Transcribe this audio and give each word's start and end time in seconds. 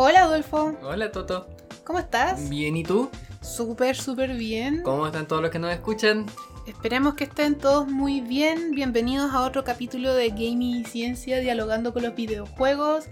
Hola 0.00 0.22
Adolfo, 0.22 0.76
Hola 0.84 1.10
Toto. 1.10 1.48
¿cómo 1.82 1.98
estás? 1.98 2.48
Bien, 2.48 2.76
¿y 2.76 2.84
tú? 2.84 3.10
Súper, 3.40 3.96
súper 3.96 4.34
bien. 4.34 4.84
¿Cómo 4.84 5.04
están 5.08 5.26
todos 5.26 5.42
los 5.42 5.50
que 5.50 5.58
nos 5.58 5.72
escuchan? 5.72 6.24
Esperemos 6.68 7.14
que 7.14 7.24
estén 7.24 7.56
todos 7.58 7.88
muy 7.88 8.20
bien. 8.20 8.70
Bienvenidos 8.70 9.32
a 9.34 9.40
otro 9.40 9.64
capítulo 9.64 10.14
de 10.14 10.28
Gaming 10.28 10.82
y 10.82 10.84
Ciencia 10.84 11.40
dialogando 11.40 11.92
con 11.92 12.04
los 12.04 12.14
videojuegos. 12.14 13.06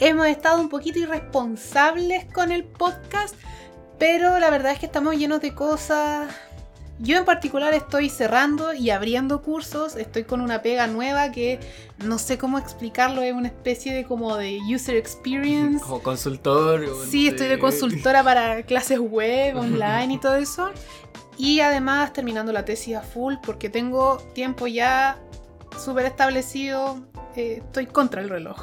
Hemos 0.00 0.26
estado 0.26 0.60
un 0.60 0.68
poquito 0.68 0.98
irresponsables 0.98 2.26
con 2.30 2.52
el 2.52 2.64
podcast, 2.64 3.34
pero 3.98 4.38
la 4.38 4.50
verdad 4.50 4.72
es 4.72 4.80
que 4.80 4.86
estamos 4.86 5.16
llenos 5.16 5.40
de 5.40 5.54
cosas. 5.54 6.30
Yo 7.00 7.16
en 7.16 7.24
particular 7.24 7.74
estoy 7.74 8.08
cerrando 8.10 8.74
y 8.74 8.90
abriendo 8.90 9.40
cursos, 9.40 9.94
estoy 9.94 10.24
con 10.24 10.40
una 10.40 10.62
pega 10.62 10.88
nueva 10.88 11.30
que 11.30 11.60
no 12.04 12.18
sé 12.18 12.38
cómo 12.38 12.58
explicarlo, 12.58 13.22
es 13.22 13.32
una 13.32 13.46
especie 13.48 13.94
de 13.94 14.04
como 14.04 14.36
de 14.36 14.58
user 14.74 14.96
experience. 14.96 15.80
Como 15.84 16.02
consultor. 16.02 16.84
Sí, 17.08 17.28
estoy 17.28 17.46
de 17.46 17.58
consultora 17.60 18.24
para 18.24 18.62
clases 18.64 18.98
web, 18.98 19.56
online 19.58 20.14
y 20.14 20.18
todo 20.18 20.34
eso. 20.34 20.70
Y 21.36 21.60
además 21.60 22.12
terminando 22.12 22.52
la 22.52 22.64
tesis 22.64 22.96
a 22.96 23.02
full 23.02 23.34
porque 23.44 23.70
tengo 23.70 24.16
tiempo 24.34 24.66
ya 24.66 25.18
súper 25.78 26.06
establecido. 26.06 26.98
eh, 27.36 27.62
estoy 27.64 27.86
contra 27.86 28.20
el 28.22 28.28
reloj. 28.28 28.60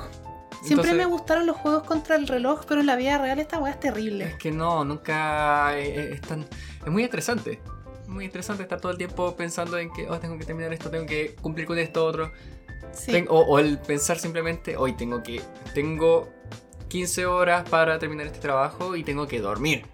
Siempre 0.62 0.90
Entonces- 0.90 0.96
me 0.98 1.06
gustaron 1.06 1.46
los 1.46 1.56
juegos 1.56 1.84
contra 1.84 2.18
el 2.18 2.28
reloj, 2.28 2.66
pero 2.68 2.82
en 2.82 2.88
la 2.88 2.98
vida 2.98 3.18
real 3.18 3.40
esta 3.40 3.60
weá 3.60 3.72
es 3.72 3.80
terrible. 3.80 4.26
Es 4.26 4.36
que 4.36 4.52
no, 4.52 4.84
nunca 4.84 5.78
eh, 5.78 6.16
es 6.16 6.22
tan... 6.22 6.42
Es 6.42 6.92
muy 6.92 7.04
estresante. 7.04 7.62
Muy 8.08 8.26
estresante 8.26 8.64
estar 8.64 8.80
todo 8.80 8.92
el 8.92 8.98
tiempo 8.98 9.36
pensando 9.36 9.78
en 9.78 9.92
que 9.92 10.08
oh, 10.10 10.20
tengo 10.20 10.38
que 10.38 10.46
terminar 10.46 10.72
esto, 10.74 10.90
tengo 10.90 11.06
que 11.06 11.36
cumplir 11.42 11.66
con 11.66 11.78
esto 11.80 12.06
otro. 12.06 12.32
Sí. 12.94 13.12
Ten- 13.12 13.28
o, 13.30 13.40
o 13.40 13.60
el 13.60 13.78
pensar 13.80 14.18
simplemente, 14.20 14.78
hoy 14.78 14.94
tengo 14.94 15.22
que... 15.24 15.42
Tengo 15.74 16.30
15 16.88 17.26
horas 17.26 17.68
para 17.68 18.00
terminar 18.00 18.28
este 18.28 18.40
trabajo 18.40 18.96
y 18.96 19.04
tengo 19.04 19.28
que 19.28 19.40
dormir. 19.42 19.86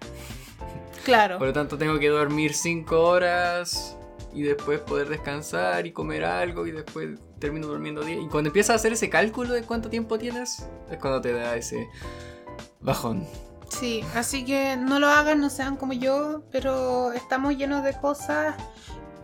Claro. 1.04 1.38
Por 1.38 1.48
lo 1.48 1.52
tanto, 1.52 1.76
tengo 1.78 1.98
que 1.98 2.08
dormir 2.08 2.54
5 2.54 3.00
horas 3.00 3.96
y 4.32 4.42
después 4.42 4.78
poder 4.80 5.08
descansar 5.08 5.86
y 5.86 5.92
comer 5.92 6.24
algo 6.24 6.66
y 6.66 6.70
después 6.70 7.18
termino 7.40 7.66
durmiendo 7.66 8.02
10. 8.02 8.22
Y 8.22 8.28
cuando 8.28 8.48
empiezas 8.50 8.70
a 8.70 8.74
hacer 8.76 8.92
ese 8.92 9.10
cálculo 9.10 9.52
de 9.52 9.62
cuánto 9.62 9.90
tiempo 9.90 10.16
tienes, 10.18 10.64
es 10.90 10.98
cuando 10.98 11.20
te 11.20 11.32
da 11.32 11.56
ese 11.56 11.88
bajón. 12.80 13.26
Sí, 13.78 14.04
así 14.14 14.44
que 14.44 14.76
no 14.76 15.00
lo 15.00 15.08
hagan, 15.08 15.40
no 15.40 15.48
sean 15.48 15.76
como 15.76 15.94
yo, 15.94 16.42
pero 16.50 17.12
estamos 17.12 17.56
llenos 17.56 17.82
de 17.82 17.94
cosas. 17.94 18.54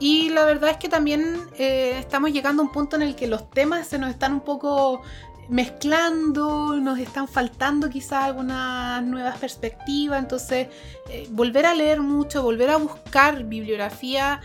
Y 0.00 0.30
la 0.30 0.44
verdad 0.44 0.70
es 0.70 0.76
que 0.78 0.88
también 0.88 1.36
eh, 1.58 1.96
estamos 1.98 2.32
llegando 2.32 2.62
a 2.62 2.66
un 2.66 2.72
punto 2.72 2.96
en 2.96 3.02
el 3.02 3.14
que 3.14 3.26
los 3.26 3.50
temas 3.50 3.88
se 3.88 3.98
nos 3.98 4.10
están 4.10 4.32
un 4.32 4.40
poco 4.40 5.02
mezclando, 5.48 6.76
nos 6.76 6.98
están 6.98 7.28
faltando 7.28 7.90
quizás 7.90 8.24
algunas 8.24 9.02
nuevas 9.02 9.38
perspectivas. 9.38 10.18
Entonces, 10.18 10.68
eh, 11.10 11.28
volver 11.30 11.66
a 11.66 11.74
leer 11.74 12.00
mucho, 12.00 12.42
volver 12.42 12.70
a 12.70 12.78
buscar 12.78 13.44
bibliografía 13.44 14.40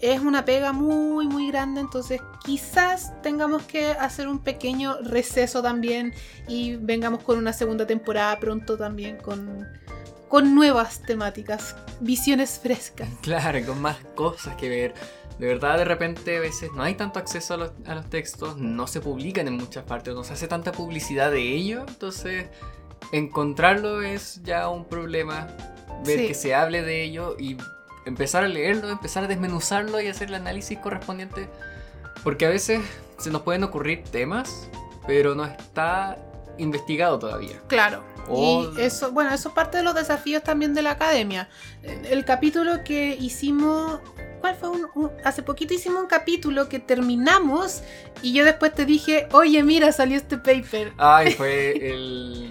es 0.00 0.20
una 0.20 0.44
pega 0.44 0.72
muy, 0.72 1.26
muy 1.26 1.48
grande. 1.48 1.80
Entonces, 1.80 2.20
quizás 2.44 3.12
tengamos 3.22 3.62
que 3.62 3.88
hacer 3.92 4.28
un 4.28 4.38
pequeño 4.38 4.96
receso 5.02 5.62
también 5.62 6.14
y 6.46 6.76
vengamos 6.76 7.22
con 7.22 7.38
una 7.38 7.52
segunda 7.52 7.86
temporada 7.86 8.38
pronto 8.38 8.76
también 8.76 9.16
con, 9.16 9.66
con 10.28 10.54
nuevas 10.54 11.02
temáticas, 11.02 11.74
visiones 12.00 12.60
frescas. 12.62 13.08
Claro, 13.22 13.58
con 13.66 13.80
más 13.80 13.96
cosas 14.14 14.54
que 14.56 14.68
ver. 14.68 14.94
De 15.38 15.46
verdad, 15.46 15.78
de 15.78 15.84
repente 15.84 16.36
a 16.36 16.40
veces 16.40 16.70
no 16.74 16.82
hay 16.82 16.94
tanto 16.94 17.20
acceso 17.20 17.54
a 17.54 17.56
los, 17.58 17.72
a 17.86 17.94
los 17.94 18.10
textos, 18.10 18.56
no 18.56 18.88
se 18.88 19.00
publican 19.00 19.46
en 19.46 19.54
muchas 19.54 19.84
partes, 19.84 20.12
no 20.14 20.24
se 20.24 20.32
hace 20.32 20.48
tanta 20.48 20.72
publicidad 20.72 21.30
de 21.30 21.54
ello, 21.54 21.84
entonces 21.86 22.46
encontrarlo 23.12 24.02
es 24.02 24.42
ya 24.42 24.68
un 24.68 24.84
problema. 24.84 25.48
Ver 26.04 26.18
Sí. 26.20 26.26
que 26.28 26.34
se 26.34 26.54
hable 26.54 26.82
de 26.82 27.02
ello 27.02 27.36
y 27.40 27.56
empezar 28.08 28.44
a 28.44 28.48
leerlo, 28.48 28.88
empezar 28.90 29.24
a 29.24 29.26
desmenuzarlo 29.28 30.00
y 30.00 30.08
hacer 30.08 30.28
el 30.28 30.34
análisis 30.34 30.78
correspondiente. 30.78 31.48
Porque 32.24 32.46
a 32.46 32.48
veces 32.48 32.80
se 33.18 33.30
nos 33.30 33.42
pueden 33.42 33.62
ocurrir 33.64 34.02
temas, 34.04 34.68
pero 35.06 35.34
no 35.34 35.44
está 35.44 36.18
investigado 36.58 37.18
todavía. 37.18 37.60
Claro. 37.68 38.02
O- 38.26 38.72
Y 38.76 38.80
eso, 38.82 39.12
bueno, 39.12 39.32
eso 39.32 39.48
es 39.50 39.54
parte 39.54 39.78
de 39.78 39.84
los 39.84 39.94
desafíos 39.94 40.42
también 40.42 40.74
de 40.74 40.82
la 40.82 40.90
academia. 40.92 41.48
El, 41.82 42.24
capítulo 42.24 42.82
que 42.84 43.16
hicimos, 43.18 44.00
¿cuál 44.40 44.56
fue? 44.56 44.68
Un- 44.68 44.88
un- 44.96 45.10
hace 45.24 45.42
poquito 45.42 45.72
hicimos 45.72 46.02
un 46.02 46.08
capítulo 46.08 46.68
que 46.68 46.78
terminamos 46.80 47.82
y 48.20 48.32
yo 48.34 48.44
después 48.44 48.74
te 48.74 48.84
dije, 48.84 49.28
oye, 49.32 49.62
mira, 49.62 49.92
salió 49.92 50.16
este 50.16 50.36
paper. 50.36 50.92
Ay, 50.98 51.30
fue 51.38 51.70
el... 51.90 52.50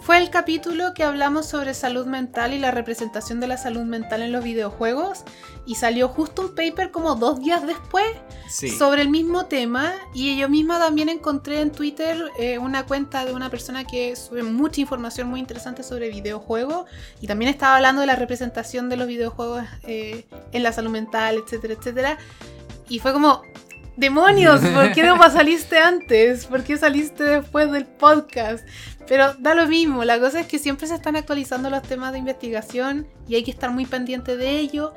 Fue 0.00 0.16
el 0.16 0.30
capítulo 0.30 0.94
que 0.94 1.04
hablamos 1.04 1.46
sobre 1.46 1.74
salud 1.74 2.06
mental 2.06 2.54
y 2.54 2.58
la 2.58 2.70
representación 2.70 3.38
de 3.38 3.46
la 3.46 3.58
salud 3.58 3.82
mental 3.82 4.22
en 4.22 4.32
los 4.32 4.42
videojuegos 4.42 5.24
y 5.66 5.74
salió 5.74 6.08
justo 6.08 6.42
un 6.42 6.54
paper 6.54 6.90
como 6.90 7.14
dos 7.16 7.40
días 7.40 7.66
después 7.66 8.06
Sí. 8.48 8.70
sobre 8.70 9.02
el 9.02 9.10
mismo 9.10 9.46
tema 9.46 9.92
y 10.12 10.36
yo 10.36 10.48
misma 10.48 10.78
también 10.80 11.08
encontré 11.08 11.60
en 11.60 11.70
Twitter 11.70 12.16
eh, 12.38 12.58
una 12.58 12.84
cuenta 12.86 13.24
de 13.24 13.32
una 13.32 13.50
persona 13.50 13.84
que 13.84 14.16
sube 14.16 14.42
mucha 14.42 14.80
información 14.80 15.28
muy 15.28 15.38
interesante 15.38 15.82
sobre 15.84 16.08
videojuegos 16.08 16.86
y 17.20 17.26
también 17.28 17.50
estaba 17.50 17.76
hablando 17.76 18.00
de 18.00 18.06
la 18.08 18.16
representación 18.16 18.88
de 18.88 18.96
los 18.96 19.06
videojuegos 19.06 19.64
eh, 19.84 20.26
en 20.50 20.62
la 20.62 20.72
salud 20.72 20.90
mental, 20.90 21.40
etcétera, 21.44 21.74
etcétera. 21.74 22.18
Y 22.88 22.98
fue 22.98 23.12
como, 23.12 23.42
demonios, 23.96 24.60
¿por 24.60 24.92
qué 24.92 25.04
no 25.04 25.16
saliste 25.30 25.78
antes? 25.78 26.46
¿Por 26.46 26.64
qué 26.64 26.76
saliste 26.76 27.22
después 27.22 27.70
del 27.70 27.84
podcast? 27.86 28.66
Pero 29.06 29.34
da 29.34 29.54
lo 29.54 29.66
mismo, 29.66 30.04
la 30.04 30.20
cosa 30.20 30.40
es 30.40 30.46
que 30.46 30.58
siempre 30.58 30.86
se 30.86 30.94
están 30.94 31.16
actualizando 31.16 31.68
los 31.68 31.82
temas 31.82 32.12
de 32.12 32.18
investigación 32.18 33.06
y 33.28 33.34
hay 33.34 33.42
que 33.42 33.50
estar 33.50 33.70
muy 33.70 33.86
pendiente 33.86 34.36
de 34.36 34.58
ello. 34.58 34.94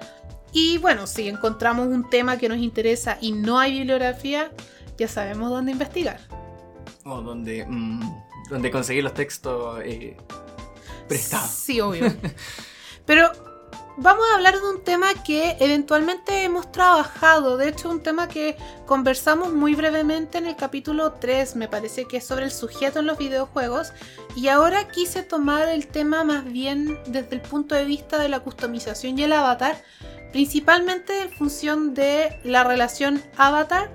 Y 0.52 0.78
bueno, 0.78 1.08
si 1.08 1.28
encontramos 1.28 1.88
un 1.88 2.10
tema 2.10 2.38
que 2.38 2.48
nos 2.48 2.60
interesa 2.60 3.18
y 3.22 3.32
no 3.32 3.60
hay 3.60 3.74
bibliografía, 3.74 4.52
ya 4.98 5.08
sabemos 5.08 5.50
dónde 5.50 5.72
investigar. 5.72 6.20
O 7.06 7.22
donde, 7.22 7.66
mm, 7.68 8.24
donde 8.50 8.72
conseguir 8.72 9.04
los 9.04 9.14
textos 9.14 9.80
eh, 9.84 10.16
prestados. 11.08 11.50
Sí, 11.50 11.82
obvio. 11.82 12.14
Pero 13.06 13.32
vamos 13.98 14.26
a 14.32 14.36
hablar 14.36 14.60
de 14.60 14.68
un 14.68 14.84
tema 14.84 15.14
que 15.24 15.58
eventualmente 15.60 16.44
hemos 16.44 16.72
trabajado. 16.72 17.58
De 17.58 17.70
hecho, 17.70 17.90
un 17.90 18.02
tema 18.02 18.28
que 18.28 18.58
conversamos 18.86 19.54
muy 19.54 19.76
brevemente 19.76 20.38
en 20.38 20.48
el 20.48 20.56
capítulo 20.56 21.14
3, 21.14 21.56
me 21.56 21.68
parece 21.68 22.06
que 22.06 22.18
es 22.18 22.26
sobre 22.26 22.46
el 22.46 22.52
sujeto 22.52 23.00
en 23.00 23.08
los 23.08 23.18
videojuegos. 23.18 23.94
Y 24.36 24.48
ahora 24.48 24.88
quise 24.88 25.24
tomar 25.24 25.68
el 25.70 25.88
tema 25.88 26.24
más 26.24 26.46
bien 26.46 27.00
desde 27.08 27.36
el 27.36 27.42
punto 27.42 27.76
de 27.76 27.86
vista 27.86 28.18
de 28.18 28.30
la 28.30 28.40
customización 28.40 29.18
y 29.20 29.24
el 29.24 29.34
avatar. 29.34 29.82
Principalmente 30.32 31.22
en 31.22 31.32
función 31.32 31.94
de 31.94 32.40
la 32.44 32.64
relación 32.64 33.22
avatar 33.38 33.92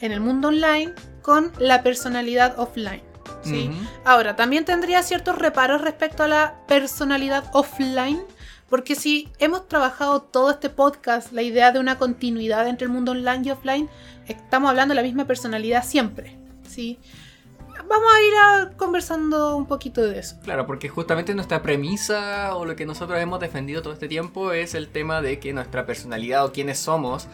en 0.00 0.12
el 0.12 0.20
mundo 0.20 0.48
online 0.48 0.94
con 1.22 1.52
la 1.58 1.82
personalidad 1.82 2.58
offline. 2.58 3.02
¿sí? 3.42 3.70
Ahora, 4.04 4.36
también 4.36 4.64
tendría 4.64 5.02
ciertos 5.02 5.38
reparos 5.38 5.80
respecto 5.80 6.24
a 6.24 6.28
la 6.28 6.54
personalidad 6.66 7.44
offline, 7.52 8.22
porque 8.68 8.94
si 8.94 9.28
hemos 9.38 9.68
trabajado 9.68 10.22
todo 10.22 10.50
este 10.50 10.70
podcast, 10.70 11.32
la 11.32 11.42
idea 11.42 11.72
de 11.72 11.78
una 11.78 11.98
continuidad 11.98 12.66
entre 12.68 12.86
el 12.86 12.92
mundo 12.92 13.12
online 13.12 13.42
y 13.44 13.50
offline, 13.50 13.88
estamos 14.26 14.68
hablando 14.70 14.92
de 14.92 14.96
la 14.96 15.02
misma 15.02 15.24
personalidad 15.26 15.84
siempre, 15.84 16.36
¿sí? 16.68 16.98
Vamos 17.88 18.08
a 18.12 18.20
ir 18.22 18.32
a- 18.34 18.76
conversando 18.76 19.54
un 19.56 19.66
poquito 19.66 20.02
de 20.02 20.18
eso. 20.18 20.36
Claro, 20.42 20.66
porque 20.66 20.88
justamente 20.88 21.34
nuestra 21.34 21.62
premisa 21.62 22.56
o 22.56 22.64
lo 22.64 22.74
que 22.74 22.86
nosotros 22.86 23.18
hemos 23.20 23.38
defendido 23.38 23.82
todo 23.82 23.92
este 23.92 24.08
tiempo 24.08 24.50
es 24.52 24.74
el 24.74 24.88
tema 24.88 25.20
de 25.22 25.38
que 25.38 25.52
nuestra 25.52 25.86
personalidad 25.86 26.44
o 26.46 26.52
quiénes 26.52 26.78
somos 26.78 27.28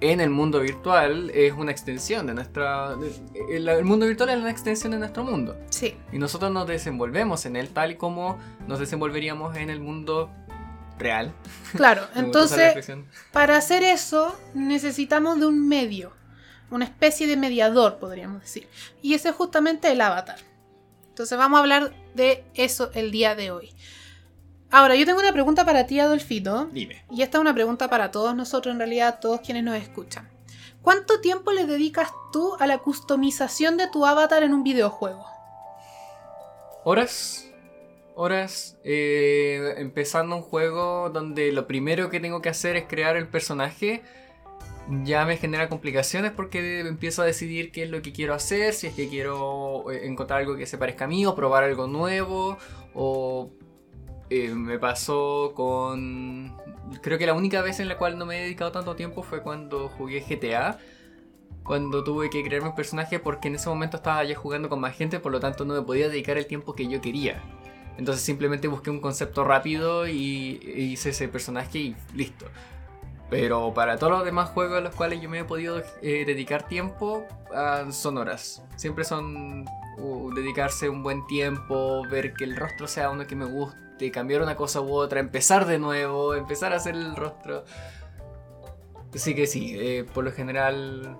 en 0.00 0.20
el 0.20 0.30
mundo 0.30 0.58
virtual 0.60 1.30
es 1.34 1.52
una 1.52 1.70
extensión 1.72 2.26
de 2.26 2.34
nuestra... 2.34 2.96
el, 3.50 3.68
el 3.68 3.84
mundo 3.84 4.06
virtual 4.06 4.30
es 4.30 4.36
una 4.38 4.50
extensión 4.50 4.92
de 4.92 4.98
nuestro 4.98 5.22
mundo. 5.24 5.56
Sí, 5.70 5.94
Y 6.12 6.18
nosotros 6.18 6.50
nos 6.50 6.66
desenvolvemos 6.66 7.44
en 7.46 7.54
él 7.56 7.68
tal 7.68 7.92
y 7.92 7.94
como 7.96 8.38
nos 8.66 8.78
desenvolveríamos 8.80 9.56
en 9.56 9.68
el 9.70 9.78
mundo 9.80 10.30
real. 11.02 11.32
claro. 11.76 12.06
Entonces, 12.14 12.90
para 13.32 13.56
hacer 13.56 13.82
eso 13.82 14.38
necesitamos 14.54 15.38
de 15.38 15.46
un 15.46 15.68
medio, 15.68 16.12
una 16.70 16.84
especie 16.84 17.26
de 17.26 17.36
mediador, 17.36 17.98
podríamos 17.98 18.40
decir. 18.40 18.68
Y 19.02 19.14
ese 19.14 19.30
es 19.30 19.34
justamente 19.34 19.90
el 19.90 20.00
avatar. 20.00 20.38
Entonces 21.08 21.36
vamos 21.36 21.58
a 21.58 21.60
hablar 21.60 21.92
de 22.14 22.44
eso 22.54 22.90
el 22.94 23.10
día 23.10 23.34
de 23.34 23.50
hoy. 23.50 23.74
Ahora, 24.70 24.94
yo 24.94 25.04
tengo 25.04 25.20
una 25.20 25.32
pregunta 25.32 25.66
para 25.66 25.86
ti, 25.86 26.00
Adolfito. 26.00 26.64
Dime. 26.72 27.04
Y 27.10 27.20
esta 27.20 27.36
es 27.36 27.42
una 27.42 27.52
pregunta 27.52 27.90
para 27.90 28.10
todos 28.10 28.34
nosotros, 28.34 28.72
en 28.72 28.78
realidad, 28.78 29.18
todos 29.20 29.42
quienes 29.42 29.62
nos 29.64 29.76
escuchan. 29.76 30.30
¿Cuánto 30.80 31.20
tiempo 31.20 31.52
le 31.52 31.66
dedicas 31.66 32.10
tú 32.32 32.56
a 32.58 32.66
la 32.66 32.78
customización 32.78 33.76
de 33.76 33.88
tu 33.88 34.06
avatar 34.06 34.42
en 34.42 34.54
un 34.54 34.64
videojuego? 34.64 35.26
Horas. 36.84 37.51
Horas. 38.14 38.78
eh, 38.84 39.74
empezando 39.78 40.36
un 40.36 40.42
juego 40.42 41.10
donde 41.10 41.52
lo 41.52 41.66
primero 41.66 42.10
que 42.10 42.20
tengo 42.20 42.42
que 42.42 42.48
hacer 42.48 42.76
es 42.76 42.84
crear 42.84 43.16
el 43.16 43.28
personaje. 43.28 44.02
ya 45.04 45.24
me 45.24 45.36
genera 45.36 45.68
complicaciones 45.68 46.32
porque 46.32 46.80
empiezo 46.80 47.22
a 47.22 47.24
decidir 47.24 47.70
qué 47.72 47.84
es 47.84 47.90
lo 47.90 48.02
que 48.02 48.12
quiero 48.12 48.34
hacer, 48.34 48.74
si 48.74 48.88
es 48.88 48.94
que 48.94 49.08
quiero 49.08 49.90
eh, 49.92 50.06
encontrar 50.06 50.40
algo 50.40 50.56
que 50.56 50.66
se 50.66 50.76
parezca 50.78 51.04
a 51.06 51.08
mí 51.08 51.24
o 51.26 51.34
probar 51.36 51.64
algo 51.64 51.86
nuevo 51.86 52.58
o 52.94 53.50
eh, 54.30 54.54
me 54.54 54.78
pasó 54.78 55.52
con... 55.54 56.56
Creo 57.02 57.18
que 57.18 57.26
la 57.26 57.34
única 57.34 57.60
vez 57.62 57.80
en 57.80 57.88
la 57.88 57.98
cual 57.98 58.18
no 58.18 58.26
me 58.26 58.38
he 58.38 58.42
dedicado 58.44 58.72
tanto 58.72 58.96
tiempo 58.96 59.22
fue 59.22 59.42
cuando 59.42 59.88
jugué 59.90 60.20
GTA. 60.20 60.78
Cuando 61.64 62.02
tuve 62.02 62.30
que 62.30 62.42
crearme 62.42 62.70
un 62.70 62.74
personaje 62.74 63.18
porque 63.18 63.48
en 63.48 63.56
ese 63.56 63.68
momento 63.68 63.98
estaba 63.98 64.24
ya 64.24 64.34
jugando 64.34 64.68
con 64.68 64.80
más 64.80 64.96
gente, 64.96 65.20
por 65.20 65.32
lo 65.32 65.40
tanto 65.40 65.64
no 65.64 65.74
me 65.74 65.82
podía 65.82 66.08
dedicar 66.08 66.38
el 66.38 66.46
tiempo 66.46 66.74
que 66.74 66.88
yo 66.88 67.00
quería. 67.00 67.42
Entonces 67.98 68.24
simplemente 68.24 68.68
busqué 68.68 68.90
un 68.90 69.00
concepto 69.00 69.44
rápido 69.44 70.08
y 70.08 70.60
hice 70.92 71.10
ese 71.10 71.28
personaje 71.28 71.78
y 71.78 71.96
listo. 72.14 72.46
Pero 73.32 73.72
para 73.72 73.96
todos 73.96 74.12
los 74.12 74.24
demás 74.26 74.50
juegos 74.50 74.76
a 74.76 74.80
los 74.82 74.94
cuales 74.94 75.22
yo 75.22 75.30
me 75.30 75.38
he 75.38 75.44
podido 75.44 75.82
eh, 76.02 76.24
dedicar 76.26 76.68
tiempo, 76.68 77.24
ah, 77.54 77.86
son 77.90 78.18
horas. 78.18 78.62
Siempre 78.76 79.04
son 79.04 79.64
uh, 79.96 80.34
dedicarse 80.34 80.90
un 80.90 81.02
buen 81.02 81.26
tiempo, 81.26 82.06
ver 82.10 82.34
que 82.34 82.44
el 82.44 82.56
rostro 82.56 82.86
sea 82.86 83.08
uno 83.08 83.26
que 83.26 83.34
me 83.34 83.46
guste, 83.46 84.10
cambiar 84.10 84.42
una 84.42 84.54
cosa 84.54 84.82
u 84.82 84.92
otra, 84.92 85.18
empezar 85.20 85.64
de 85.64 85.78
nuevo, 85.78 86.34
empezar 86.34 86.74
a 86.74 86.76
hacer 86.76 86.94
el 86.94 87.16
rostro. 87.16 87.64
Así 89.14 89.34
que 89.34 89.46
sí, 89.46 89.76
eh, 89.78 90.04
por 90.12 90.24
lo 90.24 90.32
general 90.32 91.16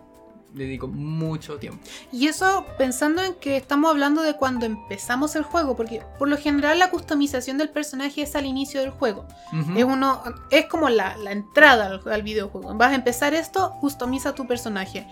dedico 0.54 0.88
mucho 0.88 1.58
tiempo. 1.58 1.82
Y 2.10 2.26
eso 2.28 2.66
pensando 2.78 3.22
en 3.22 3.34
que 3.34 3.56
estamos 3.56 3.90
hablando 3.90 4.22
de 4.22 4.34
cuando 4.34 4.66
empezamos 4.66 5.34
el 5.36 5.42
juego, 5.42 5.76
porque 5.76 6.02
por 6.18 6.28
lo 6.28 6.36
general 6.36 6.78
la 6.78 6.90
customización 6.90 7.58
del 7.58 7.70
personaje 7.70 8.22
es 8.22 8.36
al 8.36 8.46
inicio 8.46 8.80
del 8.80 8.90
juego. 8.90 9.26
Es 9.76 9.84
uno 9.84 10.22
es 10.50 10.66
como 10.66 10.88
la, 10.88 11.16
entrada 11.30 12.00
al, 12.04 12.22
videojuego. 12.22 12.74
Vas 12.74 12.92
a 12.92 12.96
empezar 12.96 13.34
esto, 13.34 13.76
customiza 13.80 14.34
tu 14.34 14.46
personaje. 14.46 15.06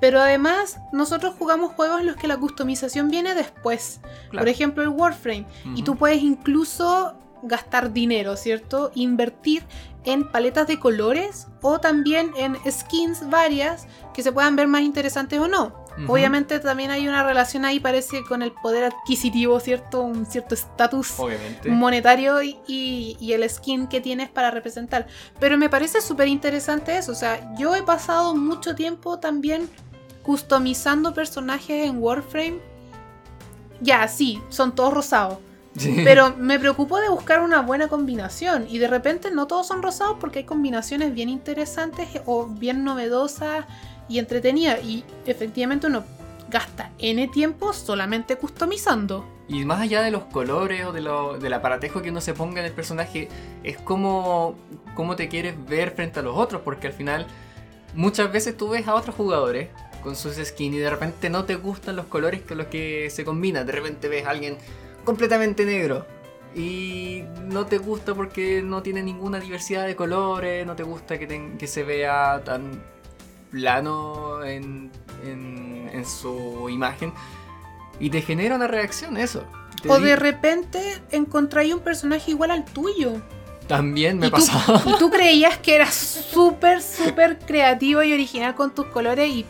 Pero 0.00 0.20
además, 0.20 0.78
nosotros 0.92 1.34
jugamos 1.38 1.72
juegos 1.72 2.00
en 2.00 2.06
los 2.06 2.16
que 2.16 2.28
la 2.28 2.36
customización 2.36 3.08
viene 3.08 3.34
después. 3.34 4.00
Por 4.30 4.48
ejemplo, 4.48 4.82
el 4.82 4.90
Warframe. 4.90 5.46
Y 5.74 5.82
tú 5.82 5.96
puedes 5.96 6.22
incluso 6.22 7.14
gastar 7.42 7.92
dinero, 7.92 8.36
¿cierto? 8.36 8.90
Invertir 8.94 9.64
en 10.04 10.30
paletas 10.30 10.66
de 10.66 10.78
colores 10.78 11.46
o 11.62 11.80
también 11.80 12.32
en 12.36 12.56
skins 12.70 13.28
varias 13.30 13.86
que 14.12 14.22
se 14.22 14.32
puedan 14.32 14.56
ver 14.56 14.68
más 14.68 14.82
interesantes 14.82 15.38
o 15.40 15.48
no. 15.48 15.84
Obviamente 16.08 16.58
también 16.58 16.90
hay 16.90 17.06
una 17.06 17.22
relación 17.22 17.64
ahí, 17.64 17.78
parece, 17.78 18.24
con 18.24 18.42
el 18.42 18.50
poder 18.50 18.84
adquisitivo, 18.84 19.60
¿cierto? 19.60 20.02
Un 20.02 20.26
cierto 20.26 20.54
estatus 20.54 21.14
monetario 21.66 22.42
y, 22.42 22.58
y, 22.66 23.32
el 23.32 23.48
skin 23.48 23.86
que 23.86 24.00
tienes 24.00 24.28
para 24.28 24.50
representar. 24.50 25.06
Pero 25.38 25.56
me 25.56 25.68
parece 25.68 26.00
súper 26.00 26.26
interesante 26.26 26.98
eso. 26.98 27.12
O 27.12 27.14
sea, 27.14 27.54
yo 27.56 27.76
he 27.76 27.82
pasado 27.84 28.34
mucho 28.34 28.74
tiempo 28.74 29.20
también 29.20 29.70
customizando 30.24 31.14
personajes 31.14 31.86
en 31.86 32.02
Warframe. 32.02 32.58
Ya, 33.80 34.08
sí, 34.08 34.42
son 34.48 34.74
todos 34.74 34.92
rosados. 34.92 35.38
Pero 35.76 36.34
me 36.36 36.58
preocupo 36.58 37.00
de 37.00 37.08
buscar 37.08 37.40
una 37.40 37.60
buena 37.62 37.88
combinación 37.88 38.66
y 38.68 38.78
de 38.78 38.86
repente 38.86 39.30
no 39.30 39.46
todos 39.46 39.66
son 39.66 39.82
rosados 39.82 40.16
porque 40.20 40.40
hay 40.40 40.44
combinaciones 40.44 41.12
bien 41.12 41.28
interesantes 41.28 42.08
o 42.26 42.46
bien 42.46 42.84
novedosas 42.84 43.64
y 44.08 44.18
entretenidas 44.18 44.84
y 44.84 45.04
efectivamente 45.26 45.86
uno 45.88 46.04
gasta 46.48 46.90
N 46.98 47.26
tiempo 47.28 47.72
solamente 47.72 48.36
customizando. 48.36 49.26
Y 49.48 49.64
más 49.64 49.80
allá 49.80 50.02
de 50.02 50.10
los 50.10 50.24
colores 50.24 50.86
o 50.86 50.92
de 50.92 51.00
lo, 51.00 51.38
del 51.38 51.52
aparatejo 51.52 52.00
que 52.00 52.10
uno 52.10 52.20
se 52.20 52.32
ponga 52.32 52.60
en 52.60 52.66
el 52.66 52.72
personaje, 52.72 53.28
es 53.62 53.76
como, 53.76 54.54
cómo 54.94 55.16
te 55.16 55.28
quieres 55.28 55.54
ver 55.66 55.90
frente 55.90 56.20
a 56.20 56.22
los 56.22 56.36
otros, 56.36 56.62
porque 56.62 56.86
al 56.86 56.92
final 56.92 57.26
muchas 57.94 58.32
veces 58.32 58.56
tú 58.56 58.68
ves 58.68 58.86
a 58.86 58.94
otros 58.94 59.16
jugadores 59.16 59.68
con 60.02 60.16
sus 60.16 60.36
skins 60.36 60.76
y 60.76 60.78
de 60.78 60.90
repente 60.90 61.28
no 61.30 61.44
te 61.44 61.56
gustan 61.56 61.96
los 61.96 62.06
colores 62.06 62.42
con 62.42 62.58
los 62.58 62.68
que 62.68 63.10
se 63.10 63.24
combinan. 63.24 63.66
De 63.66 63.72
repente 63.72 64.08
ves 64.08 64.26
a 64.26 64.30
alguien 64.30 64.56
completamente 65.04 65.64
negro. 65.64 66.06
Y 66.54 67.24
no 67.46 67.66
te 67.66 67.78
gusta 67.78 68.14
porque 68.14 68.62
no 68.62 68.82
tiene 68.82 69.02
ninguna 69.02 69.40
diversidad 69.40 69.86
de 69.86 69.96
colores, 69.96 70.64
no 70.66 70.76
te 70.76 70.84
gusta 70.84 71.18
que, 71.18 71.56
que 71.58 71.66
se 71.66 71.82
vea 71.82 72.42
tan 72.44 72.82
plano 73.50 74.44
en, 74.44 74.90
en, 75.24 76.04
su 76.04 76.68
imagen. 76.70 77.12
Y 77.98 78.10
te 78.10 78.20
genera 78.22 78.56
una 78.56 78.66
reacción 78.66 79.16
eso. 79.16 79.44
o 79.88 79.98
de 79.98 80.16
repente 80.16 80.80
encontráis 81.10 81.72
un 81.72 81.80
personaje 81.80 82.32
igual 82.32 82.50
al 82.50 82.64
tuyo. 82.64 83.20
También 83.66 84.18
me 84.18 84.30
pasó. 84.30 84.82
Y 84.86 84.98
tú 84.98 85.10
creías 85.12 85.58
que 85.58 85.76
eras 85.76 85.94
súper, 85.94 86.82
súper 86.82 87.38
creativo 87.38 88.02
y 88.02 88.12
original 88.12 88.54
con 88.54 88.74
tus 88.74 88.86
colores 88.86 89.28
y 89.30 89.46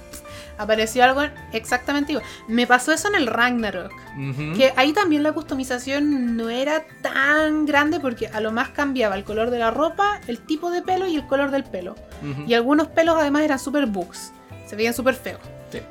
apareció 0.59 1.05
algo 1.05 1.23
exactamente 1.53 2.13
igual. 2.13 2.27
Me 2.49 2.67
pasó 2.67 2.93
eso 2.93 3.09
en 3.09 3.15
el 3.15 3.27
Ragnarok. 3.27 3.93
Que 4.57 4.73
ahí 4.77 4.93
también 4.93 5.23
la 5.23 5.33
customización 5.33 6.37
no 6.37 6.51
era 6.51 6.85
tan 7.03 7.67
grande 7.67 8.01
porque 8.01 8.29
a 8.29 8.41
lo 8.41 8.53
más 8.53 8.71
cambiaba 8.71 9.17
el 9.17 9.25
color 9.25 9.51
de 9.51 9.59
la 9.59 9.71
ropa, 9.71 10.21
el 10.27 10.39
tipo 10.39 10.71
de 10.71 10.83
pelo 10.83 11.07
y 11.07 11.17
el 11.17 11.27
color 11.27 11.51
del 11.51 11.65
pelo. 11.65 11.95
Y 12.47 12.55
algunos 12.55 12.89
pelos 12.89 13.17
además 13.19 13.43
eran 13.43 13.59
super 13.59 13.87
bugs. 13.87 14.33
Se 14.67 14.77
veían 14.77 14.95
súper 14.95 15.15
feos. 15.15 15.41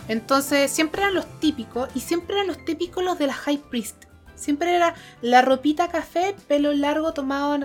Entonces 0.07 0.71
siempre 0.71 1.01
eran 1.01 1.13
los 1.13 1.39
típicos 1.39 1.89
y 1.93 1.99
siempre 1.99 2.35
eran 2.35 2.47
los 2.47 2.63
típicos 2.63 3.03
los 3.03 3.19
de 3.19 3.27
la 3.27 3.33
High 3.33 3.61
Priest. 3.69 4.05
Siempre 4.35 4.75
era 4.75 4.95
la 5.21 5.41
ropita 5.41 5.89
café, 5.89 6.35
pelo 6.47 6.73
largo 6.73 7.13
tomado 7.13 7.57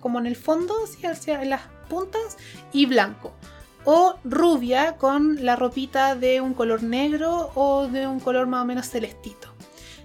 como 0.00 0.18
en 0.18 0.26
el 0.26 0.36
fondo, 0.36 0.74
hacia 1.04 1.44
las 1.44 1.62
puntas 1.88 2.36
y 2.72 2.86
blanco 2.86 3.34
o 3.86 4.16
rubia 4.24 4.96
con 4.96 5.44
la 5.44 5.54
ropita 5.54 6.16
de 6.16 6.40
un 6.40 6.54
color 6.54 6.82
negro 6.82 7.52
o 7.54 7.86
de 7.86 8.06
un 8.06 8.18
color 8.20 8.48
más 8.48 8.62
o 8.62 8.66
menos 8.66 8.90
celestito. 8.90 9.48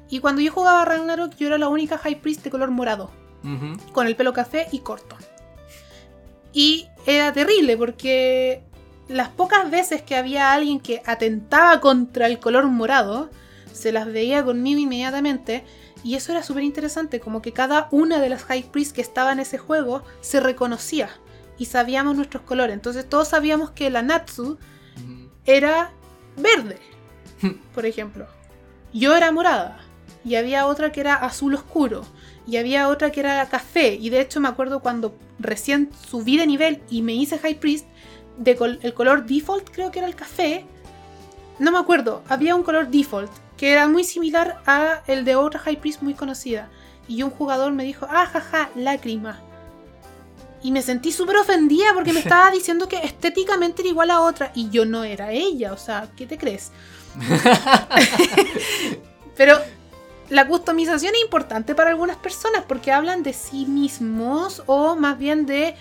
Y 0.08 0.20
cuando 0.20 0.42
yo 0.42 0.52
jugaba 0.52 0.86
Ragnarok, 0.86 1.36
yo 1.36 1.48
era 1.48 1.58
la 1.58 1.68
única 1.68 1.98
High 1.98 2.22
Priest 2.22 2.44
de 2.44 2.52
color 2.52 2.70
morado, 2.70 3.10
con 3.92 4.06
el 4.06 4.16
pelo 4.16 4.34
café 4.34 4.68
y 4.72 4.80
corto. 4.80 5.18
Y 6.54 6.88
era 7.08 7.34
terrible 7.34 7.76
porque 7.76 8.62
las 9.08 9.30
pocas 9.30 9.72
veces 9.72 10.04
que 10.04 10.16
había 10.16 10.54
alguien 10.54 10.80
que 10.80 11.02
atentaba 11.06 11.82
contra 11.82 12.28
el 12.28 12.38
color 12.38 12.68
morado, 12.68 13.32
se 13.74 13.92
las 13.92 14.06
veía 14.06 14.44
conmigo 14.44 14.80
inmediatamente. 14.80 15.64
Y 16.04 16.16
eso 16.16 16.32
era 16.32 16.44
súper 16.44 16.64
interesante, 16.64 17.20
como 17.20 17.42
que 17.42 17.52
cada 17.52 17.88
una 17.90 18.20
de 18.20 18.30
las 18.30 18.44
High 18.44 18.70
Priests 18.72 18.94
que 18.94 19.02
estaba 19.02 19.32
en 19.32 19.40
ese 19.40 19.58
juego 19.58 20.04
se 20.20 20.40
reconocía 20.40 21.10
y 21.62 21.66
sabíamos 21.66 22.16
nuestros 22.16 22.42
colores. 22.42 22.74
Entonces 22.74 23.08
todos 23.08 23.28
sabíamos 23.28 23.70
que 23.70 23.92
la 23.92 24.02
Natsu 24.02 24.58
era 25.46 25.92
verde, 26.36 26.80
por 27.76 27.86
ejemplo. 27.86 28.26
Yo 28.92 29.16
era 29.16 29.32
morada. 29.32 29.78
Y 30.26 30.36
había 30.38 30.66
otra 30.66 30.92
que 30.92 31.02
era 31.02 31.14
azul 31.14 31.54
oscuro. 31.54 32.04
Y 32.48 32.58
había 32.58 32.88
otra 32.88 33.12
que 33.12 33.20
era 33.20 33.48
café. 33.48 33.94
Y 33.94 34.10
de 34.10 34.22
hecho 34.22 34.40
me 34.40 34.48
acuerdo 34.48 34.80
cuando 34.80 35.16
recién 35.38 35.92
subí 36.10 36.36
de 36.36 36.48
nivel 36.48 36.82
y 36.90 37.04
me 37.04 37.14
hice 37.14 37.38
High 37.38 37.60
Priest, 37.60 37.86
de 38.40 38.58
el 38.82 38.94
color 38.96 39.28
default 39.28 39.70
creo 39.70 39.92
que 39.92 40.00
era 40.00 40.08
el 40.08 40.16
café. 40.16 40.66
No 41.60 41.72
me 41.72 41.78
acuerdo, 41.78 42.24
había 42.28 42.56
un 42.56 42.64
color 42.64 42.88
default 42.88 43.32
que 43.56 43.72
era 43.72 43.88
muy 43.88 44.04
similar 44.04 44.64
a 44.66 45.04
el 45.06 45.26
de 45.26 45.36
otra 45.36 45.60
High 45.60 45.80
Priest 45.80 46.02
muy 46.02 46.16
conocida. 46.16 46.70
Y 47.08 47.22
un 47.22 47.30
jugador 47.30 47.72
me 47.72 47.84
dijo, 47.84 48.08
ah, 48.10 48.26
jaja, 48.26 48.72
lágrima. 48.76 49.51
Y 50.64 50.72
me 50.72 50.82
sentí 50.82 51.12
súper 51.12 51.38
ofendida 51.38 51.94
porque 51.94 52.14
me 52.14 52.20
estaba 52.20 52.52
diciendo 52.52 52.88
que 52.88 52.98
estéticamente 52.98 53.82
era 53.82 53.90
igual 53.90 54.12
a 54.12 54.22
otra 54.22 54.52
y 54.56 54.70
yo 54.70 54.86
no 54.86 55.04
era 55.04 55.32
ella. 55.32 55.74
O 55.74 55.78
sea, 55.78 56.10
¿qué 56.16 56.26
te 56.26 56.38
crees? 56.38 56.72
Pero 59.38 59.58
la 60.30 60.48
customización 60.48 61.14
es 61.16 61.22
importante 61.22 61.76
para 61.76 61.90
algunas 61.90 62.18
personas 62.18 62.64
porque 62.68 62.92
hablan 62.92 63.24
de 63.24 63.34
sí 63.34 63.66
mismos 63.66 64.64
o 64.66 64.96
más 64.96 65.18
bien 65.18 65.46
de 65.46 65.76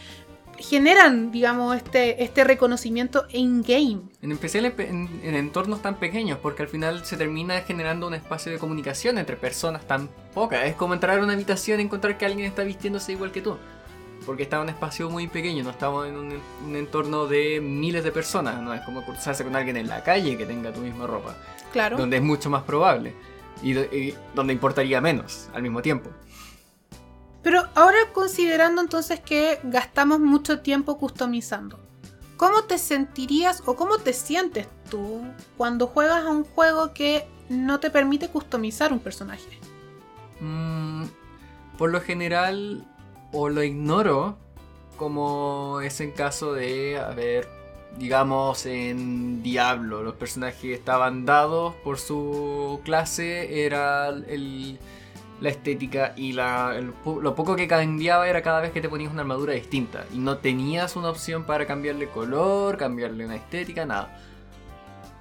generan, 0.60 1.30
digamos, 1.30 1.76
este, 1.76 2.22
este 2.22 2.44
reconocimiento 2.44 3.26
in-game. 3.30 4.00
En 4.20 4.32
especial 4.32 4.66
en, 4.66 5.20
en, 5.22 5.34
entornos 5.34 5.80
tan 5.80 5.98
pequeños, 5.98 6.38
porque 6.38 6.62
al 6.62 6.68
final 6.68 7.04
se 7.04 7.16
termina 7.16 7.60
generando 7.62 8.06
un 8.06 8.14
espacio 8.14 8.52
de 8.52 8.58
comunicación 8.58 9.16
entre 9.16 9.36
personas 9.36 9.86
tan 9.86 10.08
pocas. 10.34 10.66
Es 10.66 10.74
como 10.74 10.92
entrar 10.92 11.18
a 11.18 11.22
una 11.22 11.32
habitación 11.32 11.80
y 11.80 11.84
encontrar 11.84 12.18
que 12.18 12.26
alguien 12.26 12.46
está 12.46 12.62
vistiéndose 12.62 13.12
igual 13.12 13.32
que 13.32 13.40
tú 13.40 13.56
porque 14.26 14.42
está 14.42 14.56
en 14.56 14.62
un 14.62 14.68
espacio 14.68 15.10
muy 15.10 15.26
pequeño, 15.28 15.64
no 15.64 15.70
estamos 15.70 16.06
en 16.06 16.16
un, 16.16 16.76
entorno 16.76 17.26
de 17.26 17.60
miles 17.60 18.04
de 18.04 18.12
personas, 18.12 18.60
no 18.60 18.72
es 18.74 18.80
como 18.82 19.04
cruzarse 19.04 19.44
con 19.44 19.56
alguien 19.56 19.76
en 19.76 19.88
la 19.88 20.02
calle 20.02 20.36
que 20.36 20.46
tenga 20.46 20.72
tu 20.72 20.80
misma 20.80 21.06
ropa. 21.06 21.34
Claro. 21.72 21.96
Donde 21.96 22.16
es 22.16 22.22
mucho 22.22 22.50
más 22.50 22.62
probable 22.64 23.14
y, 23.62 23.74
donde 24.34 24.52
importaría 24.52 25.00
menos 25.00 25.48
al 25.54 25.62
mismo 25.62 25.82
tiempo. 25.82 26.10
Pero 27.42 27.66
ahora 27.74 27.98
considerando 28.12 28.82
entonces 28.82 29.20
que 29.20 29.60
gastamos 29.62 30.20
mucho 30.20 30.60
tiempo 30.60 30.98
customizando, 30.98 31.78
¿cómo 32.36 32.64
te 32.64 32.76
sentirías 32.76 33.62
o 33.66 33.76
cómo 33.76 33.98
te 33.98 34.12
sientes 34.12 34.68
tú 34.90 35.22
cuando 35.56 35.86
juegas 35.86 36.24
a 36.24 36.30
un 36.30 36.44
juego 36.44 36.92
que 36.92 37.26
no 37.48 37.80
te 37.80 37.90
permite 37.90 38.28
customizar 38.28 38.92
un 38.92 39.00
personaje? 39.00 39.58
Mm, 40.40 41.04
por 41.78 41.90
lo 41.90 42.00
general 42.02 42.86
o 43.32 43.48
lo 43.48 43.62
ignoro, 43.62 44.36
como 44.96 45.80
es 45.82 46.00
en 46.00 46.12
caso 46.12 46.52
de, 46.52 46.98
a 46.98 47.10
ver, 47.10 47.48
digamos, 47.98 48.66
en 48.66 49.42
Diablo, 49.42 50.02
los 50.02 50.14
personajes 50.14 50.78
estaban 50.78 51.24
dados 51.24 51.74
por 51.84 51.98
su 51.98 52.80
clase, 52.84 53.64
era 53.64 54.08
el, 54.08 54.78
la 55.40 55.48
estética 55.48 56.12
y 56.16 56.32
la, 56.32 56.80
lo 56.80 57.34
poco 57.34 57.56
que 57.56 57.66
cambiaba 57.66 58.28
era 58.28 58.42
cada 58.42 58.60
vez 58.60 58.72
que 58.72 58.80
te 58.80 58.88
ponías 58.88 59.12
una 59.12 59.22
armadura 59.22 59.54
distinta. 59.54 60.04
Y 60.12 60.18
no 60.18 60.38
tenías 60.38 60.96
una 60.96 61.10
opción 61.10 61.44
para 61.44 61.66
cambiarle 61.66 62.08
color, 62.08 62.76
cambiarle 62.76 63.24
una 63.24 63.36
estética, 63.36 63.86
nada. 63.86 64.18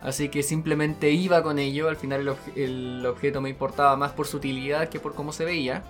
Así 0.01 0.30
que 0.30 0.44
simplemente 0.44 1.12
iba 1.12 1.44
con 1.44 1.60
ello, 1.60 1.89
al 1.89 1.98
final 1.98 2.22
el, 2.22 2.36
el 2.56 3.06
objeto 3.06 3.42
me 3.42 3.50
importaba 3.50 3.98
más 3.98 4.12
por 4.12 4.28
su 4.28 4.38
utilidad 4.38 4.89
que 4.89 5.00
por 5.00 5.13
cómo 5.13 5.34
se 5.34 5.46
veía. 5.46 5.84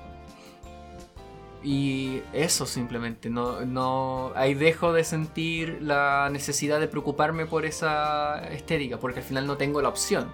Y 1.61 2.21
eso 2.31 2.65
simplemente, 2.65 3.29
no, 3.29 3.61
no, 3.65 4.31
ahí 4.35 4.53
dejo 4.53 4.93
de 4.93 5.03
sentir 5.03 5.79
la 5.81 6.29
necesidad 6.31 6.79
de 6.79 6.87
preocuparme 6.87 7.45
por 7.45 7.65
esa 7.65 8.41
estética, 8.49 8.97
porque 8.97 9.19
al 9.19 9.25
final 9.25 9.45
no 9.45 9.57
tengo 9.57 9.81
la 9.81 9.89
opción. 9.89 10.31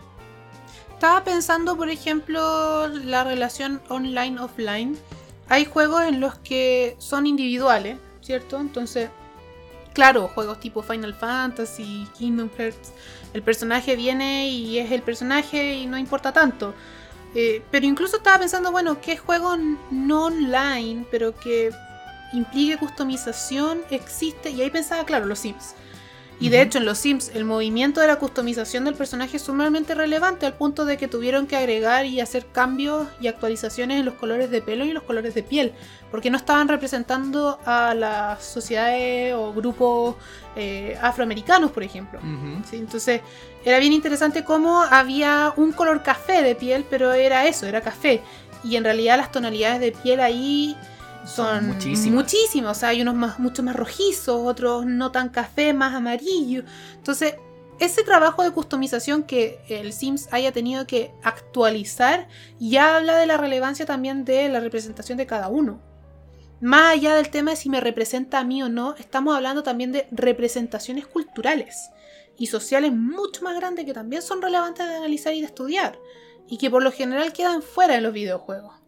Estaba 0.94 1.24
pensando, 1.24 1.76
por 1.76 1.90
ejemplo, 1.90 2.88
la 2.88 3.24
relación 3.24 3.82
online-offline. 3.90 4.98
Hay 5.50 5.66
juegos 5.66 6.04
en 6.04 6.20
los 6.20 6.36
que 6.36 6.96
son 7.00 7.26
individuales, 7.28 7.98
¿cierto? 8.22 8.60
Entonces, 8.60 9.10
claro, 9.94 10.28
juegos 10.28 10.60
tipo 10.60 10.84
Final 10.84 11.14
Fantasy, 11.14 12.08
Kingdom 12.18 12.50
Hearts, 12.58 12.94
el 13.34 13.42
personaje 13.42 13.96
viene 13.96 14.48
y 14.50 14.78
es 14.78 14.92
el 14.92 15.02
personaje 15.02 15.76
y 15.76 15.88
no 15.88 15.98
importa 15.98 16.32
tanto. 16.32 16.74
Eh, 17.36 17.62
pero 17.70 17.86
incluso 17.86 18.18
estaba 18.18 18.40
pensando, 18.40 18.72
bueno, 18.72 19.02
¿qué 19.02 19.18
juego 19.18 19.58
no 19.92 20.26
online, 20.26 21.06
pero 21.12 21.36
que 21.36 21.70
implique 22.34 22.78
customización 22.78 23.82
existe? 23.98 24.50
Y 24.52 24.62
ahí 24.62 24.70
pensaba, 24.70 25.04
claro, 25.06 25.26
los 25.26 25.40
Sims. 25.40 25.76
Y 26.40 26.50
de 26.50 26.62
hecho 26.62 26.80
en 26.80 26.86
los 26.86 26.98
Sims 26.98 27.32
el 27.34 27.46
movimiento 27.46 28.02
de 28.02 28.08
la 28.08 28.18
customización 28.18 28.84
del 28.84 28.96
personaje 28.96 29.38
es 29.38 29.44
sumamente 29.44 29.96
relevante 29.96 30.46
al 30.46 30.54
punto 30.54 30.84
de 30.84 30.98
que 30.98 31.08
tuvieron 31.08 31.48
que 31.48 31.56
agregar 31.56 32.06
y 32.06 32.20
hacer 32.20 32.46
cambios 32.52 33.08
y 33.22 33.28
actualizaciones 33.28 34.00
en 34.00 34.06
los 34.06 34.16
colores 34.16 34.52
de 34.52 34.62
pelo 34.62 34.84
y 34.84 34.92
los 34.92 35.04
colores 35.04 35.34
de 35.34 35.44
piel, 35.44 35.74
porque 36.12 36.30
no 36.30 36.38
estaban 36.38 36.68
representando 36.68 37.58
a 37.66 37.94
las 37.94 38.44
sociedades 38.44 39.34
o 39.34 39.54
grupos 39.54 40.16
eh, 40.58 40.98
afroamericanos, 41.02 41.72
por 41.72 41.84
ejemplo. 41.84 42.20
Entonces 42.72 43.22
era 43.64 43.80
bien 43.80 43.94
interesante 43.94 44.44
cómo 44.44 44.82
había 44.84 45.54
un 45.56 45.72
color 45.72 46.04
café 46.04 46.44
de 46.44 46.56
piel, 46.56 46.86
pero 46.90 47.14
era 47.14 47.46
eso, 47.46 47.66
era 47.66 47.80
café. 47.80 48.22
Y 48.64 48.76
en 48.76 48.84
realidad 48.84 49.18
las 49.18 49.32
tonalidades 49.32 49.80
de 49.80 49.92
piel 49.92 50.20
ahí 50.20 50.76
son 51.26 51.68
muchísimas. 51.68 52.84
hay 52.84 53.02
unos 53.02 53.16
más, 53.16 53.40
mucho 53.40 53.64
más 53.64 53.76
rojizos, 53.76 54.42
otros 54.46 54.86
no 54.86 55.12
tan 55.12 55.30
café, 55.30 55.74
más 55.74 55.94
amarillo. 55.94 56.64
Entonces, 56.96 57.36
ese 57.80 58.04
trabajo 58.04 58.44
de 58.44 58.52
customización 58.52 59.24
que 59.24 59.60
el 59.68 59.92
Sims 59.92 60.30
haya 60.32 60.52
tenido 60.52 60.88
que 60.88 61.12
actualizar 61.24 62.28
ya 62.60 62.96
habla 62.96 63.18
de 63.18 63.26
la 63.26 63.38
relevancia 63.38 63.86
también 63.86 64.24
de 64.24 64.48
la 64.50 64.60
representación 64.60 65.18
de 65.18 65.26
cada 65.26 65.50
uno. 65.50 65.82
Más 66.62 66.94
allá 66.94 67.16
del 67.16 67.30
tema 67.30 67.52
de 67.52 67.58
si 67.58 67.70
me 67.70 67.82
representa 67.82 68.40
a 68.40 68.46
mí 68.46 68.64
o 68.64 68.70
no, 68.70 68.96
estamos 68.96 69.36
hablando 69.36 69.62
también 69.62 69.92
de 69.92 70.08
representaciones 70.12 71.06
culturales 71.06 71.90
y 72.38 72.48
sociales 72.48 72.94
mucho 72.94 73.44
más 73.44 73.58
grandes 73.58 73.86
que 73.86 73.94
también 73.94 74.22
son 74.22 74.42
relevantes 74.42 74.88
de 74.88 74.96
analizar 74.96 75.34
y 75.34 75.42
de 75.42 75.48
estudiar, 75.48 76.00
y 76.48 76.58
que 76.58 76.70
por 76.70 76.84
lo 76.84 76.92
general 76.92 77.34
quedan 77.34 77.62
fuera 77.62 77.96
de 77.96 78.02
los 78.02 78.14
videojuegos. 78.14 78.85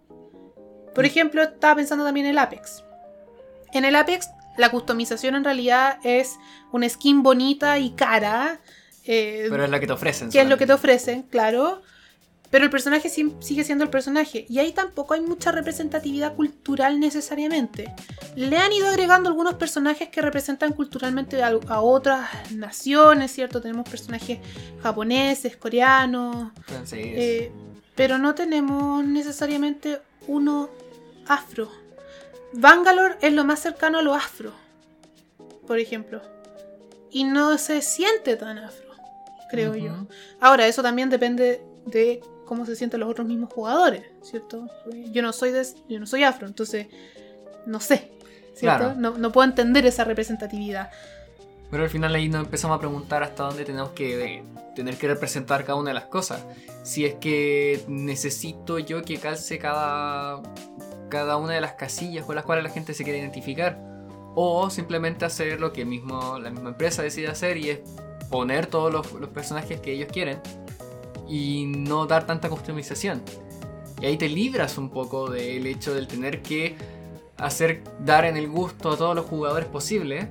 Por 0.97 1.05
ejemplo, 1.05 1.43
estaba 1.43 1.75
pensando 1.75 2.03
también 2.03 2.25
en 2.25 2.31
el 2.31 2.39
Apex. 2.39 2.83
En 3.71 3.85
el 3.85 3.95
Apex, 3.95 4.31
la 4.57 4.71
customización 4.71 5.35
en 5.35 5.43
realidad 5.43 5.99
es 6.03 6.39
una 6.71 6.89
skin 6.89 7.21
bonita 7.21 7.77
y 7.77 7.91
cara. 7.91 8.59
Eh, 9.05 9.45
Pero 9.47 9.63
es 9.63 9.69
la 9.69 9.79
que 9.79 9.85
te 9.85 9.93
ofrecen. 9.93 10.31
Que 10.31 10.41
es 10.41 10.49
lo 10.49 10.57
que 10.57 10.65
te 10.65 10.73
ofrecen, 10.73 11.21
claro. 11.21 11.83
Pero 12.49 12.63
el 12.63 12.71
personaje 12.71 13.09
sigue 13.09 13.63
siendo 13.63 13.83
el 13.83 13.91
personaje. 13.91 14.47
Y 14.49 14.57
ahí 14.57 14.71
tampoco 14.71 15.13
hay 15.13 15.21
mucha 15.21 15.51
representatividad 15.51 16.33
cultural 16.33 16.99
necesariamente. 16.99 17.93
Le 18.35 18.57
han 18.57 18.73
ido 18.73 18.87
agregando 18.87 19.29
algunos 19.29 19.53
personajes 19.53 20.09
que 20.09 20.23
representan 20.23 20.73
culturalmente 20.73 21.43
a, 21.43 21.79
otras 21.79 22.51
naciones, 22.53 23.31
¿cierto? 23.31 23.61
Tenemos 23.61 23.87
personajes 23.87 24.39
japoneses, 24.81 25.57
coreanos. 25.57 26.53
Eh, 26.91 27.51
pero 27.93 28.17
no 28.17 28.33
tenemos 28.33 29.05
necesariamente 29.05 29.99
uno 30.27 30.86
afro. 31.27 31.69
Bangalore 32.53 33.17
es 33.21 33.33
lo 33.33 33.43
más 33.43 33.59
cercano 33.59 33.99
a 33.99 34.01
lo 34.01 34.13
afro, 34.13 34.53
por 35.65 35.79
ejemplo. 35.79 36.21
Y 37.09 37.23
no 37.23 37.57
se 37.57 37.81
siente 37.81 38.35
tan 38.35 38.57
afro, 38.57 38.89
creo 39.49 39.75
yo. 39.75 40.07
Ahora, 40.39 40.67
eso 40.67 40.81
también 40.81 41.09
depende 41.09 41.61
de 41.85 42.21
cómo 42.45 42.65
se 42.65 42.75
sienten 42.75 42.99
los 42.99 43.09
otros 43.09 43.27
mismos 43.27 43.51
jugadores, 43.53 44.03
¿cierto? 44.21 44.67
Yo 45.11 45.21
no 45.21 45.33
soy, 45.33 45.51
de, 45.51 45.65
yo 45.87 45.99
no 45.99 46.07
soy 46.07 46.23
afro, 46.23 46.47
entonces 46.47 46.87
no 47.65 47.79
sé, 47.79 48.11
¿cierto? 48.55 48.95
No, 48.95 49.17
no, 49.17 49.31
puedo 49.31 49.47
entender 49.47 49.85
esa 49.85 50.03
representatividad. 50.03 50.89
Pero 51.69 51.83
al 51.83 51.89
final 51.89 52.15
ahí 52.15 52.29
nos 52.29 52.45
empezamos 52.45 52.77
a 52.77 52.79
preguntar 52.79 53.23
hasta 53.23 53.43
dónde 53.43 53.65
tenemos 53.65 53.89
que 53.89 54.43
tener 54.73 54.97
que 54.97 55.07
representar 55.07 55.65
cada 55.65 55.77
una 55.77 55.89
de 55.89 55.95
las 55.95 56.05
cosas. 56.05 56.45
Si 56.83 57.05
es 57.05 57.15
que 57.15 57.83
necesito 57.87 58.79
yo 58.79 59.01
que 59.01 59.17
calce 59.17 59.59
cada, 59.59 60.41
cada 61.09 61.37
una 61.37 61.53
de 61.53 61.61
las 61.61 61.73
casillas 61.73 62.25
con 62.25 62.35
las 62.35 62.45
cuales 62.45 62.63
la 62.63 62.69
gente 62.69 62.93
se 62.93 63.03
quiere 63.03 63.19
identificar. 63.19 63.79
O 64.35 64.69
simplemente 64.69 65.25
hacer 65.25 65.59
lo 65.59 65.73
que 65.73 65.83
mismo, 65.83 66.37
la 66.39 66.51
misma 66.51 66.69
empresa 66.69 67.01
decide 67.01 67.27
hacer 67.27 67.57
y 67.57 67.71
es 67.71 67.79
poner 68.29 68.67
todos 68.67 68.91
los, 68.91 69.07
personajes 69.29 69.79
que 69.79 69.93
ellos 69.93 70.09
quieren 70.11 70.39
y 71.27 71.65
no 71.65 72.05
dar 72.05 72.25
tanta 72.25 72.49
customización. 72.49 73.21
Y 73.99 74.05
ahí 74.05 74.17
te 74.17 74.29
libras 74.29 74.77
un 74.77 74.89
poco 74.89 75.29
del 75.29 75.65
hecho 75.65 75.93
del 75.95 76.07
tener 76.07 76.41
que 76.41 76.75
hacer 77.37 77.83
dar 77.99 78.25
en 78.25 78.37
el 78.37 78.47
gusto 78.47 78.91
a 78.91 78.97
todos 78.97 79.15
los 79.15 79.25
jugadores 79.25 79.67
posible 79.67 80.29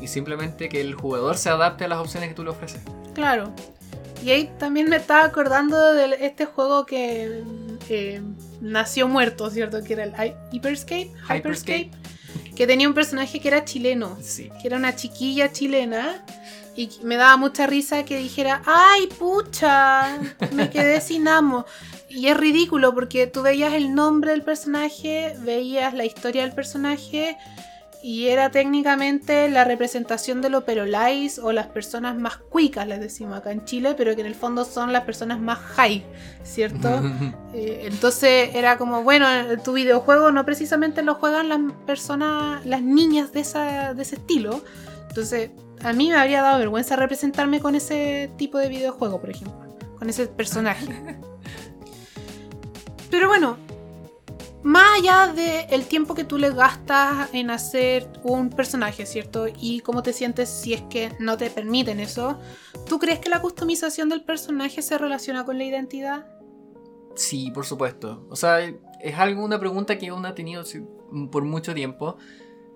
y 0.00 0.08
simplemente 0.08 0.68
que 0.68 0.80
el 0.80 0.94
jugador 0.94 1.36
se 1.36 1.48
adapte 1.48 1.84
a 1.84 1.88
las 1.88 1.98
opciones 1.98 2.28
que 2.28 2.34
tú 2.34 2.44
le 2.44 2.50
ofreces. 2.50 2.80
Claro. 3.14 3.52
Y 4.24 4.30
ahí 4.30 4.50
también 4.58 4.88
me 4.88 4.96
estaba 4.96 5.24
acordando 5.24 5.92
de 5.92 6.26
este 6.26 6.44
juego 6.44 6.86
que 6.86 7.44
eh, 7.88 8.20
nació 8.60 9.08
muerto, 9.08 9.50
¿cierto? 9.50 9.82
Que 9.82 9.92
era 9.94 10.04
el 10.04 10.12
Hyperscape. 10.52 11.12
Hyperscape. 11.28 11.90
Que 12.54 12.66
tenía 12.66 12.88
un 12.88 12.94
personaje 12.94 13.40
que 13.40 13.48
era 13.48 13.64
chileno. 13.64 14.18
Sí. 14.20 14.50
Que 14.60 14.68
era 14.68 14.76
una 14.76 14.94
chiquilla 14.94 15.52
chilena. 15.52 16.24
Y 16.76 16.90
me 17.02 17.16
daba 17.16 17.36
mucha 17.36 17.66
risa 17.66 18.04
que 18.04 18.18
dijera, 18.18 18.62
¡ay, 18.64 19.08
pucha! 19.18 20.18
Me 20.52 20.70
quedé 20.70 21.00
sin 21.00 21.26
amo. 21.26 21.66
Y 22.08 22.28
es 22.28 22.36
ridículo 22.36 22.94
porque 22.94 23.26
tú 23.26 23.42
veías 23.42 23.74
el 23.74 23.94
nombre 23.94 24.30
del 24.30 24.42
personaje, 24.42 25.34
veías 25.40 25.92
la 25.94 26.04
historia 26.04 26.42
del 26.42 26.52
personaje 26.52 27.36
y 28.02 28.28
era 28.28 28.50
técnicamente 28.50 29.48
la 29.48 29.64
representación 29.64 30.40
de 30.40 30.50
los 30.50 30.64
perolais 30.64 31.38
o 31.38 31.52
las 31.52 31.66
personas 31.66 32.16
más 32.16 32.36
cuicas, 32.36 32.86
les 32.86 33.00
decimos 33.00 33.38
acá 33.38 33.50
en 33.50 33.64
Chile, 33.64 33.94
pero 33.96 34.14
que 34.14 34.20
en 34.20 34.26
el 34.26 34.34
fondo 34.34 34.64
son 34.64 34.92
las 34.92 35.02
personas 35.02 35.40
más 35.40 35.58
high, 35.58 36.04
¿cierto? 36.42 36.88
Eh, 37.54 37.88
entonces 37.90 38.54
era 38.54 38.76
como, 38.76 39.02
bueno, 39.02 39.26
tu 39.64 39.72
videojuego 39.72 40.30
no 40.30 40.44
precisamente 40.44 41.02
lo 41.02 41.14
juegan 41.14 41.48
las 41.48 41.58
personas, 41.86 42.64
las 42.66 42.82
niñas 42.82 43.32
de, 43.32 43.40
esa, 43.40 43.94
de 43.94 44.02
ese 44.02 44.16
estilo. 44.16 44.62
Entonces, 45.08 45.50
a 45.82 45.94
mí 45.94 46.10
me 46.10 46.16
habría 46.16 46.42
dado 46.42 46.58
vergüenza 46.58 46.94
representarme 46.94 47.60
con 47.60 47.74
ese 47.74 48.30
tipo 48.36 48.58
de 48.58 48.68
videojuego, 48.68 49.18
por 49.18 49.30
ejemplo, 49.30 49.66
con 49.98 50.10
ese 50.10 50.26
personaje. 50.26 50.86
Pero 53.10 53.28
bueno, 53.28 53.56
más 54.62 54.98
allá 54.98 55.32
del 55.32 55.86
tiempo 55.86 56.14
que 56.14 56.24
tú 56.24 56.36
le 56.36 56.50
gastas 56.50 57.32
en 57.32 57.50
hacer 57.50 58.08
un 58.24 58.50
personaje, 58.50 59.06
¿cierto? 59.06 59.46
Y 59.60 59.80
cómo 59.80 60.02
te 60.02 60.12
sientes 60.12 60.48
si 60.48 60.74
es 60.74 60.82
que 60.82 61.12
no 61.20 61.36
te 61.36 61.50
permiten 61.50 62.00
eso, 62.00 62.38
¿tú 62.86 62.98
crees 62.98 63.20
que 63.20 63.28
la 63.28 63.40
customización 63.40 64.08
del 64.08 64.24
personaje 64.24 64.82
se 64.82 64.98
relaciona 64.98 65.44
con 65.44 65.58
la 65.58 65.64
identidad? 65.64 66.26
Sí, 67.14 67.50
por 67.52 67.66
supuesto. 67.66 68.26
O 68.30 68.36
sea, 68.36 68.60
es 68.60 69.14
algo, 69.16 69.44
una 69.44 69.60
pregunta 69.60 69.98
que 69.98 70.12
uno 70.12 70.28
ha 70.28 70.34
tenido 70.34 70.64
por 71.30 71.44
mucho 71.44 71.74
tiempo. 71.74 72.16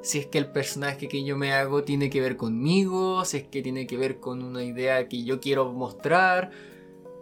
Si 0.03 0.19
es 0.19 0.27
que 0.27 0.39
el 0.39 0.51
personaje 0.51 1.09
que 1.09 1.25
yo 1.25 1.37
me 1.37 1.53
hago 1.53 1.85
tiene 1.85 2.11
que 2.11 2.21
ver 2.21 2.37
conmigo, 2.37 3.25
si 3.25 3.39
es 3.39 3.45
que 3.45 3.62
tiene 3.62 3.87
que 3.87 3.97
ver 3.97 4.19
con 4.19 4.43
una 4.43 4.65
idea 4.65 5.09
que 5.09 5.23
yo 5.25 5.41
quiero 5.41 5.73
mostrar. 5.73 6.51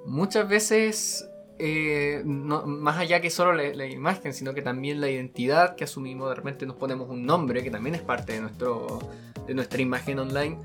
Muchas 0.07 0.49
veces 0.49 1.29
eh, 1.62 2.23
más 2.25 2.97
allá 2.97 3.21
que 3.21 3.29
solo 3.29 3.52
la, 3.52 3.87
imagen, 3.87 4.33
sino 4.33 4.55
que 4.55 4.62
también 4.62 5.00
la 5.00 5.11
identidad 5.11 5.76
que 5.76 5.85
asumimos, 5.85 6.31
de 6.31 6.35
repente 6.35 6.64
nos 6.64 6.76
ponemos 6.76 7.11
un 7.11 7.26
nombre, 7.26 7.62
que 7.62 7.71
también 7.71 7.95
es 7.95 8.00
parte 8.00 8.33
de, 8.33 8.40
nuestro, 8.40 8.99
de 9.47 9.55
nuestra 9.55 9.83
imagen 9.83 10.19
online, 10.19 10.59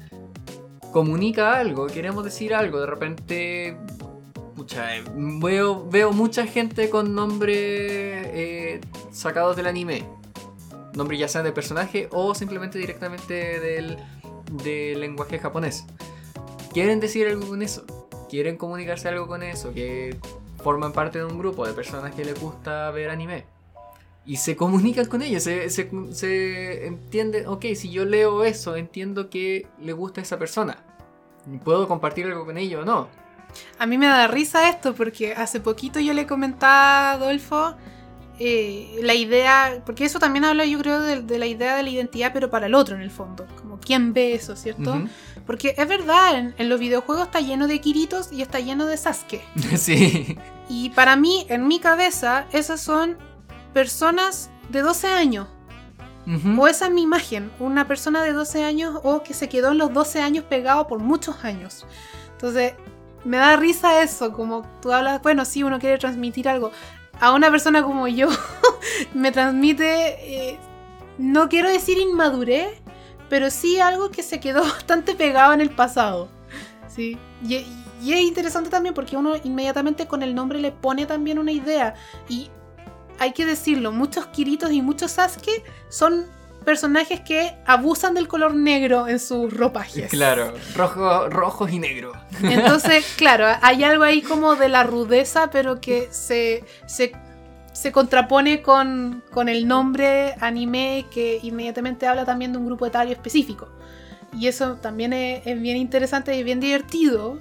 comunica 0.93 1.57
algo, 1.57 1.87
queremos 1.87 2.23
decir 2.23 2.53
algo, 2.53 2.79
de 2.79 2.85
repente... 2.85 3.77
Pucha, 4.55 4.87
veo, 5.13 5.85
veo 5.89 6.13
mucha 6.13 6.47
gente 6.47 6.89
con 6.89 7.13
nombres 7.13 7.57
eh, 7.57 8.79
sacados 9.11 9.57
del 9.57 9.67
anime. 9.67 10.05
Nombre 10.93 11.17
ya 11.17 11.27
sea 11.27 11.43
de 11.43 11.51
personaje 11.51 12.07
o 12.11 12.33
simplemente 12.33 12.79
directamente 12.79 13.59
del, 13.59 13.97
de 14.63 14.95
lenguaje 14.97 15.39
japonés. 15.39 15.85
Quieren 16.71 17.01
decir 17.01 17.27
algo 17.27 17.49
con 17.49 17.61
eso, 17.61 17.85
quieren 18.29 18.55
comunicarse 18.55 19.09
algo 19.09 19.27
con 19.27 19.43
eso, 19.43 19.73
que 19.73 20.17
forman 20.65 20.93
parte 20.93 21.19
de 21.19 21.25
un 21.25 21.37
grupo 21.37 21.67
de 21.67 21.73
personas 21.73 22.15
que 22.15 22.25
les 22.25 22.41
gusta 22.41 22.89
ver 22.89 23.11
anime. 23.11 23.45
Y 24.25 24.37
se 24.37 24.55
comunican 24.55 25.05
con 25.05 25.21
ellos, 25.21 25.43
se, 25.43 25.69
se, 25.69 25.91
se 26.11 26.87
entiende, 26.87 27.45
ok, 27.45 27.65
si 27.75 27.91
yo 27.91 28.03
leo 28.03 28.43
eso, 28.43 28.75
entiendo 28.75 29.29
que 29.29 29.67
le 29.79 29.93
gusta 29.93 30.21
a 30.21 30.23
esa 30.23 30.39
persona. 30.39 30.83
¿Puedo 31.63 31.87
compartir 31.87 32.25
algo 32.25 32.47
con 32.47 32.57
ellos 32.57 32.81
o 32.81 32.85
no? 32.85 33.07
A 33.77 33.85
mí 33.85 33.99
me 33.99 34.07
da 34.07 34.25
risa 34.25 34.67
esto 34.67 34.95
porque 34.95 35.35
hace 35.35 35.59
poquito 35.59 35.99
yo 35.99 36.15
le 36.15 36.25
comentaba 36.25 37.11
a 37.11 37.11
Adolfo 37.11 37.75
eh, 38.39 38.99
la 39.03 39.13
idea, 39.13 39.83
porque 39.85 40.03
eso 40.05 40.17
también 40.17 40.45
habla 40.45 40.65
yo 40.65 40.79
creo 40.79 40.99
de, 40.99 41.37
la 41.37 41.45
idea 41.45 41.75
de 41.75 41.83
la 41.83 41.89
identidad, 41.91 42.31
pero 42.33 42.49
para 42.49 42.65
el 42.65 42.73
otro 42.73 42.95
en 42.95 43.03
el 43.03 43.11
fondo, 43.11 43.45
como 43.61 43.79
quién 43.79 44.13
ve 44.13 44.33
eso, 44.33 44.55
¿cierto? 44.55 44.99
Porque 45.45 45.75
es 45.77 45.87
verdad, 45.87 46.53
en, 46.57 46.69
los 46.69 46.79
videojuegos 46.79 47.27
está 47.27 47.39
lleno 47.39 47.67
de 47.67 47.79
Kiritos 47.79 48.31
y 48.31 48.41
está 48.41 48.59
lleno 48.59 48.85
de 48.85 48.97
Sasuke. 48.97 49.41
Sí. 49.77 50.37
Y 50.67 50.89
para 50.89 51.15
mí, 51.15 51.45
en 51.49 51.67
mi 51.67 51.79
cabeza, 51.79 52.47
esas 52.51 52.81
son 52.81 53.17
personas 53.73 54.49
de 54.69 54.81
12 54.81 55.07
años. 55.07 55.47
O 56.57 56.67
esa 56.67 56.87
es 56.87 56.91
mi 56.91 57.03
imagen, 57.03 57.51
una 57.59 57.87
persona 57.87 58.23
de 58.23 58.33
12 58.33 58.63
años 58.63 58.99
o 59.03 59.21
que 59.21 59.35
se 59.35 59.47
quedó 59.47 59.73
en 59.73 59.77
los 59.77 59.93
12 59.93 60.21
años 60.21 60.43
pegado 60.45 60.87
por 60.87 60.97
muchos 60.97 61.43
años. 61.43 61.85
Entonces, 62.31 62.73
me 63.23 63.37
da 63.37 63.55
risa 63.57 64.01
eso, 64.01 64.33
como 64.33 64.63
tú 64.81 64.91
hablas, 64.91 65.21
bueno, 65.21 65.45
sí, 65.45 65.61
uno 65.61 65.77
quiere 65.77 65.99
transmitir 65.99 66.49
algo 66.49 66.71
a 67.19 67.31
una 67.33 67.49
persona 67.51 67.83
como 67.83 68.07
yo 68.07 68.29
me 69.13 69.31
transmite, 69.31 70.49
eh, 70.49 70.59
no 71.17 71.49
quiero 71.49 71.69
decir 71.69 71.97
inmadurez, 71.97 72.81
pero 73.29 73.49
sí 73.49 73.79
algo 73.79 74.09
que 74.09 74.23
se 74.23 74.39
quedó 74.39 74.61
bastante 74.63 75.15
pegado 75.15 75.53
en 75.53 75.61
el 75.61 75.69
pasado. 75.69 76.29
¿sí? 76.87 77.17
Y, 77.47 77.55
es 77.55 78.21
interesante 78.21 78.69
también 78.69 78.93
porque 78.93 79.17
uno 79.17 79.35
inmediatamente 79.43 80.05
con 80.05 80.21
el 80.21 80.35
nombre 80.35 80.59
le 80.59 80.71
pone 80.71 81.05
también 81.05 81.39
una 81.39 81.51
idea. 81.51 81.95
Y 82.29 82.49
hay 83.19 83.31
que 83.31 83.45
decirlo, 83.45 83.91
muchos 83.91 84.27
Kiritos 84.27 84.71
y 84.71 84.81
muchos 84.81 85.11
Sasuke 85.11 85.63
son 85.89 86.27
personajes 86.65 87.21
que 87.21 87.55
abusan 87.65 88.13
del 88.15 88.27
color 88.27 88.53
negro 88.55 89.07
en 89.07 89.19
sus 89.19 89.53
ropajes. 89.53 90.09
Claro, 90.15 90.53
rojo, 90.75 91.29
rojos 91.29 91.71
y 91.71 91.79
negro. 91.79 92.13
Entonces, 92.41 93.05
claro, 93.17 93.47
hay 93.61 93.83
algo 93.83 94.03
ahí 94.03 94.21
como 94.21 94.55
de 94.55 94.69
la 94.69 94.83
rudeza, 94.83 95.49
pero 95.51 95.79
que 95.79 96.07
se, 96.11 96.63
se, 96.87 97.11
contrapone 97.91 98.61
con, 98.61 99.21
el 99.47 99.67
nombre 99.67 100.33
anime 100.39 101.05
que 101.11 101.39
inmediatamente 101.43 102.07
habla 102.07 102.23
también 102.25 102.53
de 102.53 102.57
un 102.57 102.65
grupo 102.65 102.85
etario 102.85 103.13
específico. 103.13 103.67
Y 104.33 104.47
eso 104.47 104.75
también 104.75 105.13
es, 105.13 105.43
bien 105.61 105.77
interesante 105.77 106.35
y 106.35 106.43
bien 106.43 106.59
divertido 106.59 107.39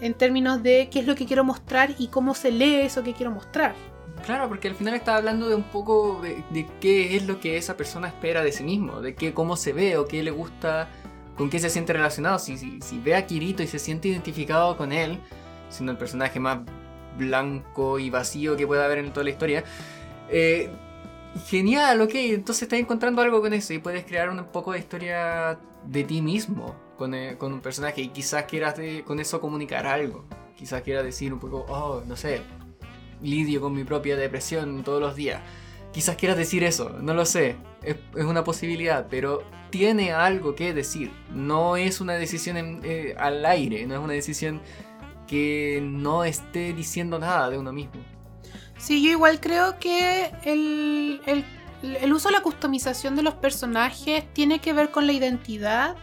en 0.00 0.14
términos 0.14 0.62
de 0.62 0.88
qué 0.90 1.00
es 1.00 1.06
lo 1.06 1.14
que 1.14 1.26
quiero 1.26 1.44
mostrar 1.44 1.94
y 1.98 2.08
cómo 2.08 2.34
se 2.34 2.50
lee 2.50 2.76
eso 2.76 3.02
que 3.02 3.12
quiero 3.12 3.30
mostrar. 3.30 3.74
Claro, 4.24 4.48
porque 4.48 4.68
al 4.68 4.74
final 4.74 4.94
está 4.94 5.16
hablando 5.16 5.48
de 5.48 5.54
un 5.54 5.64
poco 5.64 6.20
de, 6.22 6.66
qué 6.80 7.16
es 7.16 7.26
lo 7.26 7.38
que 7.38 7.56
esa 7.56 7.76
persona 7.76 8.08
espera 8.08 8.42
de 8.42 8.52
sí 8.52 8.64
mismo, 8.64 9.00
de 9.00 9.14
qué, 9.14 9.34
cómo 9.34 9.56
se 9.56 9.72
ve 9.72 9.96
o 9.96 10.06
qué 10.06 10.22
le 10.22 10.30
gusta, 10.30 10.88
con 11.36 11.50
qué 11.50 11.58
se 11.58 11.70
siente 11.70 11.92
relacionado. 11.92 12.38
Si, 12.38 12.56
si, 12.56 12.98
ve 12.98 13.14
a 13.14 13.26
Kirito 13.26 13.62
y 13.62 13.66
se 13.66 13.78
siente 13.78 14.08
identificado 14.08 14.76
con 14.76 14.92
él, 14.92 15.20
siendo 15.68 15.92
el 15.92 15.98
personaje 15.98 16.40
más 16.40 16.58
blanco 17.18 17.98
y 17.98 18.10
vacío 18.10 18.56
que 18.56 18.66
pueda 18.66 18.84
haber 18.84 18.98
en 18.98 19.12
toda 19.12 19.24
la 19.24 19.30
historia, 19.30 19.64
eh, 20.30 20.70
genial, 21.46 22.00
ok, 22.00 22.14
entonces 22.14 22.62
estás 22.62 22.78
encontrando 22.78 23.22
algo 23.22 23.40
con 23.40 23.52
eso 23.52 23.72
y 23.72 23.78
puedes 23.78 24.04
crear 24.04 24.30
un 24.30 24.44
poco 24.46 24.72
de 24.72 24.78
historia 24.78 25.58
de 25.84 26.04
ti 26.04 26.22
mismo 26.22 26.74
con, 26.96 27.14
eh, 27.14 27.36
un 27.40 27.60
personaje 27.60 28.02
y 28.02 28.08
quizás 28.08 28.44
quieras 28.44 28.74
con 29.04 29.20
eso 29.20 29.40
comunicar 29.40 29.86
algo. 29.86 30.24
Quizás 30.56 30.82
quieras 30.82 31.04
decir 31.04 31.32
un 31.32 31.38
poco, 31.38 31.64
oh, 31.68 32.02
no 32.06 32.16
sé, 32.16 32.42
lidio 33.22 33.60
con 33.60 33.72
mi 33.74 33.84
propia 33.84 34.16
depresión 34.16 34.82
todos 34.82 35.00
los 35.00 35.14
días. 35.14 35.40
Quizás 35.92 36.16
quieras 36.16 36.36
decir 36.36 36.64
eso, 36.64 36.90
no 37.00 37.14
lo 37.14 37.24
sé, 37.24 37.56
es, 37.82 37.96
una 38.16 38.44
posibilidad, 38.44 39.06
pero 39.08 39.42
tiene 39.70 40.12
algo 40.12 40.54
que 40.54 40.74
decir. 40.74 41.10
No 41.32 41.76
es 41.76 42.00
una 42.00 42.14
decisión 42.14 42.80
eh, 42.84 43.14
al 43.18 43.44
aire, 43.46 43.86
no 43.86 43.94
es 43.94 44.00
una 44.00 44.12
decisión 44.12 44.60
que 45.28 45.80
no 45.82 46.24
esté 46.24 46.72
diciendo 46.72 47.18
nada 47.18 47.48
de 47.50 47.58
uno 47.58 47.72
mismo. 47.72 48.00
Sí, 48.78 49.02
yo 49.02 49.10
igual 49.10 49.40
creo 49.40 49.78
que 49.78 50.32
el, 50.44 51.20
el, 51.26 51.44
el 51.82 52.12
uso 52.12 52.28
de 52.28 52.34
la 52.34 52.42
customización 52.42 53.14
de 53.16 53.22
los 53.22 53.34
personajes 53.34 54.24
tiene 54.32 54.60
que 54.60 54.72
ver 54.72 54.90
con 54.90 55.06
la 55.06 55.12
identidad, 55.12 55.96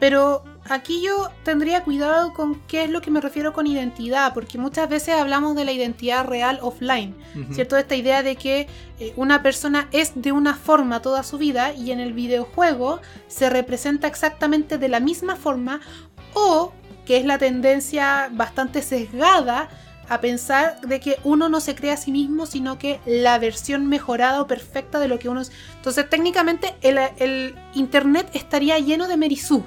pero 0.00 0.44
aquí 0.68 1.02
yo 1.02 1.30
tendría 1.44 1.82
cuidado 1.84 2.32
con 2.32 2.60
qué 2.66 2.84
es 2.84 2.90
lo 2.90 3.00
que 3.00 3.10
me 3.10 3.20
refiero 3.20 3.52
con 3.52 3.66
identidad, 3.66 4.32
porque 4.34 4.58
muchas 4.58 4.88
veces 4.88 5.14
hablamos 5.14 5.54
de 5.56 5.64
la 5.64 5.72
identidad 5.72 6.26
real 6.26 6.58
offline, 6.62 7.14
¿cierto? 7.52 7.76
Esta 7.76 7.94
idea 7.94 8.22
de 8.22 8.36
que 8.36 8.68
eh, 8.98 9.12
una 9.16 9.42
persona 9.42 9.88
es 9.92 10.12
de 10.14 10.32
una 10.32 10.54
forma 10.54 11.02
toda 11.02 11.22
su 11.22 11.38
vida 11.38 11.74
y 11.74 11.90
en 11.90 12.00
el 12.00 12.12
videojuego 12.12 13.00
se 13.28 13.50
representa 13.50 14.06
exactamente 14.06 14.78
de 14.78 14.88
la 14.88 15.00
misma 15.00 15.36
forma 15.36 15.80
o 16.34 16.72
que 17.06 17.16
es 17.16 17.24
la 17.24 17.38
tendencia 17.38 18.28
bastante 18.32 18.82
sesgada 18.82 19.68
a 20.08 20.20
pensar 20.20 20.80
de 20.82 21.00
que 21.00 21.18
uno 21.24 21.48
no 21.48 21.60
se 21.60 21.74
crea 21.74 21.94
a 21.94 21.96
sí 21.96 22.12
mismo, 22.12 22.46
sino 22.46 22.78
que 22.78 23.00
la 23.06 23.38
versión 23.38 23.86
mejorada 23.86 24.40
o 24.42 24.46
perfecta 24.46 24.98
de 24.98 25.08
lo 25.08 25.18
que 25.18 25.28
uno 25.28 25.40
es. 25.40 25.50
Entonces, 25.76 26.08
técnicamente, 26.10 26.74
el, 26.82 26.98
el 27.16 27.54
Internet 27.74 28.28
estaría 28.34 28.78
lleno 28.78 29.08
de 29.08 29.16
Merisú. 29.16 29.64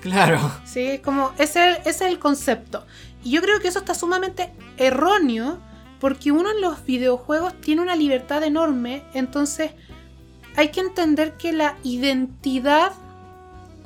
Claro. 0.00 0.38
Sí, 0.64 1.00
como 1.04 1.32
ese, 1.38 1.80
es 1.84 2.00
el 2.00 2.18
concepto. 2.18 2.86
Y 3.22 3.32
yo 3.32 3.42
creo 3.42 3.60
que 3.60 3.68
eso 3.68 3.80
está 3.80 3.94
sumamente 3.94 4.52
erróneo 4.76 5.58
porque 5.98 6.32
uno 6.32 6.50
en 6.50 6.60
los 6.60 6.84
videojuegos 6.86 7.60
tiene 7.60 7.82
una 7.82 7.94
libertad 7.94 8.42
enorme, 8.42 9.02
entonces 9.12 9.72
hay 10.56 10.70
que 10.70 10.80
entender 10.80 11.36
que 11.36 11.52
la 11.52 11.76
identidad 11.84 12.92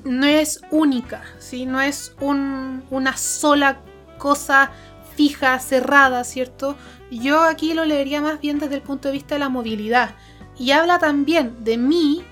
no 0.04 0.26
es 0.26 0.60
única, 0.70 1.22
¿sí? 1.38 1.66
no 1.66 1.80
es 1.80 2.14
una 2.20 3.16
sola 3.16 3.80
cosa 4.18 4.70
fija, 5.16 5.58
cerrada, 5.58 6.24
¿cierto? 6.24 6.76
Yo 7.10 7.42
aquí 7.42 7.74
lo 7.74 7.84
leería 7.84 8.20
más 8.20 8.40
bien 8.40 8.58
desde 8.58 8.76
el 8.76 8.82
punto 8.82 9.08
de 9.08 9.12
vista 9.12 9.36
de 9.36 9.38
la 9.38 9.48
movilidad. 9.48 10.14
Y 10.58 10.70
habla 10.72 10.98
también 10.98 11.64
de 11.64 11.76
mí 11.76 12.22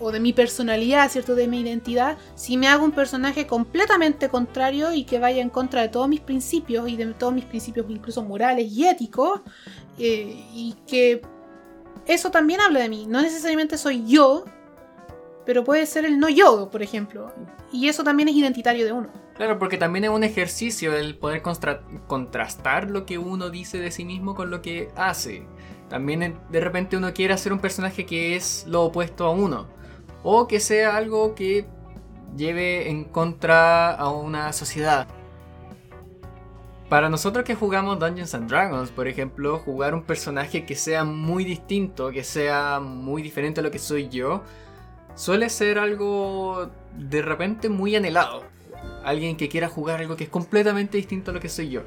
o 0.00 0.10
de 0.10 0.20
mi 0.20 0.32
personalidad, 0.32 1.10
¿cierto? 1.10 1.34
De 1.34 1.46
mi 1.46 1.60
identidad, 1.60 2.18
si 2.34 2.56
me 2.56 2.68
hago 2.68 2.84
un 2.84 2.92
personaje 2.92 3.46
completamente 3.46 4.28
contrario 4.28 4.92
y 4.92 5.04
que 5.04 5.18
vaya 5.18 5.40
en 5.40 5.50
contra 5.50 5.82
de 5.82 5.88
todos 5.88 6.08
mis 6.08 6.20
principios 6.20 6.88
y 6.88 6.96
de 6.96 7.06
todos 7.14 7.32
mis 7.32 7.44
principios 7.44 7.86
incluso 7.88 8.22
morales 8.22 8.70
y 8.72 8.86
éticos, 8.86 9.40
eh, 9.98 10.44
y 10.52 10.74
que 10.86 11.22
eso 12.06 12.30
también 12.30 12.60
habla 12.60 12.80
de 12.80 12.88
mí. 12.88 13.06
No 13.06 13.22
necesariamente 13.22 13.78
soy 13.78 14.04
yo, 14.06 14.44
pero 15.44 15.64
puede 15.64 15.86
ser 15.86 16.04
el 16.04 16.18
no 16.18 16.28
yo, 16.28 16.68
por 16.70 16.82
ejemplo. 16.82 17.32
Y 17.72 17.88
eso 17.88 18.04
también 18.04 18.28
es 18.28 18.34
identitario 18.34 18.84
de 18.84 18.92
uno. 18.92 19.08
Claro, 19.34 19.58
porque 19.58 19.78
también 19.78 20.04
es 20.04 20.10
un 20.10 20.24
ejercicio 20.24 20.94
el 20.94 21.16
poder 21.16 21.42
contrastar 22.06 22.90
lo 22.90 23.06
que 23.06 23.18
uno 23.18 23.50
dice 23.50 23.78
de 23.78 23.90
sí 23.90 24.04
mismo 24.04 24.34
con 24.34 24.50
lo 24.50 24.62
que 24.62 24.90
hace. 24.94 25.46
También 25.88 26.38
de 26.50 26.60
repente 26.60 26.96
uno 26.96 27.12
quiere 27.12 27.34
hacer 27.34 27.52
un 27.52 27.58
personaje 27.58 28.06
que 28.06 28.36
es 28.36 28.64
lo 28.66 28.82
opuesto 28.82 29.26
a 29.26 29.30
uno 29.30 29.66
o 30.22 30.46
que 30.46 30.60
sea 30.60 30.96
algo 30.96 31.34
que 31.34 31.66
lleve 32.36 32.88
en 32.88 33.04
contra 33.04 33.90
a 33.92 34.10
una 34.10 34.52
sociedad. 34.52 35.06
Para 36.88 37.08
nosotros 37.08 37.44
que 37.44 37.54
jugamos 37.54 37.98
Dungeons 37.98 38.34
and 38.34 38.48
Dragons, 38.48 38.90
por 38.90 39.08
ejemplo, 39.08 39.58
jugar 39.58 39.94
un 39.94 40.02
personaje 40.02 40.66
que 40.66 40.74
sea 40.74 41.04
muy 41.04 41.44
distinto, 41.44 42.10
que 42.10 42.22
sea 42.22 42.80
muy 42.80 43.22
diferente 43.22 43.60
a 43.60 43.62
lo 43.62 43.70
que 43.70 43.78
soy 43.78 44.08
yo, 44.10 44.42
suele 45.14 45.48
ser 45.48 45.78
algo 45.78 46.70
de 46.96 47.22
repente 47.22 47.68
muy 47.68 47.96
anhelado. 47.96 48.44
Alguien 49.04 49.36
que 49.36 49.48
quiera 49.48 49.68
jugar 49.68 50.00
algo 50.00 50.16
que 50.16 50.24
es 50.24 50.30
completamente 50.30 50.96
distinto 50.96 51.30
a 51.30 51.34
lo 51.34 51.40
que 51.40 51.48
soy 51.48 51.70
yo. 51.70 51.82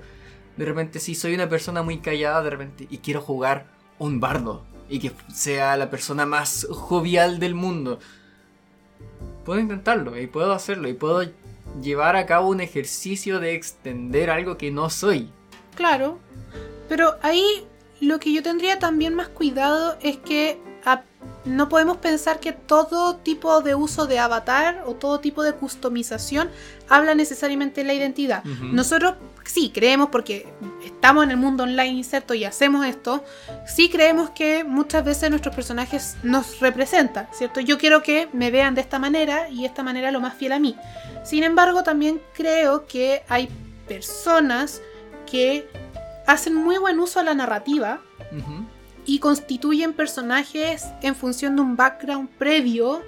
De 0.58 0.66
repente, 0.66 1.00
si 1.00 1.16
soy 1.16 1.34
una 1.34 1.50
persona 1.50 1.84
muy 1.84 2.00
callada, 2.00 2.42
de 2.42 2.50
repente, 2.50 2.88
y 2.90 3.00
quiero 3.00 3.22
jugar 3.22 3.68
un 4.00 4.20
bardo, 4.20 4.64
y 4.90 5.00
que 5.00 5.12
sea 5.34 5.76
la 5.78 5.90
persona 5.90 6.26
más 6.26 6.68
jovial 6.70 7.40
del 7.40 7.56
mundo 7.56 8.00
puedo 9.46 9.60
intentarlo 9.60 10.20
y 10.20 10.28
puedo 10.28 10.52
hacerlo 10.52 10.90
y 10.90 10.94
puedo 10.94 11.24
llevar 11.82 12.16
a 12.16 12.26
cabo 12.26 12.50
un 12.50 12.60
ejercicio 12.60 13.40
de 13.40 13.54
extender 13.54 14.30
algo 14.30 14.58
que 14.58 14.72
no 14.72 14.90
soy. 14.90 15.30
Claro, 15.76 16.20
pero 16.90 17.16
ahí 17.22 17.66
lo 18.02 18.20
que 18.20 18.34
yo 18.34 18.44
tendría 18.44 18.80
también 18.80 19.14
más 19.14 19.30
cuidado 19.30 19.98
es 20.02 20.18
que 20.18 20.60
no 21.46 21.70
podemos 21.70 21.98
pensar 21.98 22.40
que 22.40 22.54
todo 22.54 23.18
tipo 23.18 23.62
de 23.62 23.76
uso 23.76 24.08
de 24.08 24.20
avatar 24.20 24.84
o 24.88 24.96
todo 24.96 25.20
tipo 25.20 25.44
de 25.44 25.54
customización 25.54 26.50
habla 26.90 27.14
necesariamente 27.16 27.82
de 27.82 27.88
la 27.88 27.94
identidad. 27.94 28.44
Nosotros 28.44 29.16
sí 29.46 29.72
creemos, 29.74 30.10
porque 30.10 30.48
estamos 30.84 31.24
en 31.24 31.32
el 31.32 31.38
mundo 31.38 31.64
online 31.64 31.90
inserto 31.90 32.34
y 32.34 32.46
hacemos 32.46 32.86
esto, 32.86 33.24
sí 33.68 33.90
creemos 33.90 34.32
que 34.32 34.64
muchas 34.64 35.06
veces 35.06 35.30
nuestros 35.30 35.56
personajes 35.56 36.18
nos 36.24 36.60
representan, 36.60 37.28
¿cierto? 37.32 37.60
Yo 37.60 37.78
quiero 37.78 38.02
que 38.02 38.28
me 38.34 38.50
vean 38.50 38.74
de 38.76 38.82
esta 38.82 38.98
manera 38.98 39.50
y 39.50 39.66
esta 39.66 39.84
manera 39.84 40.12
lo 40.12 40.20
más 40.20 40.34
fiel 40.34 40.52
a 40.52 40.60
mí. 40.60 40.76
Sin 41.24 41.44
embargo, 41.44 41.84
también 41.84 42.22
creo 42.34 42.88
que 42.88 43.24
hay 43.30 43.50
personas 43.88 44.82
que 45.30 45.68
hacen 46.26 46.56
muy 46.56 46.78
buen 46.78 47.00
uso 47.00 47.20
a 47.20 47.24
la 47.24 47.36
narrativa. 47.36 48.02
Y 49.06 49.20
constituyen 49.20 49.94
personajes 49.94 50.86
en 51.02 51.16
función 51.16 51.56
de 51.56 51.62
un 51.62 51.76
background 51.76 52.30
previo 52.38 53.02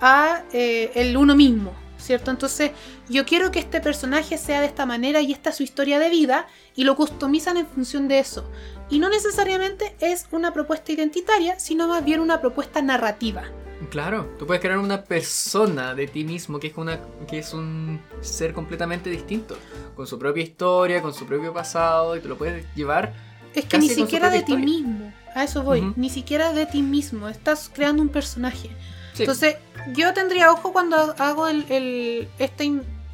a 0.00 0.42
eh, 0.52 0.90
el 0.94 1.16
uno 1.16 1.36
mismo, 1.36 1.72
¿cierto? 1.98 2.30
Entonces 2.30 2.72
yo 3.08 3.24
quiero 3.24 3.50
que 3.50 3.58
este 3.58 3.80
personaje 3.80 4.38
sea 4.38 4.60
de 4.60 4.66
esta 4.66 4.86
manera 4.86 5.20
y 5.20 5.32
esta 5.32 5.50
es 5.50 5.56
su 5.56 5.62
historia 5.62 5.98
de 5.98 6.10
vida 6.10 6.46
y 6.74 6.84
lo 6.84 6.96
customizan 6.96 7.56
en 7.56 7.66
función 7.66 8.08
de 8.08 8.18
eso. 8.18 8.50
Y 8.90 8.98
no 8.98 9.08
necesariamente 9.08 9.96
es 10.00 10.26
una 10.32 10.52
propuesta 10.52 10.92
identitaria, 10.92 11.58
sino 11.58 11.88
más 11.88 12.04
bien 12.04 12.20
una 12.20 12.40
propuesta 12.40 12.82
narrativa. 12.82 13.44
Claro, 13.90 14.30
tú 14.38 14.46
puedes 14.46 14.62
crear 14.62 14.78
una 14.78 15.02
persona 15.02 15.94
de 15.94 16.06
ti 16.06 16.24
mismo 16.24 16.60
que 16.60 16.68
es, 16.68 16.76
una, 16.76 17.00
que 17.28 17.38
es 17.38 17.52
un 17.52 18.00
ser 18.20 18.52
completamente 18.52 19.10
distinto, 19.10 19.56
con 19.96 20.06
su 20.06 20.18
propia 20.18 20.42
historia, 20.42 21.02
con 21.02 21.12
su 21.12 21.26
propio 21.26 21.52
pasado, 21.52 22.16
y 22.16 22.20
te 22.20 22.28
lo 22.28 22.38
puedes 22.38 22.64
llevar. 22.74 23.12
Es 23.54 23.64
que 23.64 23.76
Casi 23.76 23.88
ni 23.88 23.94
siquiera 23.94 24.30
de 24.30 24.42
ti 24.42 24.56
mismo, 24.56 25.12
a 25.34 25.44
eso 25.44 25.62
voy, 25.62 25.92
ni 25.96 26.10
siquiera 26.10 26.52
de 26.52 26.66
ti 26.66 26.82
mismo, 26.82 27.28
estás 27.28 27.70
creando 27.72 28.02
un 28.02 28.08
personaje. 28.08 28.70
Sí. 29.14 29.22
Entonces, 29.24 29.56
yo 29.94 30.12
tendría 30.14 30.50
ojo 30.52 30.72
cuando 30.72 31.14
hago 31.18 31.48
el, 31.48 31.64
el- 31.70 32.28
esta 32.38 32.64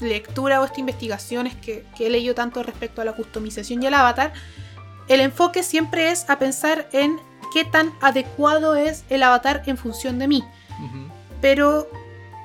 lectura 0.00 0.60
o 0.60 0.64
esta 0.64 0.78
investigación 0.80 1.50
que, 1.60 1.84
que 1.96 2.06
he 2.06 2.10
leído 2.10 2.34
tanto 2.34 2.62
respecto 2.62 3.02
a 3.02 3.04
la 3.04 3.12
customización 3.14 3.82
y 3.82 3.86
el 3.86 3.94
avatar. 3.94 4.32
El 5.08 5.20
enfoque 5.20 5.62
siempre 5.62 6.10
es 6.10 6.28
a 6.30 6.38
pensar 6.38 6.88
en 6.92 7.18
qué 7.52 7.64
tan 7.64 7.92
adecuado 8.00 8.76
es 8.76 9.04
el 9.08 9.22
avatar 9.22 9.62
en 9.66 9.76
función 9.76 10.18
de 10.18 10.28
mí. 10.28 10.44
Pero 11.40 11.88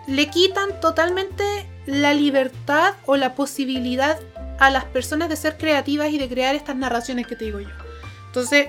le 0.07 0.27
quitan 0.29 0.79
totalmente 0.79 1.43
la 1.85 2.13
libertad 2.13 2.93
o 3.05 3.17
la 3.17 3.35
posibilidad 3.35 4.17
a 4.59 4.69
las 4.69 4.85
personas 4.85 5.29
de 5.29 5.35
ser 5.35 5.57
creativas 5.57 6.09
y 6.11 6.17
de 6.17 6.29
crear 6.29 6.55
estas 6.55 6.75
narraciones 6.75 7.27
que 7.27 7.35
te 7.35 7.45
digo 7.45 7.59
yo. 7.59 7.69
Entonces, 8.27 8.67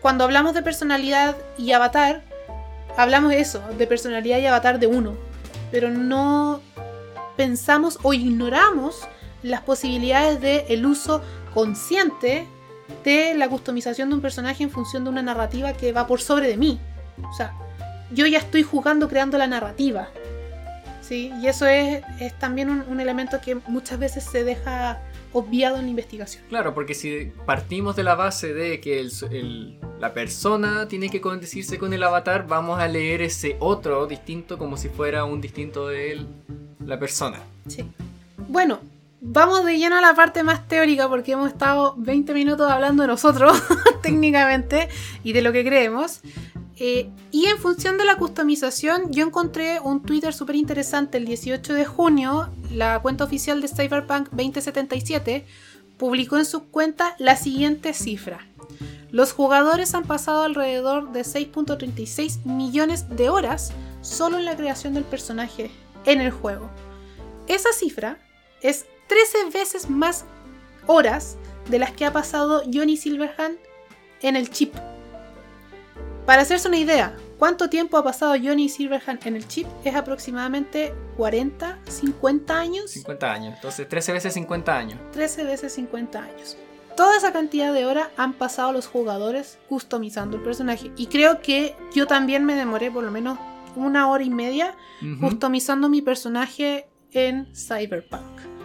cuando 0.00 0.24
hablamos 0.24 0.54
de 0.54 0.62
personalidad 0.62 1.36
y 1.58 1.72
avatar, 1.72 2.22
hablamos 2.96 3.30
de 3.30 3.40
eso, 3.40 3.62
de 3.76 3.86
personalidad 3.86 4.38
y 4.38 4.46
avatar 4.46 4.78
de 4.78 4.86
uno. 4.86 5.14
Pero 5.70 5.90
no 5.90 6.60
pensamos 7.36 7.98
o 8.02 8.12
ignoramos 8.12 9.06
las 9.42 9.62
posibilidades 9.62 10.40
de 10.40 10.66
el 10.68 10.86
uso 10.86 11.22
consciente 11.54 12.46
de 13.04 13.34
la 13.34 13.48
customización 13.48 14.08
de 14.08 14.16
un 14.16 14.20
personaje 14.20 14.62
en 14.62 14.70
función 14.70 15.04
de 15.04 15.10
una 15.10 15.22
narrativa 15.22 15.72
que 15.72 15.92
va 15.92 16.06
por 16.06 16.20
sobre 16.20 16.48
de 16.48 16.56
mí. 16.56 16.80
O 17.28 17.32
sea, 17.32 17.52
yo 18.10 18.26
ya 18.26 18.38
estoy 18.38 18.62
jugando 18.62 19.08
creando 19.08 19.38
la 19.38 19.46
narrativa. 19.46 20.08
¿Sí? 21.02 21.32
Y 21.42 21.48
eso 21.48 21.66
es, 21.66 22.02
también 22.38 22.70
un 22.70 23.00
elemento 23.00 23.40
que 23.40 23.56
muchas 23.66 23.98
veces 23.98 24.24
se 24.24 24.44
deja 24.44 25.00
obviado 25.32 25.76
en 25.76 25.84
la 25.84 25.90
investigación. 25.90 26.42
Claro, 26.48 26.74
porque 26.74 26.94
si 26.94 27.32
partimos 27.46 27.96
de 27.96 28.02
la 28.04 28.14
base 28.14 28.52
de 28.54 28.80
que 28.80 29.00
el- 29.00 29.12
el- 29.30 29.78
la 30.00 30.12
persona 30.14 30.88
tiene 30.88 31.08
que 31.10 31.20
condecirse 31.20 31.78
con 31.78 31.92
el 31.92 32.02
avatar, 32.02 32.46
vamos 32.46 32.80
a 32.80 32.88
leer 32.88 33.22
ese 33.22 33.56
otro 33.60 34.06
distinto 34.06 34.58
como 34.58 34.76
si 34.76 34.88
fuera 34.88 35.24
un 35.24 35.40
distinto 35.40 35.88
de 35.88 36.12
él, 36.12 36.26
la 36.84 36.98
persona. 36.98 37.38
Sí. 37.68 37.84
Bueno, 38.48 38.80
vamos 39.20 39.64
de 39.66 39.76
lleno 39.78 39.98
a 39.98 40.00
la 40.00 40.14
parte 40.14 40.42
más 40.42 40.66
teórica 40.66 41.08
porque 41.08 41.32
hemos 41.32 41.48
estado 41.48 41.94
20 41.98 42.32
minutos 42.32 42.70
hablando 42.70 43.02
de 43.02 43.08
nosotros 43.08 43.52
técnicamente 44.02 44.88
y 45.22 45.32
de 45.34 45.42
lo 45.42 45.52
que 45.52 45.64
creemos. 45.64 46.20
Eh, 46.82 47.10
y 47.30 47.44
en 47.44 47.58
función 47.58 47.98
de 47.98 48.06
la 48.06 48.16
customización, 48.16 49.12
yo 49.12 49.26
encontré 49.26 49.80
un 49.80 50.02
Twitter 50.02 50.32
súper 50.32 50.56
interesante 50.56 51.18
el 51.18 51.26
18 51.26 51.74
de 51.74 51.84
junio. 51.84 52.48
La 52.72 53.00
cuenta 53.02 53.24
oficial 53.24 53.60
de 53.60 53.68
Cyberpunk 53.68 54.30
2077 54.30 55.44
publicó 55.98 56.38
en 56.38 56.46
su 56.46 56.70
cuenta 56.70 57.14
la 57.18 57.36
siguiente 57.36 57.92
cifra. 57.92 58.46
Los 59.10 59.32
jugadores 59.32 59.94
han 59.94 60.04
pasado 60.04 60.42
alrededor 60.42 61.12
de 61.12 61.20
6.36 61.20 62.46
millones 62.46 63.14
de 63.14 63.28
horas 63.28 63.72
solo 64.00 64.38
en 64.38 64.46
la 64.46 64.56
creación 64.56 64.94
del 64.94 65.04
personaje 65.04 65.70
en 66.06 66.22
el 66.22 66.30
juego. 66.30 66.70
Esa 67.46 67.74
cifra 67.74 68.16
es 68.62 68.86
13 69.08 69.50
veces 69.52 69.90
más 69.90 70.24
horas 70.86 71.36
de 71.68 71.78
las 71.78 71.92
que 71.92 72.06
ha 72.06 72.12
pasado 72.14 72.62
Johnny 72.72 72.96
Silverhand 72.96 73.58
en 74.22 74.36
el 74.36 74.48
chip. 74.48 74.74
Para 76.30 76.42
hacerse 76.42 76.68
una 76.68 76.76
idea, 76.76 77.16
cuánto 77.40 77.68
tiempo 77.68 77.96
ha 77.98 78.04
pasado 78.04 78.34
Johnny 78.40 78.68
Silverhand 78.68 79.26
en 79.26 79.34
el 79.34 79.48
chip 79.48 79.66
es 79.84 79.96
aproximadamente 79.96 80.94
40, 81.16 81.80
50 81.88 82.56
años. 82.56 82.88
50 82.92 83.32
años. 83.32 83.54
Entonces, 83.56 83.88
13 83.88 84.12
veces 84.12 84.34
50 84.34 84.78
años. 84.78 85.00
13 85.10 85.42
veces 85.42 85.72
50 85.74 86.22
años. 86.22 86.56
Toda 86.96 87.16
esa 87.16 87.32
cantidad 87.32 87.72
de 87.74 87.84
horas 87.84 88.10
han 88.16 88.34
pasado 88.34 88.70
los 88.70 88.86
jugadores 88.86 89.58
customizando 89.68 90.36
el 90.36 90.44
personaje. 90.44 90.92
Y 90.96 91.08
creo 91.08 91.42
que 91.42 91.74
yo 91.96 92.06
también 92.06 92.44
me 92.44 92.54
demoré 92.54 92.92
por 92.92 93.02
lo 93.02 93.10
menos 93.10 93.36
una 93.74 94.08
hora 94.08 94.22
y 94.22 94.30
media 94.30 94.76
Ujú. 95.02 95.30
customizando 95.30 95.88
mi 95.88 96.00
personaje 96.00 96.86
en 97.10 97.48
Cyberpunk. 97.56 98.22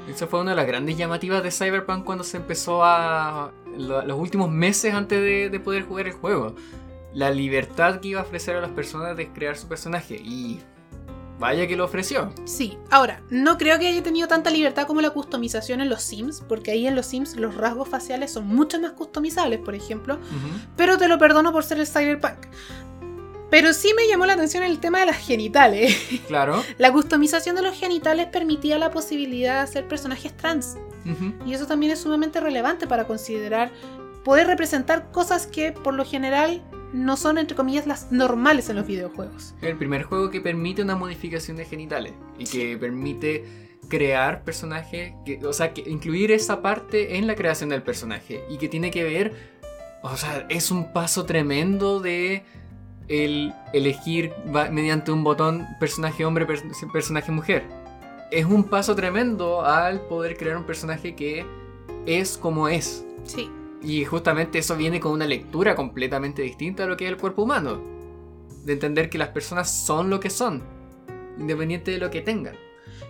Esa 0.07 0.27
fue 0.27 0.39
una 0.39 0.51
de 0.51 0.57
las 0.57 0.67
grandes 0.67 0.97
llamativas 0.97 1.41
de 1.41 1.49
Cyberpunk 1.49 2.03
cuando 2.05 2.23
se 2.23 2.37
empezó 2.37 2.83
a... 2.83 3.51
lo- 3.75 4.03
los 4.05 4.19
últimos 4.19 4.51
meses 4.51 4.93
antes 4.93 5.19
de, 5.19 5.49
de 5.49 5.59
poder 5.59 5.81
jugar 5.81 6.05
el 6.05 6.13
juego. 6.13 6.55
La 7.15 7.31
libertad 7.31 7.99
que 7.99 8.09
iba 8.09 8.19
a 8.19 8.23
ofrecer 8.23 8.55
a 8.55 8.61
las 8.61 8.69
personas 8.71 9.17
de 9.17 9.31
crear 9.31 9.57
su 9.57 9.67
personaje. 9.67 10.15
Y 10.15 10.59
vaya 11.39 11.67
que 11.67 11.75
lo 11.75 11.85
ofreció. 11.85 12.31
Sí, 12.45 12.77
ahora, 12.91 13.21
no 13.29 13.57
creo 13.57 13.79
que 13.79 13.87
haya 13.87 14.03
tenido 14.03 14.27
tanta 14.27 14.49
libertad 14.49 14.85
como 14.87 15.01
la 15.01 15.09
customización 15.09 15.81
en 15.81 15.89
los 15.89 16.01
Sims, 16.01 16.43
porque 16.47 16.71
ahí 16.71 16.87
en 16.87 16.95
los 16.95 17.05
Sims 17.05 17.35
los 17.35 17.55
rasgos 17.55 17.89
faciales 17.89 18.31
son 18.31 18.47
mucho 18.47 18.79
más 18.79 18.91
customizables, 18.91 19.59
por 19.59 19.75
ejemplo, 19.75 20.19
pero 20.75 20.97
te 20.97 21.07
lo 21.07 21.17
perdono 21.17 21.51
por 21.51 21.63
ser 21.63 21.79
el 21.79 21.87
Cyberpunk. 21.87 22.47
Pero 23.49 23.73
sí 23.73 23.93
me 23.95 24.07
llamó 24.07 24.25
la 24.25 24.33
atención 24.33 24.63
el 24.63 24.79
tema 24.79 24.99
de 24.99 25.05
las 25.07 25.17
genitales. 25.17 25.95
Claro. 26.27 26.63
La 26.77 26.91
customización 26.91 27.55
de 27.55 27.61
los 27.61 27.77
genitales 27.77 28.27
permitía 28.27 28.79
la 28.79 28.91
posibilidad 28.91 29.55
de 29.55 29.59
hacer 29.61 29.87
personajes 29.87 30.35
trans. 30.35 30.77
Y 31.45 31.53
eso 31.53 31.67
también 31.67 31.91
es 31.91 31.99
sumamente 31.99 32.39
relevante 32.39 32.87
para 32.87 33.05
considerar 33.05 33.71
poder 34.23 34.47
representar 34.47 35.11
cosas 35.11 35.45
que 35.45 35.71
por 35.71 35.93
lo 35.93 36.03
general 36.03 36.63
no 36.95 37.17
son, 37.17 37.37
entre 37.37 37.55
comillas, 37.55 37.85
las 37.87 38.11
normales 38.11 38.69
en 38.69 38.77
los 38.77 38.87
videojuegos. 38.87 39.53
El 39.61 39.75
primer 39.77 40.03
juego 40.03 40.29
que 40.31 40.41
permite 40.41 40.81
una 40.81 40.95
modificación 40.95 41.57
de 41.57 41.65
genitales 41.65 42.13
y 42.39 42.45
que 42.45 42.77
permite 42.77 43.43
crear 43.89 44.43
personajes, 44.43 45.13
que, 45.25 45.45
o 45.45 45.53
sea, 45.53 45.73
que 45.73 45.81
incluir 45.89 46.31
esa 46.31 46.61
parte 46.61 47.17
en 47.17 47.27
la 47.27 47.35
creación 47.35 47.69
del 47.69 47.83
personaje 47.83 48.43
y 48.49 48.57
que 48.57 48.67
tiene 48.69 48.89
que 48.91 49.03
ver, 49.03 49.33
o 50.01 50.15
sea, 50.17 50.45
es 50.49 50.71
un 50.71 50.91
paso 50.93 51.25
tremendo 51.25 51.99
de 51.99 52.43
el 53.07 53.53
elegir 53.73 54.31
va- 54.55 54.69
mediante 54.71 55.11
un 55.11 55.23
botón 55.23 55.67
personaje 55.79 56.25
hombre, 56.25 56.47
pers- 56.47 56.91
personaje 56.91 57.31
mujer. 57.31 57.63
Es 58.31 58.45
un 58.45 58.63
paso 58.63 58.95
tremendo 58.95 59.63
al 59.63 60.01
poder 60.01 60.35
crear 60.37 60.57
un 60.57 60.63
personaje 60.63 61.13
que 61.15 61.45
es 62.07 62.37
como 62.37 62.67
es. 62.67 63.05
Sí, 63.23 63.49
Y 63.85 64.03
justamente 64.03 64.59
eso 64.59 64.75
viene 64.75 64.99
con 64.99 65.11
una 65.11 65.27
lectura 65.27 65.75
completamente 65.75 66.41
distinta 66.41 66.83
a 66.83 66.87
lo 66.87 66.97
que 66.97 67.05
es 67.05 67.11
el 67.11 67.17
cuerpo 67.17 67.43
humano. 67.43 67.79
De 68.65 68.73
entender 68.73 69.09
que 69.09 69.19
las 69.19 69.29
personas 69.29 69.69
son 69.85 70.09
lo 70.09 70.19
que 70.19 70.31
son, 70.31 70.63
independiente 71.37 71.91
de 71.91 71.99
lo 71.99 72.09
que 72.09 72.21
tengan. 72.21 72.55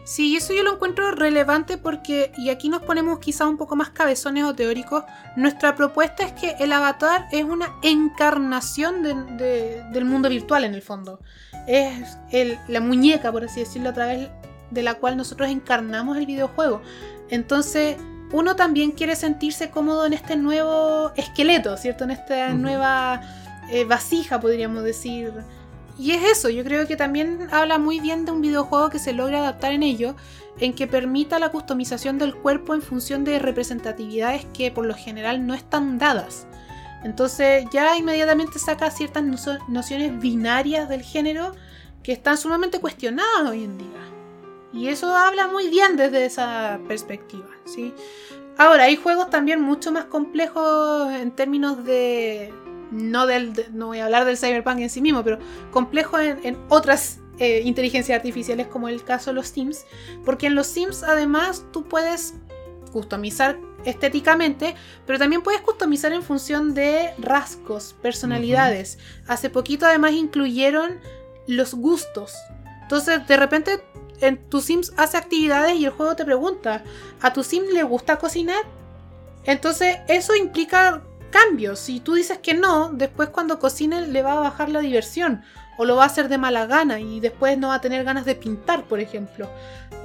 Sí, 0.03 0.35
eso 0.35 0.53
yo 0.53 0.63
lo 0.63 0.73
encuentro 0.73 1.11
relevante 1.11 1.77
porque, 1.77 2.31
y 2.37 2.49
aquí 2.49 2.69
nos 2.69 2.81
ponemos 2.83 3.19
quizá 3.19 3.47
un 3.47 3.57
poco 3.57 3.75
más 3.75 3.89
cabezones 3.89 4.43
o 4.43 4.53
teóricos, 4.53 5.03
nuestra 5.35 5.75
propuesta 5.75 6.23
es 6.23 6.33
que 6.33 6.55
el 6.59 6.73
avatar 6.73 7.27
es 7.31 7.43
una 7.43 7.73
encarnación 7.81 9.01
de- 9.01 9.81
del 9.91 10.05
mundo 10.05 10.29
virtual 10.29 10.65
en 10.65 10.75
el 10.75 10.81
fondo. 10.81 11.21
Es 11.67 12.17
el- 12.31 12.59
la 12.67 12.81
muñeca, 12.81 13.31
por 13.31 13.45
así 13.45 13.61
decirlo, 13.61 13.89
a 13.89 13.93
través 13.93 14.29
de 14.69 14.83
la 14.83 14.95
cual 14.95 15.17
nosotros 15.17 15.49
encarnamos 15.49 16.17
el 16.17 16.25
videojuego. 16.25 16.81
Entonces, 17.29 17.97
uno 18.35 18.57
también 18.57 18.91
quiere 18.91 19.15
sentirse 19.15 19.69
cómodo 19.69 20.05
en 20.05 20.11
este 20.11 20.35
nuevo 20.35 21.13
esqueleto, 21.15 21.77
¿cierto? 21.77 22.03
En 22.03 22.11
esta 22.11 22.49
nueva 22.49 23.21
eh, 23.71 23.85
vasija, 23.85 24.41
podríamos 24.41 24.83
decir. 24.83 25.31
Y 25.97 26.11
es 26.11 26.23
eso, 26.23 26.49
yo 26.49 26.65
creo 26.65 26.85
que 26.85 26.97
también 26.97 27.47
habla 27.51 27.77
muy 27.77 28.01
bien 28.01 28.25
de 28.25 28.33
un 28.33 28.41
videojuego 28.41 28.89
que 28.89 28.99
se 28.99 29.13
logra 29.13 29.39
adaptar 29.39 29.71
en 29.71 29.83
ello, 29.83 30.17
en 30.59 30.73
que 30.73 30.85
permita 30.85 31.39
la 31.39 31.49
customización 31.49 32.17
del 32.17 32.35
cuerpo 32.35 32.73
en 32.73 32.81
función 32.81 33.23
de 33.23 33.39
representatividades 33.39 34.45
que 34.53 34.69
por 34.69 34.85
lo 34.85 34.95
general 34.95 35.47
no 35.47 35.53
están 35.53 35.97
dadas. 35.97 36.45
Entonces 37.05 37.65
ya 37.71 37.95
inmediatamente 37.95 38.59
saca 38.59 38.91
ciertas 38.91 39.23
nociones 39.69 40.19
binarias 40.19 40.89
del 40.89 41.03
género 41.03 41.53
que 42.03 42.11
están 42.11 42.37
sumamente 42.37 42.81
cuestionadas 42.81 43.49
hoy 43.49 43.63
en 43.63 43.77
día. 43.77 43.87
Y 44.73 44.89
eso 44.89 45.15
habla 45.15 45.47
muy 45.47 45.69
bien 45.69 45.95
desde 45.95 46.25
esa 46.25 46.81
perspectiva, 46.85 47.54
¿sí? 47.65 47.93
Ahora, 48.57 48.83
hay 48.83 48.95
juegos 48.95 49.29
también 49.29 49.61
mucho 49.61 49.91
más 49.91 50.05
complejos 50.05 51.11
en 51.13 51.31
términos 51.31 51.83
de... 51.83 52.53
No, 52.91 53.25
del, 53.25 53.53
no 53.73 53.87
voy 53.87 53.99
a 53.99 54.05
hablar 54.05 54.25
del 54.25 54.37
cyberpunk 54.37 54.79
en 54.79 54.89
sí 54.89 55.01
mismo, 55.01 55.23
pero 55.23 55.39
complejos 55.71 56.21
en, 56.21 56.57
otras 56.69 57.19
eh, 57.39 57.61
inteligencias 57.65 58.15
artificiales 58.15 58.67
como 58.67 58.87
el 58.87 59.03
caso 59.03 59.31
de 59.31 59.35
los 59.35 59.47
Sims. 59.47 59.85
Porque 60.23 60.47
en 60.47 60.55
los 60.55 60.67
Sims 60.67 61.03
además 61.03 61.65
tú 61.73 61.83
puedes 61.83 62.35
customizar 62.93 63.59
estéticamente, 63.83 64.75
pero 65.05 65.19
también 65.19 65.41
puedes 65.41 65.61
customizar 65.61 66.13
en 66.13 66.23
función 66.23 66.73
de 66.73 67.13
rasgos, 67.17 67.95
personalidades. 68.01 68.99
Hace 69.27 69.49
poquito 69.49 69.85
además 69.85 70.13
incluyeron 70.13 70.99
los 71.47 71.73
gustos. 71.73 72.33
Entonces, 72.83 73.27
de 73.27 73.37
repente 73.37 73.83
en 74.21 74.49
tu 74.49 74.61
Sims 74.61 74.93
hace 74.97 75.17
actividades 75.17 75.75
y 75.75 75.85
el 75.85 75.91
juego 75.91 76.15
te 76.15 76.25
pregunta, 76.25 76.83
¿a 77.21 77.33
tu 77.33 77.43
Sim 77.43 77.63
le 77.73 77.83
gusta 77.83 78.17
cocinar? 78.17 78.63
Entonces, 79.45 79.97
eso 80.07 80.35
implica 80.35 81.03
cambios. 81.35 81.79
Si 81.79 81.99
tú 81.99 82.13
dices 82.13 82.39
que 82.39 82.53
no, 82.53 82.89
después 82.93 83.29
cuando 83.29 83.59
cocine 83.59 84.07
le 84.07 84.21
va 84.21 84.33
a 84.33 84.39
bajar 84.39 84.69
la 84.69 84.79
diversión 84.79 85.43
o 85.77 85.83
lo 85.83 85.97
va 85.97 86.03
a 86.03 86.05
hacer 86.05 86.29
de 86.29 86.37
mala 86.37 86.65
gana 86.65 87.01
y 87.01 87.19
después 87.19 87.57
no 87.57 87.67
va 87.67 87.75
a 87.75 87.81
tener 87.81 88.05
ganas 88.05 88.23
de 88.23 88.35
pintar, 88.35 88.85
por 88.85 89.01
ejemplo. 89.01 89.49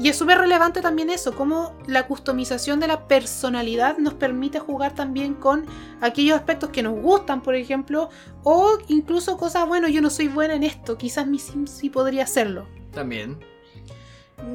Y 0.00 0.08
es 0.08 0.16
súper 0.16 0.38
relevante 0.38 0.80
también 0.80 1.08
eso, 1.08 1.36
cómo 1.36 1.76
la 1.86 2.08
customización 2.08 2.80
de 2.80 2.88
la 2.88 3.06
personalidad 3.06 3.98
nos 3.98 4.14
permite 4.14 4.58
jugar 4.58 4.94
también 4.94 5.34
con 5.34 5.66
aquellos 6.00 6.36
aspectos 6.36 6.70
que 6.70 6.82
nos 6.82 7.00
gustan, 7.00 7.42
por 7.42 7.54
ejemplo, 7.54 8.08
o 8.42 8.78
incluso 8.88 9.36
cosas, 9.36 9.68
bueno, 9.68 9.86
yo 9.86 10.00
no 10.02 10.10
soy 10.10 10.26
buena 10.26 10.54
en 10.54 10.64
esto, 10.64 10.98
quizás 10.98 11.28
mi 11.28 11.38
sim 11.38 11.66
sí 11.66 11.90
podría 11.90 12.24
hacerlo. 12.24 12.66
También. 12.92 13.38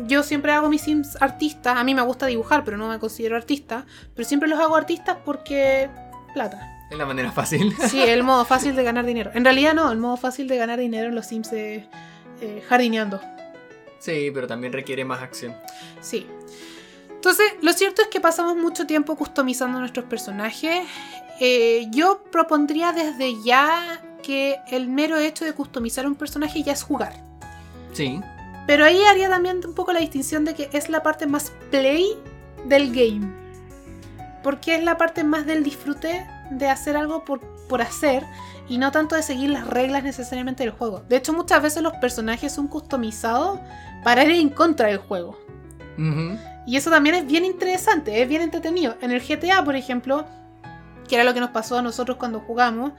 Yo 0.07 0.23
siempre 0.23 0.51
hago 0.51 0.69
mis 0.69 0.81
sims 0.81 1.21
artistas, 1.21 1.77
a 1.77 1.83
mí 1.83 1.95
me 1.95 2.01
gusta 2.01 2.25
dibujar, 2.25 2.63
pero 2.63 2.77
no 2.77 2.87
me 2.87 2.99
considero 2.99 3.35
artista, 3.35 3.85
pero 4.13 4.27
siempre 4.27 4.49
los 4.49 4.59
hago 4.59 4.75
artistas 4.75 5.17
porque 5.25 5.89
plata. 6.33 6.71
Es 6.91 6.97
la 6.97 7.05
manera 7.05 7.31
fácil. 7.31 7.75
Sí, 7.89 8.01
el 8.01 8.23
modo 8.23 8.45
fácil 8.45 8.75
de 8.75 8.83
ganar 8.83 9.05
dinero. 9.05 9.31
En 9.33 9.43
realidad 9.43 9.73
no, 9.73 9.91
el 9.91 9.97
modo 9.97 10.17
fácil 10.17 10.47
de 10.47 10.57
ganar 10.57 10.79
dinero 10.79 11.09
en 11.09 11.15
los 11.15 11.25
Sims 11.25 11.51
es 11.51 11.83
eh, 12.41 12.63
jardineando. 12.67 13.21
Sí, 13.99 14.29
pero 14.33 14.45
también 14.45 14.71
requiere 14.73 15.03
más 15.03 15.21
acción. 15.21 15.55
Sí. 16.01 16.27
Entonces, 17.09 17.53
lo 17.61 17.73
cierto 17.73 18.03
es 18.03 18.07
que 18.09 18.19
pasamos 18.19 18.55
mucho 18.55 18.85
tiempo 18.85 19.15
customizando 19.15 19.79
nuestros 19.79 20.05
personajes. 20.05 20.85
Eh, 21.39 21.87
yo 21.89 22.23
propondría 22.31 22.91
desde 22.93 23.41
ya 23.43 24.01
que 24.21 24.57
el 24.67 24.87
mero 24.87 25.17
hecho 25.17 25.43
de 25.43 25.53
customizar 25.53 26.05
un 26.05 26.15
personaje 26.15 26.61
ya 26.61 26.73
es 26.73 26.83
jugar. 26.83 27.13
Sí. 27.93 28.21
Pero 28.67 28.85
ahí 28.85 29.03
haría 29.03 29.29
también 29.29 29.61
un 29.65 29.73
poco 29.73 29.93
la 29.93 29.99
distinción 29.99 30.45
de 30.45 30.55
que 30.55 30.69
es 30.73 30.89
la 30.89 31.03
parte 31.03 31.27
más 31.27 31.51
play 31.71 32.17
del 32.65 32.93
game. 32.93 33.31
Porque 34.43 34.75
es 34.75 34.83
la 34.83 34.97
parte 34.97 35.23
más 35.23 35.45
del 35.45 35.63
disfrute 35.63 36.27
de 36.51 36.69
hacer 36.69 36.97
algo 36.97 37.25
por, 37.25 37.41
por 37.67 37.81
hacer 37.81 38.23
y 38.67 38.77
no 38.77 38.91
tanto 38.91 39.15
de 39.15 39.23
seguir 39.23 39.49
las 39.49 39.67
reglas 39.67 40.03
necesariamente 40.03 40.63
del 40.63 40.71
juego. 40.71 41.03
De 41.07 41.17
hecho, 41.17 41.33
muchas 41.33 41.61
veces 41.61 41.83
los 41.83 41.93
personajes 41.93 42.51
son 42.51 42.67
customizados 42.67 43.59
para 44.03 44.23
ir 44.23 44.31
en 44.31 44.49
contra 44.49 44.87
del 44.87 44.97
juego. 44.97 45.37
Y 46.65 46.75
eso 46.75 46.89
también 46.89 47.15
es 47.15 47.25
bien 47.25 47.45
interesante, 47.45 48.21
es 48.21 48.27
bien 48.27 48.41
entretenido. 48.41 48.97
En 49.01 49.11
el 49.11 49.21
GTA, 49.21 49.63
por 49.63 49.75
ejemplo, 49.75 50.25
que 51.07 51.15
era 51.15 51.23
lo 51.23 51.33
que 51.33 51.39
nos 51.39 51.51
pasó 51.51 51.77
a 51.77 51.81
nosotros 51.81 52.17
cuando 52.17 52.39
jugamos, 52.39 52.93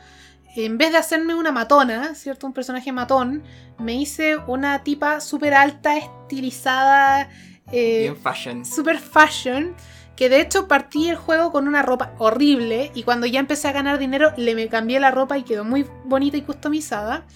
en 0.64 0.78
vez 0.78 0.92
de 0.92 0.98
hacerme 0.98 1.34
una 1.34 1.52
matona, 1.52 2.14
¿cierto? 2.14 2.46
Un 2.46 2.52
personaje 2.52 2.90
matón, 2.92 3.42
me 3.78 3.94
hice 3.94 4.36
una 4.46 4.82
tipa 4.82 5.20
súper 5.20 5.54
alta, 5.54 5.96
estilizada. 5.96 7.28
Eh, 7.72 8.00
bien 8.02 8.16
fashion. 8.16 8.64
Super 8.64 8.98
fashion 8.98 9.74
que 10.16 10.30
de 10.30 10.40
hecho 10.40 10.66
partí 10.66 11.10
el 11.10 11.16
juego 11.16 11.52
con 11.52 11.68
una 11.68 11.82
ropa 11.82 12.14
horrible 12.18 12.90
y 12.94 13.02
cuando 13.02 13.26
ya 13.26 13.38
empecé 13.38 13.68
a 13.68 13.72
ganar 13.72 13.98
dinero 13.98 14.32
le 14.36 14.54
me 14.54 14.68
cambié 14.68 14.98
la 14.98 15.10
ropa 15.10 15.36
y 15.36 15.42
quedó 15.42 15.64
muy 15.64 15.86
bonita 16.04 16.38
y 16.38 16.42
customizada. 16.42 17.26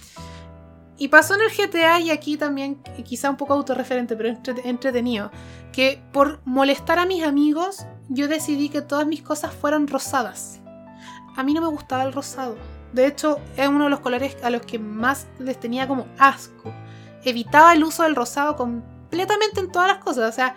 Y 0.97 1.09
pasó 1.09 1.35
en 1.35 1.41
el 1.43 1.51
GTA 1.51 2.01
y 2.01 2.11
aquí 2.11 2.37
también, 2.37 2.83
quizá 3.05 3.31
un 3.31 3.37
poco 3.37 3.55
autorreferente, 3.55 4.17
pero 4.17 4.37
entretenido, 4.65 5.31
que 5.73 6.03
por 6.13 6.41
molestar 6.45 6.99
a 6.99 7.07
mis 7.07 7.23
amigos 7.23 7.87
yo 8.09 8.29
decidí 8.29 8.69
que 8.69 8.83
todas 8.83 9.07
mis 9.07 9.23
cosas 9.23 9.55
fueran 9.55 9.87
rosadas. 9.87 10.61
A 11.37 11.43
mí 11.43 11.55
no 11.55 11.63
me 11.63 11.69
gustaba 11.69 12.03
el 12.03 12.13
rosado. 12.13 12.57
De 12.93 13.07
hecho, 13.07 13.39
es 13.57 13.69
uno 13.69 13.85
de 13.85 13.91
los 13.91 14.01
colores 14.01 14.37
a 14.43 14.51
los 14.51 14.63
que 14.63 14.79
más 14.79 15.27
les 15.39 15.59
tenía 15.59 15.87
como 15.87 16.07
asco. 16.19 16.73
Evitaba 17.25 17.73
el 17.75 17.85
uso 17.85 18.03
del 18.03 18.17
rosado 18.17 18.57
completamente 18.57 19.61
en 19.61 19.71
todas 19.71 19.89
las 19.89 19.99
cosas. 19.99 20.29
O 20.31 20.33
sea, 20.35 20.57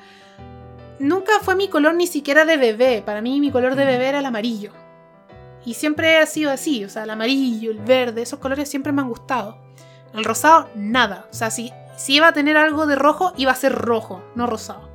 nunca 0.99 1.33
fue 1.41 1.55
mi 1.55 1.67
color 1.67 1.95
ni 1.95 2.07
siquiera 2.07 2.45
de 2.45 2.57
bebé. 2.57 3.03
Para 3.05 3.21
mí 3.21 3.39
mi 3.39 3.51
color 3.51 3.75
de 3.75 3.85
bebé 3.85 4.09
era 4.09 4.19
el 4.19 4.25
amarillo. 4.25 4.71
Y 5.65 5.75
siempre 5.75 6.17
ha 6.17 6.25
sido 6.25 6.51
así, 6.51 6.83
o 6.83 6.89
sea, 6.89 7.03
el 7.03 7.09
amarillo, 7.09 7.71
el 7.71 7.79
verde, 7.79 8.21
esos 8.21 8.39
colores 8.39 8.69
siempre 8.69 8.91
me 8.91 9.01
han 9.01 9.07
gustado. 9.07 9.57
El 10.13 10.25
rosado, 10.25 10.69
nada. 10.75 11.27
O 11.31 11.33
sea, 11.33 11.51
si, 11.51 11.71
si 11.95 12.15
iba 12.15 12.27
a 12.27 12.33
tener 12.33 12.57
algo 12.57 12.85
de 12.85 12.95
rojo, 12.95 13.33
iba 13.37 13.51
a 13.51 13.55
ser 13.55 13.73
rojo, 13.73 14.21
no 14.35 14.45
rosado. 14.45 14.89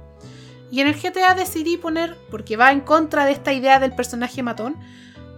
Y 0.70 0.80
en 0.80 0.88
el 0.88 1.00
GTA 1.00 1.34
decidí 1.34 1.78
poner, 1.78 2.18
porque 2.30 2.58
va 2.58 2.72
en 2.72 2.80
contra 2.80 3.24
de 3.24 3.32
esta 3.32 3.52
idea 3.54 3.80
del 3.80 3.94
personaje 3.94 4.42
matón, 4.42 4.76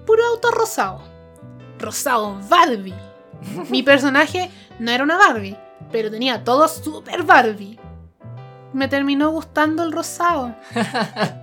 puro 0.05 0.25
auto 0.27 0.51
rosado. 0.51 1.10
Rosado 1.81 2.39
Barbie. 2.49 2.95
Mi 3.71 3.83
personaje 3.83 4.51
no 4.79 4.91
era 4.91 5.03
una 5.03 5.17
Barbie, 5.17 5.57
pero 5.91 6.11
tenía 6.11 6.45
todo 6.45 6.69
super 6.69 7.23
Barbie 7.23 7.79
me 8.73 8.89
terminó 8.89 9.31
gustando 9.31 9.83
el 9.83 9.93
rosado. 9.93 10.55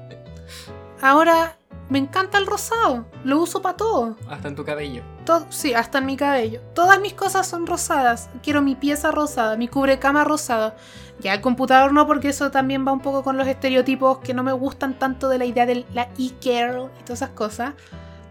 Ahora 1.02 1.58
me 1.90 2.00
encanta 2.00 2.38
el 2.38 2.48
rosado, 2.48 3.06
lo 3.24 3.42
uso 3.42 3.62
para 3.62 3.78
todo. 3.78 4.18
Hasta 4.30 4.48
en 4.48 4.56
tu 4.56 4.66
cabello. 4.66 5.04
Todo, 5.26 5.46
sí, 5.50 5.74
hasta 5.74 6.00
en 6.00 6.06
mi 6.06 6.18
cabello. 6.18 6.62
Todas 6.74 7.00
mis 7.00 7.14
cosas 7.14 7.48
son 7.48 7.68
rosadas. 7.68 8.30
Quiero 8.42 8.62
mi 8.62 8.76
pieza 8.76 9.12
rosada, 9.12 9.58
mi 9.58 9.68
cubrecama 9.68 10.24
rosada. 10.24 10.76
Ya 11.20 11.34
el 11.34 11.42
computador 11.42 11.94
no, 11.94 12.06
porque 12.06 12.30
eso 12.30 12.52
también 12.52 12.86
va 12.88 12.92
un 12.92 13.02
poco 13.02 13.24
con 13.24 13.38
los 13.38 13.48
estereotipos 13.48 14.20
que 14.20 14.34
no 14.34 14.44
me 14.44 14.54
gustan 14.54 15.00
tanto 15.00 15.30
de 15.30 15.38
la 15.38 15.46
idea 15.46 15.66
de 15.66 15.86
la 15.94 16.10
e-care 16.18 16.90
y 17.00 17.04
todas 17.04 17.22
esas 17.22 17.30
cosas. 17.32 17.74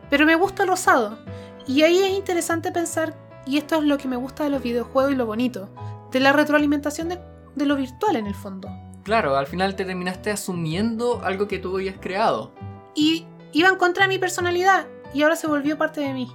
Pero 0.09 0.25
me 0.25 0.37
gusta 0.37 0.63
el 0.63 0.69
rosado. 0.69 1.19
Y 1.67 1.83
ahí 1.83 1.99
es 1.99 2.11
interesante 2.11 2.71
pensar, 2.73 3.15
y 3.47 3.59
esto 3.59 3.77
es 3.77 3.85
lo 3.85 3.99
que 3.99 4.09
me 4.09 4.17
gusta 4.17 4.45
de 4.45 4.51
los 4.51 4.63
videojuegos 4.63 5.13
y 5.13 5.17
lo 5.17 5.27
bonito, 5.27 5.69
de 6.13 6.21
la 6.21 6.33
retroalimentación 6.33 7.09
de, 7.09 7.19
de 7.55 7.67
lo 7.67 7.77
virtual 7.77 8.17
en 8.17 8.27
el 8.27 8.35
fondo. 8.35 8.69
Claro, 9.03 9.37
al 9.37 9.47
final 9.47 9.77
te 9.77 9.85
terminaste 9.85 10.31
asumiendo 10.31 11.21
algo 11.25 11.47
que 11.49 11.59
tú 11.59 11.77
habías 11.77 11.97
creado. 11.99 12.53
Y 12.95 13.27
iba 13.53 13.69
en 13.69 13.77
contra 13.77 14.05
de 14.05 14.09
mi 14.09 14.19
personalidad 14.19 14.87
y 15.15 15.23
ahora 15.23 15.37
se 15.37 15.47
volvió 15.47 15.79
parte 15.79 16.01
de 16.01 16.13
mí. 16.13 16.29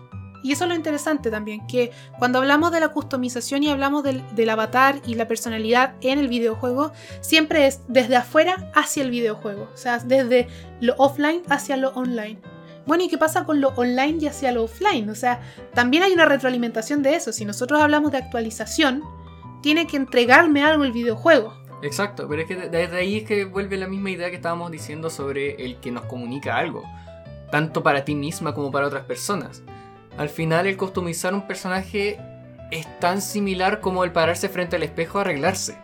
Y 0.44 0.52
eso 0.52 0.64
es 0.64 0.70
lo 0.70 0.76
interesante 0.76 1.30
también, 1.30 1.68
que 1.68 1.92
cuando 2.18 2.40
hablamos 2.40 2.72
de 2.72 2.80
la 2.80 2.90
customización 2.90 3.64
y 3.64 3.70
hablamos 3.70 4.04
del, 4.04 4.50
avatar 4.50 5.02
y 5.06 5.14
la 5.14 5.28
personalidad 5.28 5.94
en 6.02 6.18
el 6.18 6.28
videojuego, 6.28 6.92
siempre 7.22 7.68
es 7.68 7.82
desde 7.88 8.16
afuera 8.16 8.72
hacia 8.74 9.04
el 9.04 9.12
videojuego, 9.12 9.70
o 9.72 9.78
sea, 9.78 10.00
desde 10.00 10.48
lo 10.80 10.96
offline 10.98 11.44
hacia 11.50 11.78
lo 11.78 11.90
online. 11.90 12.40
Bueno, 12.86 13.04
¿y 13.04 13.10
qué 13.10 13.18
pasa 13.18 13.46
con 13.46 13.62
lo 13.62 13.70
online 13.70 14.18
y 14.22 14.28
hacia 14.28 14.52
lo 14.52 14.64
offline? 14.64 15.10
O 15.10 15.16
sea, 15.16 15.42
también 15.74 16.04
hay 16.04 16.14
una 16.14 16.26
retroalimentación 16.26 17.04
de 17.04 17.16
eso. 17.16 17.32
Si 17.32 17.46
nosotros 17.46 17.82
hablamos 17.82 18.12
de 18.12 18.18
actualización, 18.18 19.04
tiene 19.62 19.86
que 19.88 19.98
entregarme 19.98 20.64
algo 20.64 20.84
el 20.84 20.92
videojuego. 20.92 21.54
Exacto, 21.84 22.28
pero 22.28 22.42
es 22.42 22.48
que 22.48 22.56
desde 22.56 22.98
ahí 22.98 23.18
es 23.18 23.24
que 23.24 23.46
vuelve 23.46 23.78
la 23.78 23.88
misma 23.88 24.12
idea 24.12 24.30
que 24.30 24.36
estábamos 24.36 24.72
diciendo 24.72 25.10
sobre 25.10 25.64
el 25.64 25.80
que 25.80 25.92
nos 25.92 26.06
comunica 26.06 26.58
algo, 26.58 26.84
tanto 27.52 27.82
para 27.82 28.06
ti 28.06 28.14
misma 28.14 28.54
como 28.54 28.72
para 28.72 28.88
otras 28.88 29.06
personas. 29.06 29.64
Al 30.18 30.30
final 30.30 30.68
el 30.68 30.78
customizar 30.78 31.34
un 31.34 31.48
personaje 31.48 32.20
es 32.72 33.00
tan 33.00 33.22
similar 33.22 33.80
como 33.80 34.04
el 34.04 34.12
pararse 34.12 34.50
frente 34.50 34.76
al 34.76 34.84
espejo 34.84 35.18
a 35.18 35.22
arreglarse. 35.22 35.78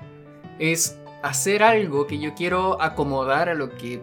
Es 0.60 1.00
hacer 1.24 1.64
algo 1.64 2.08
que 2.08 2.20
yo 2.20 2.34
quiero 2.36 2.82
acomodar 2.82 3.50
a 3.50 3.56
lo 3.56 3.76
que 3.76 4.02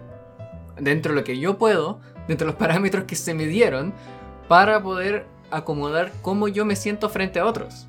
dentro 0.79 1.13
de 1.13 1.21
lo 1.21 1.25
que 1.25 1.39
yo 1.39 1.59
puedo, 1.59 2.01
dentro 2.29 2.47
de 2.47 2.53
los 2.53 2.59
parámetros 2.59 3.05
que 3.05 3.17
se 3.17 3.35
me 3.35 3.47
dieron, 3.47 3.93
para 4.49 4.83
poder 4.83 5.27
acomodar 5.51 6.13
cómo 6.23 6.49
yo 6.49 6.65
me 6.65 6.77
siento 6.77 7.09
frente 7.09 7.39
a 7.39 7.47
otros. 7.47 7.87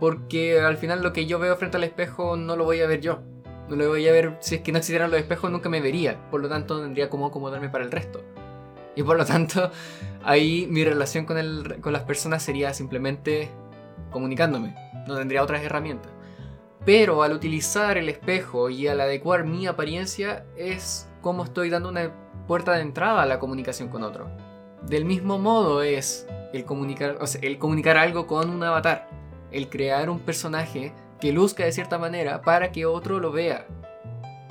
Porque 0.00 0.60
al 0.60 0.76
final 0.76 1.02
lo 1.02 1.12
que 1.12 1.26
yo 1.26 1.38
veo 1.38 1.56
frente 1.56 1.76
al 1.76 1.84
espejo 1.84 2.36
no 2.36 2.56
lo 2.56 2.64
voy 2.64 2.80
a 2.80 2.86
ver 2.86 3.00
yo. 3.00 3.22
No 3.68 3.76
lo 3.76 3.88
voy 3.88 4.06
a 4.06 4.12
ver, 4.12 4.36
si 4.40 4.56
es 4.56 4.60
que 4.60 4.72
no 4.72 4.78
existieran 4.78 5.10
los 5.10 5.18
espejos 5.18 5.50
nunca 5.50 5.68
me 5.68 5.80
vería. 5.80 6.18
Por 6.30 6.40
lo 6.42 6.48
tanto 6.48 6.80
tendría 6.80 7.08
como 7.08 7.26
acomodarme 7.26 7.68
para 7.68 7.84
el 7.84 7.90
resto. 7.90 8.22
Y 8.96 9.02
por 9.02 9.16
lo 9.16 9.24
tanto, 9.24 9.70
ahí 10.24 10.66
mi 10.70 10.84
relación 10.84 11.24
con, 11.24 11.38
el, 11.38 11.80
con 11.80 11.92
las 11.92 12.02
personas 12.02 12.42
sería 12.42 12.74
simplemente 12.74 13.50
comunicándome. 14.10 14.74
No 15.06 15.16
tendría 15.16 15.42
otras 15.42 15.62
herramientas. 15.62 16.12
Pero 16.84 17.22
al 17.22 17.32
utilizar 17.32 17.96
el 17.96 18.08
espejo 18.08 18.68
y 18.68 18.86
al 18.88 19.00
adecuar 19.00 19.44
mi 19.44 19.66
apariencia 19.66 20.44
es 20.56 21.08
como 21.22 21.44
estoy 21.44 21.70
dando 21.70 21.88
una 21.88 22.12
puerta 22.46 22.72
de 22.72 22.82
entrada 22.82 23.22
a 23.22 23.26
la 23.26 23.38
comunicación 23.38 23.88
con 23.88 24.02
otro. 24.02 24.28
Del 24.88 25.04
mismo 25.04 25.38
modo 25.38 25.82
es 25.82 26.26
el 26.52 26.64
comunicar, 26.64 27.18
o 27.20 27.26
sea, 27.26 27.40
el 27.42 27.58
comunicar 27.58 27.96
algo 27.96 28.26
con 28.26 28.50
un 28.50 28.62
avatar, 28.62 29.08
el 29.50 29.68
crear 29.68 30.10
un 30.10 30.20
personaje 30.20 30.92
que 31.20 31.32
luzca 31.32 31.64
de 31.64 31.72
cierta 31.72 31.98
manera 31.98 32.42
para 32.42 32.70
que 32.70 32.86
otro 32.86 33.18
lo 33.18 33.32
vea, 33.32 33.66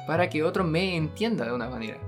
para 0.07 0.29
que 0.29 0.43
otro 0.43 0.63
me 0.63 0.95
entienda 0.95 1.45
de 1.45 1.53
una 1.53 1.69
manera. 1.69 1.99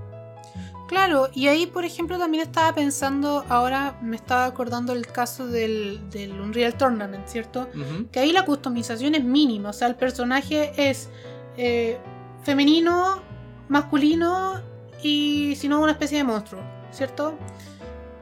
Claro, 0.88 1.28
y 1.32 1.48
ahí 1.48 1.66
por 1.66 1.84
ejemplo 1.84 2.18
también 2.18 2.42
estaba 2.44 2.72
pensando, 2.72 3.44
ahora 3.48 3.98
me 4.02 4.14
estaba 4.14 4.44
acordando 4.44 4.92
el 4.92 5.06
caso 5.06 5.48
del, 5.48 6.08
del 6.10 6.40
Unreal 6.40 6.74
Tournament, 6.76 7.26
¿cierto? 7.26 7.68
Que 8.12 8.20
ahí 8.20 8.32
la 8.32 8.44
customización 8.44 9.16
es 9.16 9.24
mínima, 9.24 9.70
o 9.70 9.72
sea, 9.72 9.88
el 9.88 9.96
personaje 9.96 10.72
es 10.76 11.10
eh, 11.56 11.98
femenino, 12.42 13.20
masculino 13.68 14.60
y 15.02 15.54
si 15.56 15.68
no 15.68 15.80
una 15.80 15.92
especie 15.92 16.18
de 16.18 16.24
monstruo, 16.24 16.62
¿cierto? 16.90 17.34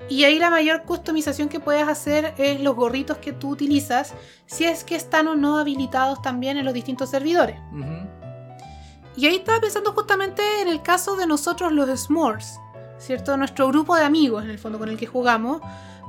Y 0.08 0.24
ahí 0.24 0.38
la 0.38 0.50
mayor 0.50 0.82
customización 0.82 1.48
que 1.48 1.60
puedes 1.60 1.88
hacer 1.88 2.34
es 2.37 2.60
los 2.60 2.76
gorritos 2.76 3.18
que 3.18 3.32
tú 3.32 3.50
utilizas, 3.50 4.12
si 4.46 4.64
es 4.64 4.84
que 4.84 4.96
están 4.96 5.28
o 5.28 5.34
no 5.34 5.58
habilitados 5.58 6.20
también 6.20 6.58
en 6.58 6.64
los 6.64 6.74
distintos 6.74 7.10
servidores. 7.10 7.56
Y 9.16 9.26
ahí 9.26 9.37
estaba 9.37 9.60
pensando 9.60 9.92
justamente 9.92 10.42
en 10.60 10.68
el 10.68 10.82
caso 10.82 11.16
de 11.16 11.26
nosotros 11.26 11.72
los 11.72 11.88
S'mores, 12.00 12.58
¿cierto? 12.98 13.37
Nuestro 13.37 13.68
grupo 13.68 13.96
de 13.96 14.04
amigos 14.04 14.44
en 14.44 14.50
el 14.50 14.58
fondo 14.58 14.78
con 14.78 14.88
el 14.88 14.98
que 14.98 15.06
jugamos, 15.06 15.62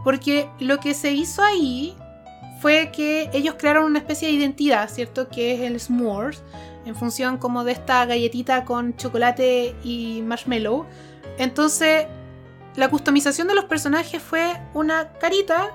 porque 0.03 0.49
lo 0.59 0.79
que 0.79 0.93
se 0.93 1.13
hizo 1.13 1.41
ahí 1.41 1.95
fue 2.61 2.91
que 2.91 3.29
ellos 3.31 3.55
crearon 3.57 3.85
una 3.85 3.99
especie 3.99 4.27
de 4.27 4.33
identidad, 4.33 4.89
¿cierto? 4.89 5.29
Que 5.29 5.53
es 5.53 5.61
el 5.61 5.79
S'mores, 5.79 6.43
en 6.85 6.95
función 6.95 7.37
como 7.37 7.63
de 7.63 7.73
esta 7.73 8.05
galletita 8.05 8.65
con 8.65 8.95
chocolate 8.95 9.75
y 9.83 10.21
marshmallow. 10.23 10.85
Entonces, 11.37 12.07
la 12.75 12.89
customización 12.89 13.47
de 13.47 13.55
los 13.55 13.65
personajes 13.65 14.21
fue 14.21 14.53
una 14.73 15.13
carita 15.13 15.71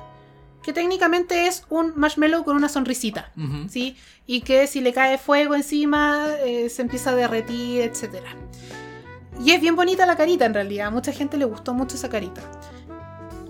que 0.63 0.73
técnicamente 0.73 1.47
es 1.47 1.65
un 1.71 1.93
marshmallow 1.97 2.45
con 2.45 2.57
una 2.57 2.69
sonrisita. 2.69 3.33
¿sí? 3.69 3.97
Y 4.27 4.43
que 4.43 4.67
si 4.67 4.81
le 4.81 4.93
cae 4.93 5.19
fuego 5.19 5.55
encima 5.55 6.29
eh, 6.45 6.69
se 6.69 6.83
empieza 6.83 7.11
a 7.11 7.15
derretir, 7.15 7.83
etc. 7.83 8.23
Y 9.43 9.53
es 9.53 9.61
bien 9.61 9.75
bonita 9.75 10.05
la 10.07 10.17
carita 10.17 10.45
en 10.45 10.55
realidad, 10.55 10.89
a 10.89 10.91
mucha 10.91 11.13
gente 11.13 11.37
le 11.39 11.47
gustó 11.47 11.73
mucho 11.73 11.97
esa 11.97 12.11
carita. 12.11 12.43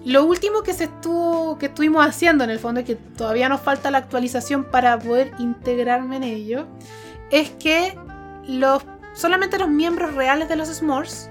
Lo 0.04 0.24
último 0.24 0.62
que 0.62 0.72
se 0.72 0.84
estuvo 0.84 1.58
que 1.58 1.66
estuvimos 1.66 2.06
haciendo 2.06 2.44
en 2.44 2.50
el 2.50 2.58
fondo 2.58 2.80
y 2.80 2.84
que 2.84 2.94
todavía 2.94 3.48
nos 3.48 3.60
falta 3.60 3.90
la 3.90 3.98
actualización 3.98 4.64
para 4.64 4.98
poder 4.98 5.32
integrarme 5.38 6.16
en 6.16 6.22
ello 6.22 6.66
es 7.30 7.50
que 7.50 7.96
los 8.46 8.84
solamente 9.14 9.58
los 9.58 9.68
miembros 9.68 10.14
reales 10.14 10.48
de 10.48 10.56
los 10.56 10.68
S'mores 10.68 11.30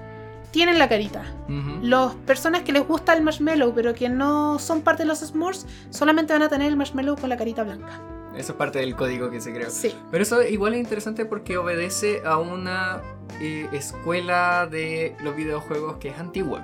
tienen 0.50 0.78
la 0.78 0.88
carita. 0.88 1.22
Ujú. 1.48 1.78
Las 1.82 2.14
personas 2.26 2.62
que 2.62 2.72
les 2.72 2.86
gusta 2.86 3.12
el 3.12 3.22
marshmallow 3.22 3.72
pero 3.74 3.94
que 3.94 4.08
no 4.08 4.58
son 4.58 4.82
parte 4.82 5.04
de 5.04 5.08
los 5.08 5.18
S'mores 5.18 5.66
solamente 5.90 6.32
van 6.32 6.42
a 6.42 6.48
tener 6.48 6.68
el 6.68 6.76
marshmallow 6.76 7.16
con 7.16 7.28
la 7.28 7.36
carita 7.36 7.62
blanca. 7.62 8.00
Eso 8.36 8.52
es 8.52 8.58
parte 8.58 8.78
del 8.78 8.94
código 8.94 9.30
que 9.30 9.40
se 9.40 9.52
creó. 9.52 9.70
Sí. 9.70 9.94
Pero 10.10 10.22
eso 10.22 10.42
igual 10.42 10.74
es 10.74 10.80
interesante 10.80 11.24
porque 11.24 11.56
obedece 11.56 12.22
a 12.24 12.38
una 12.38 13.02
eh, 13.40 13.68
escuela 13.72 14.68
de 14.70 15.16
los 15.22 15.34
videojuegos 15.34 15.96
que 15.96 16.10
es 16.10 16.18
antigua. 16.18 16.62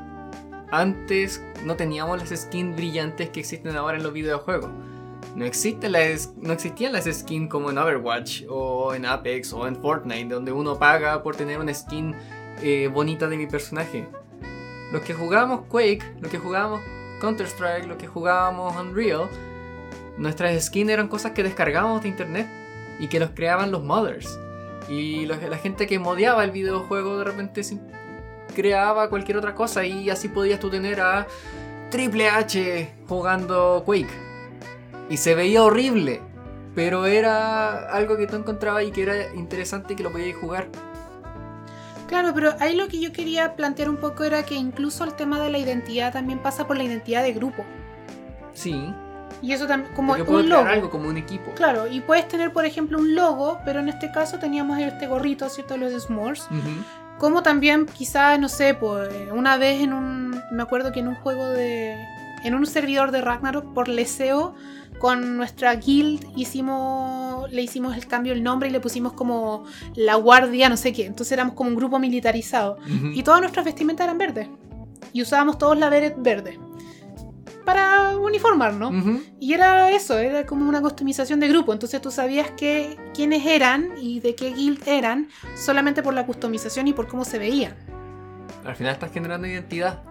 Antes 0.70 1.42
no 1.64 1.76
teníamos 1.76 2.18
las 2.18 2.30
skins 2.40 2.76
brillantes 2.76 3.30
que 3.30 3.40
existen 3.40 3.76
ahora 3.76 3.96
en 3.96 4.04
los 4.04 4.12
videojuegos. 4.12 4.70
No, 5.36 5.44
existen 5.44 5.92
las, 5.92 6.32
no 6.38 6.54
existían 6.54 6.94
las 6.94 7.04
skins 7.04 7.50
como 7.50 7.68
en 7.70 7.76
Overwatch 7.76 8.44
o 8.48 8.94
en 8.94 9.04
Apex 9.04 9.52
o 9.52 9.68
en 9.68 9.76
Fortnite, 9.76 10.32
donde 10.32 10.50
uno 10.50 10.78
paga 10.78 11.22
por 11.22 11.36
tener 11.36 11.58
una 11.58 11.74
skin 11.74 12.14
eh, 12.62 12.88
bonita 12.90 13.28
de 13.28 13.36
mi 13.36 13.46
personaje. 13.46 14.08
Los 14.92 15.02
que 15.02 15.12
jugábamos 15.12 15.66
Quake, 15.68 16.02
los 16.20 16.30
que 16.30 16.38
jugábamos 16.38 16.80
Counter-Strike, 17.20 17.86
los 17.86 17.98
que 17.98 18.06
jugábamos 18.06 18.74
Unreal, 18.76 19.28
nuestras 20.16 20.64
skins 20.64 20.90
eran 20.90 21.08
cosas 21.08 21.32
que 21.32 21.42
descargábamos 21.42 22.02
de 22.02 22.08
internet 22.08 22.48
y 22.98 23.08
que 23.08 23.20
los 23.20 23.30
creaban 23.30 23.70
los 23.70 23.84
modders. 23.84 24.38
Y 24.88 25.26
la 25.26 25.58
gente 25.58 25.86
que 25.86 25.98
modeaba 25.98 26.44
el 26.44 26.50
videojuego 26.50 27.18
de 27.18 27.24
repente 27.24 27.60
creaba 28.54 29.10
cualquier 29.10 29.36
otra 29.36 29.54
cosa 29.54 29.84
y 29.84 30.08
así 30.08 30.28
podías 30.28 30.60
tú 30.60 30.70
tener 30.70 30.98
a 31.00 31.26
Triple 31.90 32.30
H 32.30 32.94
jugando 33.06 33.82
Quake. 33.84 34.25
Y 35.08 35.16
se 35.18 35.34
veía 35.34 35.62
horrible, 35.62 36.20
pero 36.74 37.06
era 37.06 37.90
algo 37.92 38.16
que 38.16 38.26
tú 38.26 38.36
encontrabas 38.36 38.84
y 38.84 38.90
que 38.90 39.02
era 39.02 39.34
interesante 39.34 39.92
y 39.92 39.96
que 39.96 40.02
lo 40.02 40.10
podías 40.12 40.36
jugar. 40.36 40.68
Claro, 42.08 42.32
pero 42.34 42.54
ahí 42.60 42.76
lo 42.76 42.86
que 42.88 43.00
yo 43.00 43.12
quería 43.12 43.56
plantear 43.56 43.88
un 43.90 43.96
poco 43.96 44.22
era 44.24 44.44
que 44.44 44.54
incluso 44.54 45.02
el 45.04 45.14
tema 45.14 45.40
de 45.40 45.50
la 45.50 45.58
identidad 45.58 46.12
también 46.12 46.38
pasa 46.38 46.66
por 46.66 46.76
la 46.76 46.84
identidad 46.84 47.22
de 47.24 47.32
grupo. 47.32 47.64
Sí, 48.54 48.92
Y 49.42 49.52
eso 49.52 49.66
también, 49.66 49.92
como 49.94 50.16
porque 50.16 50.30
un 50.32 50.48
logo. 50.48 50.66
algo 50.66 50.88
como 50.90 51.08
un 51.08 51.16
equipo. 51.18 51.52
Claro, 51.54 51.86
y 51.88 52.00
puedes 52.00 52.26
tener, 52.28 52.52
por 52.52 52.64
ejemplo, 52.64 52.98
un 52.98 53.14
logo, 53.14 53.58
pero 53.64 53.80
en 53.80 53.88
este 53.88 54.10
caso 54.10 54.38
teníamos 54.38 54.78
este 54.78 55.06
gorrito, 55.08 55.48
¿cierto? 55.48 55.74
de 55.74 55.80
Los 55.90 56.04
S'mores. 56.04 56.46
Como 57.18 57.42
también, 57.42 57.86
quizás, 57.86 58.38
no 58.38 58.48
sé, 58.48 58.74
pues 58.74 59.10
una 59.32 59.56
vez 59.56 59.82
en 59.82 59.92
un. 59.92 60.40
Me 60.52 60.62
acuerdo 60.62 60.92
que 60.92 61.00
en 61.00 61.08
un 61.08 61.14
juego 61.16 61.44
de. 61.48 61.96
En 62.44 62.54
un 62.54 62.66
servidor 62.66 63.10
de 63.10 63.20
Ragnarok 63.22 63.74
por 63.74 63.88
leseo, 63.88 64.54
con 64.98 65.36
nuestra 65.36 65.74
guild 65.76 66.26
hicimos. 66.36 67.50
Le 67.52 67.62
hicimos 67.62 67.96
el 67.96 68.06
cambio 68.06 68.32
el 68.32 68.42
nombre 68.42 68.68
y 68.68 68.72
le 68.72 68.80
pusimos 68.80 69.12
como 69.12 69.64
la 69.94 70.16
guardia, 70.16 70.68
no 70.68 70.76
sé 70.76 70.92
qué. 70.92 71.06
Entonces 71.06 71.32
éramos 71.32 71.54
como 71.54 71.70
un 71.70 71.76
grupo 71.76 71.98
militarizado. 71.98 72.78
Y 73.14 73.22
todas 73.22 73.40
nuestras 73.40 73.64
vestimentas 73.64 74.04
eran 74.04 74.18
verdes. 74.18 74.48
Y 75.12 75.22
usábamos 75.22 75.58
todos 75.58 75.78
la 75.78 75.88
beret 75.88 76.16
verde. 76.18 76.58
Para 77.64 78.16
uniformarnos. 78.16 79.20
Y 79.40 79.52
era 79.52 79.90
eso, 79.90 80.18
era 80.18 80.46
como 80.46 80.68
una 80.68 80.80
customización 80.80 81.40
de 81.40 81.48
grupo. 81.48 81.72
Entonces 81.72 82.00
tú 82.00 82.10
sabías 82.10 82.50
que, 82.52 82.96
quiénes 83.14 83.46
eran 83.46 83.92
y 84.00 84.20
de 84.20 84.34
qué 84.34 84.52
guild 84.52 84.86
eran 84.86 85.28
solamente 85.54 86.02
por 86.02 86.14
la 86.14 86.26
customización 86.26 86.88
y 86.88 86.92
por 86.92 87.06
cómo 87.06 87.24
se 87.24 87.38
veían. 87.38 87.74
Al 88.64 88.74
final 88.74 88.92
estás 88.92 89.12
generando 89.12 89.46
identidad. 89.46 90.02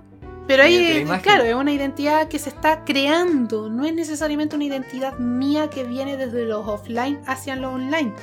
Pero 0.48 0.68
imagen. 0.68 1.24
claro, 1.24 1.44
es 1.44 1.56
una 1.56 1.72
identidad 1.72 2.28
que 2.28 2.38
se 2.38 2.50
está 2.50 2.84
creando. 2.84 3.70
No 3.70 3.86
es 3.86 3.94
necesariamente 3.94 4.56
una 4.56 4.66
identidad 4.66 5.18
mía 5.18 5.70
que 5.70 5.84
viene 5.84 6.18
desde 6.18 6.46
los 6.46 6.68
offline 6.68 7.20
hacia 7.26 7.56
lo 7.56 7.72
online. 7.72 8.14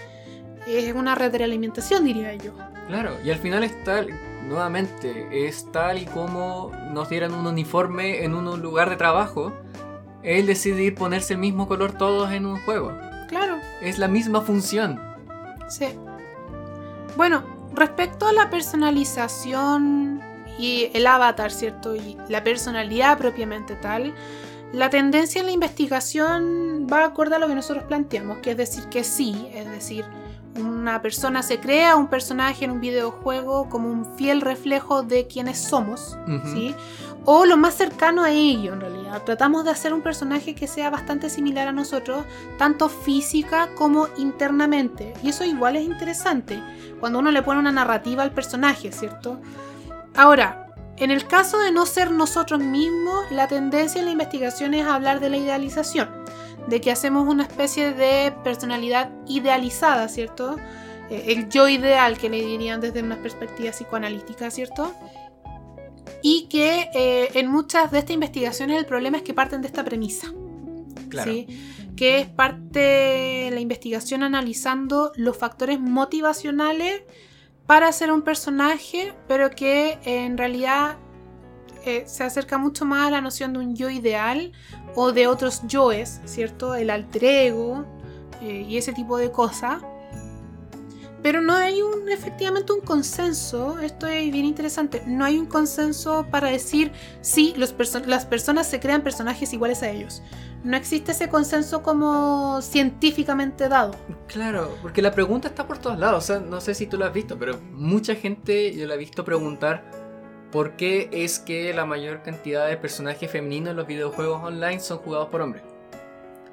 Es 0.66 0.94
una 0.94 1.16
retroalimentación, 1.16 2.04
diría 2.04 2.34
yo. 2.34 2.52
Claro, 2.86 3.16
y 3.24 3.30
al 3.30 3.38
final 3.38 3.64
es 3.64 3.82
tal, 3.84 4.08
nuevamente, 4.46 5.46
es 5.46 5.70
tal 5.72 5.98
y 5.98 6.04
como 6.06 6.70
nos 6.92 7.08
dieran 7.08 7.34
un 7.34 7.46
uniforme 7.46 8.24
en 8.24 8.34
un 8.34 8.60
lugar 8.60 8.88
de 8.90 8.96
trabajo, 8.96 9.52
el 10.22 10.46
decidir 10.46 10.94
ponerse 10.94 11.32
el 11.32 11.40
mismo 11.40 11.66
color 11.66 11.92
todos 11.92 12.30
en 12.30 12.46
un 12.46 12.60
juego. 12.60 12.92
Claro. 13.28 13.56
Es 13.80 13.98
la 13.98 14.06
misma 14.06 14.42
función. 14.42 15.00
Sí. 15.68 15.86
Bueno, 17.16 17.42
respecto 17.74 18.26
a 18.28 18.32
la 18.32 18.50
personalización 18.50 20.20
y 20.58 20.90
el 20.94 21.06
avatar, 21.06 21.50
¿cierto? 21.50 21.94
Y 21.94 22.16
la 22.28 22.44
personalidad 22.44 23.18
propiamente 23.18 23.74
tal, 23.74 24.14
la 24.72 24.88
tendencia 24.90 25.40
en 25.40 25.46
la 25.46 25.52
investigación 25.52 26.86
va 26.90 27.04
acorde 27.04 27.36
a 27.36 27.38
lo 27.38 27.46
que 27.46 27.54
nosotros 27.54 27.84
planteamos, 27.84 28.38
que 28.38 28.52
es 28.52 28.56
decir 28.56 28.84
que 28.88 29.04
sí, 29.04 29.48
es 29.54 29.70
decir, 29.70 30.04
una 30.56 31.00
persona 31.00 31.42
se 31.42 31.60
crea 31.60 31.96
un 31.96 32.08
personaje 32.08 32.64
en 32.64 32.70
un 32.72 32.80
videojuego 32.80 33.68
como 33.68 33.90
un 33.90 34.16
fiel 34.16 34.40
reflejo 34.40 35.02
de 35.02 35.26
quienes 35.26 35.58
somos, 35.58 36.18
Ujú. 36.26 36.48
¿sí? 36.52 36.74
O 37.24 37.46
lo 37.46 37.56
más 37.56 37.74
cercano 37.74 38.24
a 38.24 38.30
ello, 38.30 38.72
en 38.72 38.80
realidad. 38.80 39.22
Tratamos 39.24 39.64
de 39.64 39.70
hacer 39.70 39.94
un 39.94 40.02
personaje 40.02 40.54
que 40.54 40.66
sea 40.66 40.90
bastante 40.90 41.30
similar 41.30 41.68
a 41.68 41.72
nosotros, 41.72 42.24
tanto 42.58 42.88
física 42.88 43.68
como 43.76 44.08
internamente. 44.16 45.14
Y 45.22 45.28
eso 45.28 45.44
igual 45.44 45.76
es 45.76 45.84
interesante, 45.84 46.60
cuando 46.98 47.20
uno 47.20 47.30
le 47.30 47.42
pone 47.42 47.60
una 47.60 47.72
narrativa 47.72 48.22
al 48.22 48.32
personaje, 48.32 48.90
¿cierto? 48.90 49.40
Ahora, 50.14 50.62
en 50.96 51.10
el 51.10 51.26
caso 51.26 51.58
de 51.58 51.72
no 51.72 51.86
ser 51.86 52.10
nosotros 52.10 52.60
mismos, 52.60 53.24
la 53.30 53.48
tendencia 53.48 53.98
en 53.98 54.04
la 54.06 54.12
investigación 54.12 54.74
es 54.74 54.86
hablar 54.86 55.20
de 55.20 55.30
la 55.30 55.38
idealización, 55.38 56.10
de 56.68 56.80
que 56.80 56.90
hacemos 56.90 57.26
una 57.26 57.44
especie 57.44 57.92
de 57.92 58.32
personalidad 58.44 59.10
idealizada, 59.26 60.08
¿cierto? 60.08 60.56
Eh, 61.10 61.24
el 61.28 61.48
yo 61.48 61.68
ideal 61.68 62.18
que 62.18 62.28
le 62.28 62.44
dirían 62.44 62.80
desde 62.80 63.02
una 63.02 63.20
perspectiva 63.20 63.70
psicoanalítica, 63.70 64.50
¿cierto? 64.50 64.94
Y 66.22 66.46
que 66.48 66.90
eh, 66.94 67.30
en 67.34 67.48
muchas 67.50 67.90
de 67.90 67.98
estas 67.98 68.14
investigaciones 68.14 68.78
el 68.78 68.86
problema 68.86 69.16
es 69.16 69.22
que 69.22 69.34
parten 69.34 69.60
de 69.60 69.68
esta 69.68 69.84
premisa. 69.84 70.32
Claro. 71.08 71.32
¿sí? 71.32 71.46
Que 71.96 72.20
es 72.20 72.28
parte 72.28 72.78
de 72.78 73.50
la 73.52 73.60
investigación 73.60 74.22
analizando 74.22 75.12
los 75.16 75.36
factores 75.36 75.80
motivacionales 75.80 77.02
para 77.72 77.90
ser 77.90 78.12
un 78.12 78.20
personaje, 78.20 79.14
pero 79.26 79.48
que 79.48 79.98
en 80.04 80.36
realidad 80.36 80.98
eh, 81.86 82.02
se 82.06 82.22
acerca 82.22 82.58
mucho 82.58 82.84
más 82.84 83.08
a 83.08 83.10
la 83.10 83.22
noción 83.22 83.54
de 83.54 83.60
un 83.60 83.74
yo 83.74 83.88
ideal 83.88 84.52
o 84.94 85.10
de 85.10 85.26
otros 85.26 85.62
yoes, 85.66 86.20
¿cierto? 86.26 86.74
El 86.74 86.90
alter 86.90 87.24
ego 87.24 87.86
eh, 88.42 88.66
y 88.68 88.76
ese 88.76 88.92
tipo 88.92 89.16
de 89.16 89.32
cosas. 89.32 89.80
Pero 91.22 91.40
no 91.40 91.54
hay 91.54 91.82
un, 91.82 92.08
efectivamente 92.08 92.72
un 92.72 92.80
consenso, 92.80 93.78
esto 93.78 94.08
es 94.08 94.32
bien 94.32 94.44
interesante, 94.44 95.04
no 95.06 95.24
hay 95.24 95.38
un 95.38 95.46
consenso 95.46 96.26
para 96.30 96.48
decir 96.48 96.90
si 97.20 97.54
los 97.56 97.74
las 98.06 98.26
personas 98.26 98.66
se 98.66 98.80
crean 98.80 99.02
personajes 99.02 99.52
iguales 99.52 99.84
a 99.84 99.90
ellos. 99.90 100.22
No 100.64 100.76
existe 100.76 101.12
ese 101.12 101.28
consenso 101.28 101.82
como 101.82 102.60
científicamente 102.60 103.68
dado. 103.68 103.94
Claro, 104.26 104.76
porque 104.82 105.00
la 105.00 105.12
pregunta 105.12 105.48
está 105.48 105.66
por 105.66 105.78
todos 105.78 105.98
lados, 105.98 106.24
o 106.24 106.26
sea, 106.26 106.40
no 106.40 106.60
sé 106.60 106.74
si 106.74 106.86
tú 106.86 106.98
lo 106.98 107.04
has 107.04 107.12
visto, 107.12 107.38
pero 107.38 107.58
mucha 107.72 108.16
gente 108.16 108.74
yo 108.74 108.86
la 108.86 108.94
he 108.94 108.98
visto 108.98 109.24
preguntar 109.24 109.84
por 110.50 110.76
qué 110.76 111.08
es 111.12 111.38
que 111.38 111.72
la 111.72 111.86
mayor 111.86 112.22
cantidad 112.22 112.68
de 112.68 112.76
personajes 112.76 113.30
femeninos 113.30 113.70
en 113.70 113.76
los 113.76 113.86
videojuegos 113.86 114.42
online 114.42 114.80
son 114.80 114.98
jugados 114.98 115.28
por 115.28 115.40
hombres. 115.40 115.62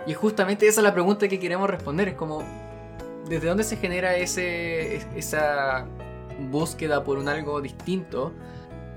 Y 0.07 0.13
justamente 0.13 0.67
esa 0.67 0.79
es 0.79 0.83
la 0.83 0.93
pregunta 0.93 1.27
que 1.27 1.39
queremos 1.39 1.69
responder, 1.69 2.09
es 2.09 2.15
como, 2.15 2.43
¿desde 3.27 3.47
dónde 3.47 3.63
se 3.63 3.77
genera 3.77 4.15
ese, 4.15 4.97
esa 5.15 5.85
búsqueda 6.51 7.03
por 7.03 7.17
un 7.17 7.27
algo 7.27 7.61
distinto? 7.61 8.33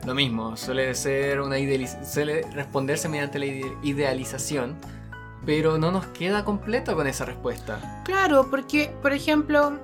Lo 0.07 0.15
mismo, 0.15 0.57
suele 0.57 0.95
ser 0.95 1.41
una 1.41 1.57
suele 2.05 2.43
responderse 2.53 3.09
mediante 3.09 3.39
la 3.39 3.47
idealización, 3.83 4.77
pero 5.47 5.79
no 5.79 5.93
nos 5.93 6.07
queda 6.07 6.45
completo 6.45 6.97
con 6.97 7.07
esa 7.07 7.25
respuesta. 7.25 8.03
Claro, 8.05 8.49
porque, 8.51 8.93
por 9.01 9.13
ejemplo, 9.13 9.79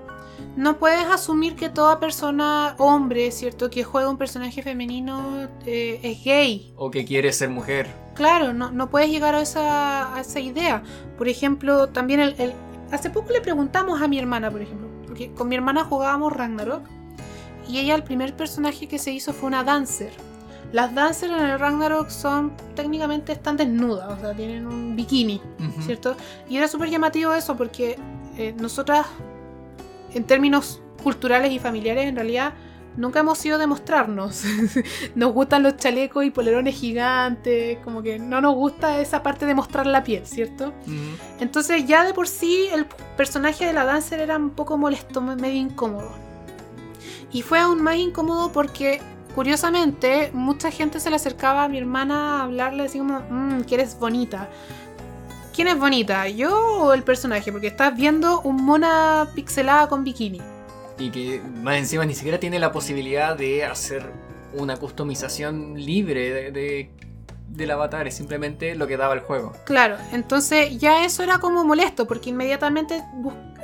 no 0.56 0.78
puedes 0.78 1.04
asumir 1.04 1.54
que 1.54 1.68
toda 1.68 2.00
persona, 2.00 2.74
hombre, 2.78 3.30
¿cierto? 3.30 3.70
Que 3.70 3.84
juega 3.84 4.08
un 4.08 4.18
personaje 4.18 4.62
femenino 4.62 5.48
eh, 5.66 6.00
es 6.02 6.24
gay. 6.24 6.72
O 6.76 6.90
que 6.90 7.04
quiere 7.04 7.32
ser 7.32 7.50
mujer. 7.50 7.86
Claro, 8.14 8.52
no, 8.52 8.72
no 8.72 8.90
puedes 8.90 9.10
llegar 9.10 9.36
a 9.36 9.40
esa, 9.40 10.14
a 10.14 10.20
esa 10.20 10.40
idea. 10.40 10.82
Por 11.16 11.28
ejemplo, 11.28 11.88
también 11.88 12.18
el, 12.18 12.52
Hace 12.90 13.10
poco 13.10 13.32
le 13.32 13.40
preguntamos 13.40 14.00
a 14.00 14.08
mi 14.08 14.18
hermana, 14.18 14.50
por 14.50 14.62
ejemplo, 14.62 14.88
porque 15.06 15.32
con 15.32 15.48
mi 15.48 15.54
hermana 15.54 15.84
jugábamos 15.84 16.32
Ragnarok 16.32 16.82
y 17.68 17.78
ella 17.78 17.94
el 17.94 18.02
primer 18.02 18.34
personaje 18.34 18.88
que 18.88 18.98
se 18.98 19.12
hizo 19.12 19.32
fue 19.32 19.48
una 19.48 19.62
dancer. 19.62 20.10
Las 20.72 20.94
dancers 20.94 21.32
en 21.32 21.46
el 21.46 21.58
Ragnarok 21.58 22.08
son 22.08 22.52
técnicamente 22.74 23.32
están 23.32 23.56
desnudas, 23.56 24.18
o 24.18 24.20
sea, 24.20 24.34
tienen 24.34 24.66
un 24.66 24.96
bikini, 24.96 25.40
¿cierto? 25.80 26.16
Y 26.48 26.56
era 26.56 26.68
súper 26.68 26.90
llamativo 26.90 27.32
eso 27.32 27.56
porque 27.56 27.98
eh, 28.36 28.54
nosotras 28.58 29.06
en 30.14 30.24
términos 30.24 30.82
culturales 31.02 31.52
y 31.52 31.58
familiares, 31.58 32.06
en 32.06 32.16
realidad 32.16 32.54
nunca 32.98 33.20
hemos 33.20 33.38
sido 33.38 33.56
demostrarnos. 33.56 34.42
nos 35.14 35.32
gustan 35.32 35.62
los 35.62 35.76
chalecos 35.76 36.24
y 36.24 36.30
polerones 36.30 36.76
gigantes, 36.76 37.78
como 37.84 38.02
que 38.02 38.18
no 38.18 38.40
nos 38.40 38.54
gusta 38.54 39.00
esa 39.00 39.22
parte 39.22 39.46
de 39.46 39.54
mostrar 39.54 39.86
la 39.86 40.04
piel, 40.04 40.26
¿cierto? 40.26 40.74
Entonces 41.40 41.86
ya 41.86 42.04
de 42.04 42.12
por 42.12 42.28
sí 42.28 42.68
el 42.72 42.86
personaje 43.16 43.64
de 43.64 43.72
la 43.72 43.84
dancer 43.84 44.20
era 44.20 44.36
un 44.36 44.50
poco 44.50 44.76
molesto, 44.76 45.20
medio 45.20 45.56
incómodo. 45.56 46.12
Y 47.32 47.42
fue 47.42 47.60
aún 47.60 47.82
más 47.82 47.96
incómodo 47.96 48.52
porque, 48.52 49.00
curiosamente, 49.34 50.30
mucha 50.32 50.70
gente 50.70 50.98
se 50.98 51.10
le 51.10 51.16
acercaba 51.16 51.64
a 51.64 51.68
mi 51.68 51.78
hermana 51.78 52.40
a 52.40 52.44
hablarle 52.44 52.84
así 52.84 52.98
como, 52.98 53.20
mmm, 53.30 53.62
que 53.62 53.76
eres 53.76 53.98
bonita. 53.98 54.48
¿Quién 55.54 55.68
es 55.68 55.78
bonita? 55.78 56.28
¿Yo 56.28 56.56
o 56.56 56.94
el 56.94 57.02
personaje? 57.02 57.52
Porque 57.52 57.66
estás 57.66 57.94
viendo 57.94 58.40
un 58.42 58.64
mona 58.64 59.28
pixelada 59.34 59.88
con 59.88 60.04
bikini. 60.04 60.40
Y 60.98 61.10
que 61.10 61.40
más 61.40 61.76
encima 61.76 62.04
ni 62.04 62.14
siquiera 62.14 62.40
tiene 62.40 62.58
la 62.58 62.72
posibilidad 62.72 63.36
de 63.36 63.64
hacer 63.64 64.10
una 64.54 64.76
customización 64.76 65.74
libre 65.74 66.50
de, 66.50 66.90
del 67.48 67.70
avatar, 67.70 68.06
es 68.06 68.14
simplemente 68.14 68.74
lo 68.74 68.86
que 68.86 68.96
daba 68.96 69.14
el 69.14 69.20
juego. 69.20 69.52
Claro, 69.64 69.96
entonces 70.12 70.78
ya 70.78 71.04
eso 71.04 71.22
era 71.22 71.38
como 71.38 71.64
molesto, 71.64 72.06
porque 72.06 72.30
inmediatamente 72.30 73.02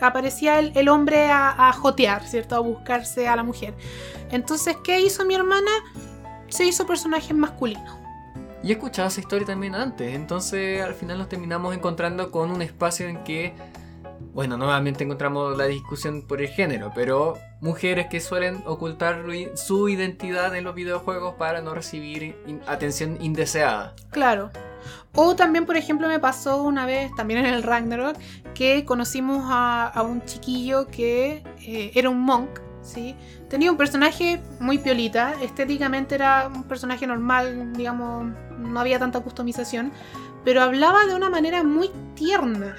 aparecía 0.01 0.59
el, 0.59 0.89
hombre 0.89 1.27
a, 1.27 1.69
a, 1.69 1.73
jotear, 1.73 2.27
¿cierto? 2.27 2.57
A 2.57 2.61
buscarse 2.61 3.29
a 3.29 3.37
la 3.37 3.43
mujer. 3.43 3.75
Entonces, 4.31 4.77
¿qué 4.85 5.01
hizo 5.01 5.25
mi 5.25 5.35
hermana? 5.35 5.71
Se 6.49 6.65
hizo 6.65 6.87
personajes 6.87 7.35
masculinos. 7.35 7.99
Y 8.63 8.71
he 8.71 8.73
escuchado 8.73 9.09
esa 9.09 9.21
historia 9.21 9.47
también 9.47 9.75
antes, 9.75 10.15
entonces 10.15 10.81
al 10.81 10.95
final 10.95 11.19
nos 11.19 11.29
terminamos 11.29 11.75
encontrando 11.75 12.31
con 12.31 12.51
un 12.51 12.63
espacio 12.63 13.07
en 13.09 13.23
que, 13.23 13.53
bueno, 14.35 14.57
nuevamente 14.57 15.05
encontramos 15.05 15.57
la 15.57 15.67
discusión 15.67 16.23
por 16.23 16.43
el 16.43 16.49
género, 16.49 16.91
pero 16.93 17.39
mujeres 17.61 18.09
que 18.11 18.19
suelen 18.19 18.63
ocultar 18.67 19.25
su 19.55 19.89
identidad 19.89 20.55
en 20.57 20.65
los 20.65 20.75
videojuegos 20.75 21.35
para 21.37 21.63
no 21.63 21.73
recibir 21.73 22.37
atención 22.67 23.17
indeseada. 23.21 23.95
Claro. 24.11 24.51
O 25.15 25.37
también, 25.37 25.67
por 25.67 25.77
ejemplo, 25.77 26.09
me 26.09 26.19
pasó 26.19 26.65
una 26.65 26.85
vez, 26.85 27.15
también 27.15 27.47
en 27.47 27.55
el 27.55 27.63
Ragnarok, 27.63 28.17
que 28.55 28.85
conocimos 28.85 29.45
a, 29.47 30.03
un 30.03 30.25
chiquillo 30.25 30.89
que 30.89 31.45
eh, 31.63 31.93
era 31.95 32.11
un 32.11 32.21
monk, 32.21 32.59
¿sí? 32.83 33.15
Tenía 33.49 33.71
un 33.71 33.77
personaje 33.77 34.43
muy 34.59 34.79
piolita, 34.79 35.35
estéticamente 35.41 36.17
era 36.17 36.51
un 36.53 36.65
personaje 36.65 37.07
normal, 37.07 37.73
digamos, 37.75 38.33
no 38.59 38.81
había 38.81 38.99
tanta 38.99 39.21
customización, 39.21 39.93
pero 40.45 40.61
hablaba 40.61 41.07
de 41.07 41.15
una 41.15 41.31
manera 41.31 41.63
muy 41.63 41.91
tierna. 42.17 42.75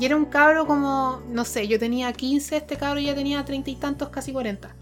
Y 0.00 0.04
era 0.04 0.16
un 0.16 0.24
cabro 0.24 0.66
como, 0.66 1.22
no 1.28 1.44
sé, 1.44 1.68
yo 1.68 1.78
tenía 1.78 2.12
15, 2.12 2.56
este 2.56 2.76
cabro 2.76 3.00
ya 3.00 3.14
tenía 3.14 3.44
treinta 3.44 3.70
y 3.70 3.76
tantos, 3.76 4.08
casi 4.08 4.32
40. 4.32 4.74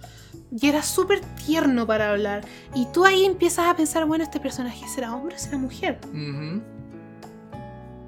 Y 0.59 0.69
era 0.69 0.83
súper 0.83 1.21
tierno 1.45 1.87
para 1.87 2.11
hablar. 2.11 2.45
Y 2.75 2.87
tú 2.93 3.05
ahí 3.05 3.25
empiezas 3.25 3.67
a 3.67 3.77
pensar, 3.77 4.05
bueno, 4.05 4.25
este 4.25 4.41
personaje 4.41 4.87
será 4.89 5.15
hombre 5.15 5.37
o 5.37 5.39
será 5.39 5.59
mujer. 5.59 5.99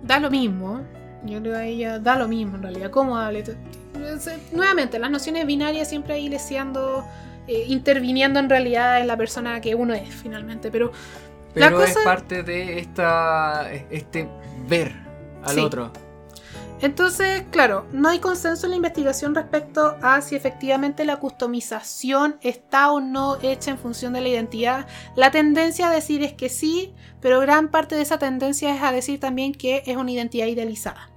Da 0.02 0.18
lo 0.18 0.30
mismo. 0.30 0.80
Yo 1.24 1.40
creo 1.40 1.56
que 1.56 1.68
ella 1.68 1.98
da 1.98 2.16
lo 2.16 2.28
mismo 2.28 2.56
en 2.56 2.62
realidad. 2.62 2.90
¿Cómo 2.90 3.16
hable? 3.16 3.44
Nuevamente, 4.52 4.98
las 4.98 5.10
nociones 5.10 5.46
binarias 5.46 5.88
siempre 5.88 6.14
ahí 6.14 6.28
leseando, 6.28 7.04
eh, 7.46 7.64
interviniendo 7.68 8.40
en 8.40 8.50
realidad 8.50 9.00
en 9.00 9.06
la 9.06 9.16
persona 9.16 9.60
que 9.60 9.74
uno 9.74 9.94
es 9.94 10.14
finalmente. 10.14 10.70
Pero 10.70 10.92
pero 11.54 11.82
es 11.82 11.96
parte 12.04 12.42
de 12.42 12.80
esta, 12.80 13.70
este 13.72 14.28
ver 14.68 14.92
al 15.44 15.58
otro. 15.60 15.92
Entonces, 16.84 17.44
claro, 17.50 17.86
no 17.92 18.10
hay 18.10 18.18
consenso 18.18 18.66
en 18.66 18.72
la 18.72 18.76
investigación 18.76 19.34
respecto 19.34 19.96
a 20.02 20.20
si 20.20 20.36
efectivamente 20.36 21.06
la 21.06 21.16
customización 21.16 22.36
está 22.42 22.92
o 22.92 23.00
no 23.00 23.38
hecha 23.40 23.70
en 23.70 23.78
función 23.78 24.12
de 24.12 24.20
la 24.20 24.28
identidad. 24.28 24.86
La 25.16 25.30
tendencia 25.30 25.88
a 25.88 25.90
decir 25.90 26.22
es 26.22 26.34
que 26.34 26.50
sí, 26.50 26.92
pero 27.22 27.40
gran 27.40 27.68
parte 27.68 27.94
de 27.94 28.02
esa 28.02 28.18
tendencia 28.18 28.76
es 28.76 28.82
a 28.82 28.92
decir 28.92 29.18
también 29.18 29.54
que 29.54 29.82
es 29.86 29.96
una 29.96 30.10
identidad 30.10 30.46
idealizada. 30.46 31.08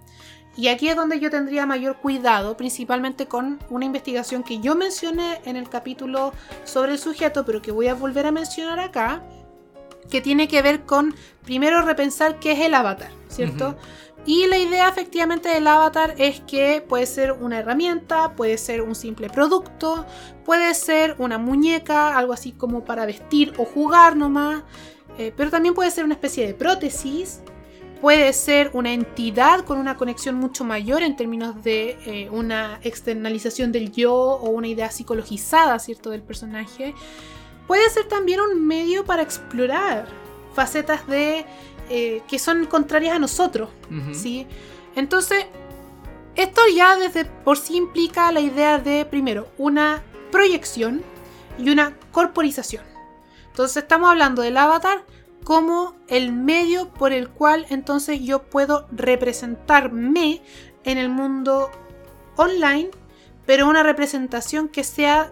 Y 0.56 0.70
aquí 0.70 0.88
es 0.88 0.96
donde 0.96 1.20
yo 1.20 1.30
tendría 1.30 1.66
mayor 1.66 1.98
cuidado, 1.98 2.56
principalmente 2.56 3.26
con 3.26 3.60
una 3.70 3.84
investigación 3.84 4.44
que 4.44 4.62
yo 4.62 4.74
mencioné 4.74 5.42
en 5.44 5.58
el 5.58 5.68
capítulo 5.68 6.32
sobre 6.64 6.94
el 6.94 6.98
sujeto, 6.98 7.44
pero 7.44 7.62
que 7.62 7.74
voy 7.74 7.90
a 7.90 7.94
volver 7.94 8.26
a 8.26 8.32
mencionar 8.32 8.80
acá, 8.80 9.22
que 10.10 10.22
tiene 10.22 10.48
que 10.48 10.62
ver 10.62 10.86
con 10.86 11.14
primero 11.44 11.82
repensar 11.82 12.40
qué 12.40 12.54
es 12.54 12.60
el 12.62 12.74
avatar, 12.74 13.12
¿cierto? 13.28 13.76
Y 14.28 14.46
la 14.48 14.58
idea 14.58 14.90
efectivamente 14.90 15.48
del 15.48 15.66
avatar 15.66 16.14
es 16.18 16.42
que 16.42 16.84
puede 16.88 17.06
ser 17.06 17.32
una 17.32 17.60
herramienta, 17.60 18.36
puede 18.36 18.58
ser 18.58 18.82
un 18.82 18.94
simple 18.94 19.30
producto, 19.30 20.06
puede 20.44 20.74
ser 20.74 21.16
una 21.18 21.38
muñeca, 21.38 22.18
algo 22.18 22.34
así 22.34 22.52
como 22.52 22.84
para 22.84 23.06
vestir 23.06 23.54
o 23.58 23.64
jugar 23.64 24.18
nomás, 24.18 24.64
eh, 25.18 25.34
pero 25.36 25.50
también 25.50 25.74
puede 25.74 25.92
ser 25.92 26.04
una 26.04 26.14
especie 26.14 26.46
de 26.46 26.54
prótesis, 26.54 27.40
puede 28.02 28.34
ser 28.34 28.70
una 28.74 28.92
entidad 28.92 29.62
con 29.62 29.80
una 29.80 29.96
conexión 29.96 30.36
mucho 30.36 30.66
mayor 30.66 31.04
en 31.04 31.16
términos 31.16 31.64
de 31.64 31.98
eh, 32.06 32.30
una 32.30 32.82
externalización 32.84 33.72
del 33.72 33.94
yo 33.94 34.14
o 34.14 34.50
una 34.50 34.68
idea 34.68 34.92
psicologizada, 34.92 35.80
¿cierto?, 35.80 36.10
del 36.10 36.22
personaje 36.22 36.94
puede 37.68 37.90
ser 37.90 38.08
también 38.08 38.40
un 38.40 38.66
medio 38.66 39.06
para 39.06 39.22
explorar 39.22 40.08
facetas 40.54 41.06
de 41.08 41.46
eh, 41.90 42.22
que 42.28 42.40
son 42.40 42.66
contrarias 42.66 43.16
a 43.16 43.20
nosotros, 43.20 43.70
¿sí? 44.14 44.48
Entonces, 44.96 45.46
esto 46.36 46.62
ya 46.76 46.98
desde 46.98 47.26
por 47.26 47.58
sí 47.58 47.78
implica 47.78 48.32
la 48.32 48.40
idea 48.40 48.78
de, 48.78 49.06
primero, 49.06 49.48
una 49.58 50.04
proyección 50.32 51.04
y 51.58 51.70
una 51.70 51.96
corporización. 52.12 52.84
Entonces 53.50 53.78
estamos 53.78 54.10
hablando 54.10 54.44
del 54.44 54.58
avatar 54.58 55.04
como 55.44 55.96
el 56.08 56.34
medio 56.34 56.90
por 56.90 57.14
el 57.14 57.30
cual 57.30 57.66
entonces 57.70 58.20
yo 58.22 58.44
puedo 58.44 58.86
representarme 58.92 60.42
en 60.84 60.98
el 60.98 61.10
mundo 61.10 61.72
online, 62.36 62.92
pero 63.46 63.68
una 63.68 63.82
representación 63.82 64.68
que 64.68 64.84
sea 64.84 65.32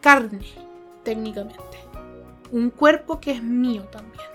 carne, 0.00 0.44
técnicamente. 1.04 1.78
Un 2.52 2.70
cuerpo 2.70 3.20
que 3.20 3.30
es 3.30 3.42
mío 3.42 3.84
también. 3.84 4.33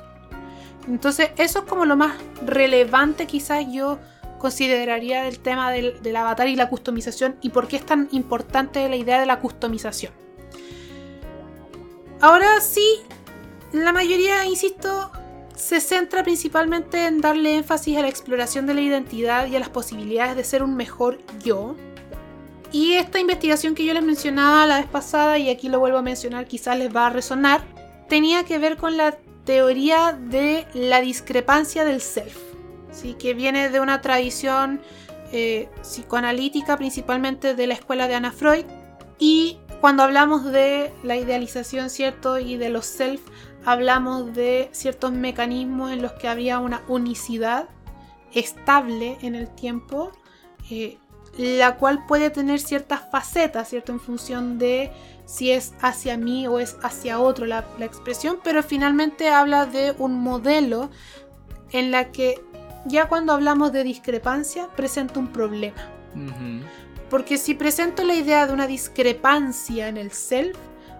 Entonces, 0.89 1.29
eso 1.37 1.59
es 1.59 1.65
como 1.65 1.85
lo 1.85 1.95
más 1.95 2.15
relevante 2.43 3.27
quizás 3.27 3.65
yo 3.71 3.99
consideraría 4.39 5.23
del 5.23 5.39
tema 5.39 5.71
del, 5.71 6.15
avatar 6.15 6.47
y 6.47 6.55
la 6.55 6.67
customización 6.67 7.35
y 7.41 7.49
por 7.49 7.67
qué 7.67 7.75
es 7.75 7.85
tan 7.85 8.07
importante 8.11 8.87
la 8.89 8.95
idea 8.95 9.19
de 9.19 9.27
la 9.27 9.39
customización. 9.39 10.11
Ahora 12.21 12.59
sí, 12.59 13.01
la 13.71 13.93
mayoría, 13.93 14.45
insisto, 14.45 15.11
se 15.55 15.79
centra 15.79 16.23
principalmente 16.23 17.05
en 17.05 17.21
darle 17.21 17.57
énfasis 17.57 17.97
a 17.97 18.01
la 18.01 18.09
exploración 18.09 18.65
de 18.65 18.73
la 18.73 18.81
identidad 18.81 19.47
y 19.47 19.55
a 19.55 19.59
las 19.59 19.69
posibilidades 19.69 20.35
de 20.35 20.43
ser 20.43 20.63
un 20.63 20.75
mejor 20.75 21.19
yo. 21.43 21.75
Y 22.71 22.93
esta 22.93 23.19
investigación 23.19 23.75
que 23.75 23.85
yo 23.85 23.93
les 23.93 24.03
mencionaba 24.03 24.65
la 24.65 24.77
vez 24.77 24.87
pasada, 24.87 25.37
y 25.37 25.49
aquí 25.49 25.69
lo 25.69 25.79
vuelvo 25.79 25.99
a 25.99 26.01
mencionar, 26.01 26.47
quizás 26.47 26.77
les 26.77 26.93
va 26.93 27.07
a 27.07 27.09
resonar, 27.09 27.61
tenía 28.07 28.43
que 28.43 28.57
ver 28.57 28.77
con 28.77 28.97
la 28.97 29.17
teoría 29.45 30.13
de 30.13 30.67
la 30.73 31.01
discrepancia 31.01 31.85
del 31.85 32.01
self, 32.01 32.37
¿sí? 32.91 33.15
que 33.15 33.33
viene 33.33 33.69
de 33.69 33.79
una 33.79 34.01
tradición 34.01 34.81
eh, 35.31 35.69
psicoanalítica, 35.81 36.77
principalmente 36.77 37.55
de 37.55 37.67
la 37.67 37.73
escuela 37.73 38.07
de 38.07 38.15
Anna 38.15 38.31
Freud. 38.31 38.65
Y 39.17 39.59
cuando 39.81 40.03
hablamos 40.03 40.45
de 40.45 40.91
la 41.03 41.17
idealización, 41.17 41.89
¿cierto? 41.89 42.39
Y 42.39 42.57
de 42.57 42.69
los 42.69 42.85
self, 42.85 43.21
hablamos 43.65 44.33
de 44.33 44.69
ciertos 44.71 45.11
mecanismos 45.11 45.91
en 45.91 46.01
los 46.01 46.13
que 46.13 46.27
había 46.27 46.59
una 46.59 46.83
unicidad 46.87 47.69
estable 48.33 49.17
en 49.21 49.35
el 49.35 49.49
tiempo. 49.49 50.11
Eh, 50.69 50.97
la 51.37 51.77
cual 51.77 52.05
puede 52.05 52.29
tener 52.29 52.59
ciertas 52.59 53.01
facetas, 53.11 53.69
¿cierto? 53.69 53.91
En 53.91 53.99
función 53.99 54.57
de 54.57 54.91
si 55.29 55.51
es 55.51 55.73
hacia 55.79 56.17
mí 56.17 56.47
o 56.47 56.59
es 56.59 56.75
hacia 56.81 57.19
otro 57.19 57.45
la, 57.45 57.63
expresión, 57.81 58.39
pero 58.43 58.63
finalmente 58.63 59.29
habla 59.29 59.67
de 59.67 59.93
un 59.99 60.19
modelo 60.19 60.89
en 61.71 61.91
la 61.91 62.11
que 62.11 62.41
ya 62.85 63.07
cuando 63.07 63.33
hablamos 63.33 63.71
de 63.71 63.83
discrepancia 63.83 64.69
presenta 64.75 65.19
un 65.19 65.27
problema. 65.27 65.77
Porque 67.11 67.37
si 67.37 67.53
presento 67.53 68.03
la 68.03 68.15
idea 68.15 68.47
de 68.47 68.53
una 68.53 68.65
discrepancia 68.65 69.87
en 69.87 69.97
el 69.97 70.11
self, 70.11 70.57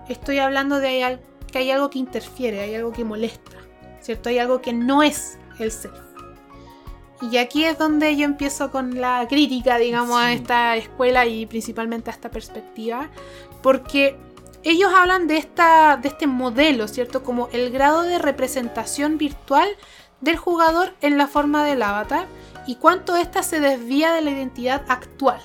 estoy 0.08 0.38
hablando 0.38 0.78
de 0.78 1.20
que 1.52 1.58
hay 1.58 1.72
algo 1.72 1.90
que 1.90 1.98
interfiere, 1.98 2.60
hay 2.60 2.76
algo 2.76 2.92
que 2.92 3.04
molesta, 3.04 3.58
¿cierto? 4.00 4.30
Hay 4.30 4.38
algo 4.38 4.62
que 4.62 4.74
no 4.74 5.02
es 5.02 5.40
el 5.58 5.72
self. 5.72 5.98
Y 7.22 7.38
aquí 7.38 7.66
es 7.66 7.78
donde 7.78 8.16
yo 8.16 8.26
empiezo 8.26 8.72
con 8.72 9.02
la 9.02 9.28
crítica, 9.28 9.78
digamos, 9.78 10.18
a 10.18 10.32
esta 10.32 10.78
escuela 10.78 11.26
y 11.26 11.46
principalmente 11.48 12.10
a 12.10 12.14
esta 12.14 12.32
perspectiva, 12.32 13.10
porque 13.62 14.18
ellos 14.64 14.92
hablan 14.96 15.28
de, 15.28 15.38
esta, 15.38 15.98
de 15.98 16.10
este 16.10 16.28
modelo, 16.28 16.88
¿cierto? 16.88 17.24
Como 17.24 17.50
el 17.52 17.72
grado 17.72 18.04
de 18.04 18.20
representación 18.20 19.18
virtual 19.18 19.70
del 20.22 20.38
jugador 20.38 20.94
en 21.02 21.18
la 21.18 21.28
forma 21.28 21.64
del 21.64 21.82
avatar 21.82 22.28
y 22.68 22.76
cuánto 22.76 23.16
ésta 23.16 23.42
se 23.44 23.60
desvía 23.60 24.14
de 24.14 24.22
la 24.22 24.32
identidad 24.32 24.84
actual. 24.88 25.42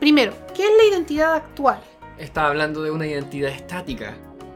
Primero, 0.00 0.32
¿qué 0.54 0.64
es 0.64 0.72
la 0.76 0.84
identidad 0.94 1.34
actual? 1.34 1.80
Está 2.18 2.46
hablando 2.46 2.82
de 2.82 2.90
una 2.90 3.06
identidad 3.06 3.50
estática, 3.50 4.14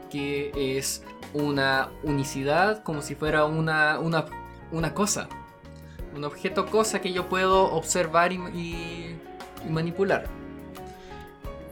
que 0.09 0.51
es 0.55 1.03
una 1.33 1.89
unicidad 2.03 2.83
como 2.83 3.01
si 3.01 3.15
fuera 3.15 3.45
una, 3.45 3.99
una, 3.99 4.25
una 4.71 4.93
cosa 4.93 5.29
un 6.15 6.23
objeto 6.23 6.65
cosa 6.65 7.01
que 7.01 7.13
yo 7.13 7.29
puedo 7.29 7.71
observar 7.71 8.31
y, 8.33 9.15
manipular. 9.69 10.25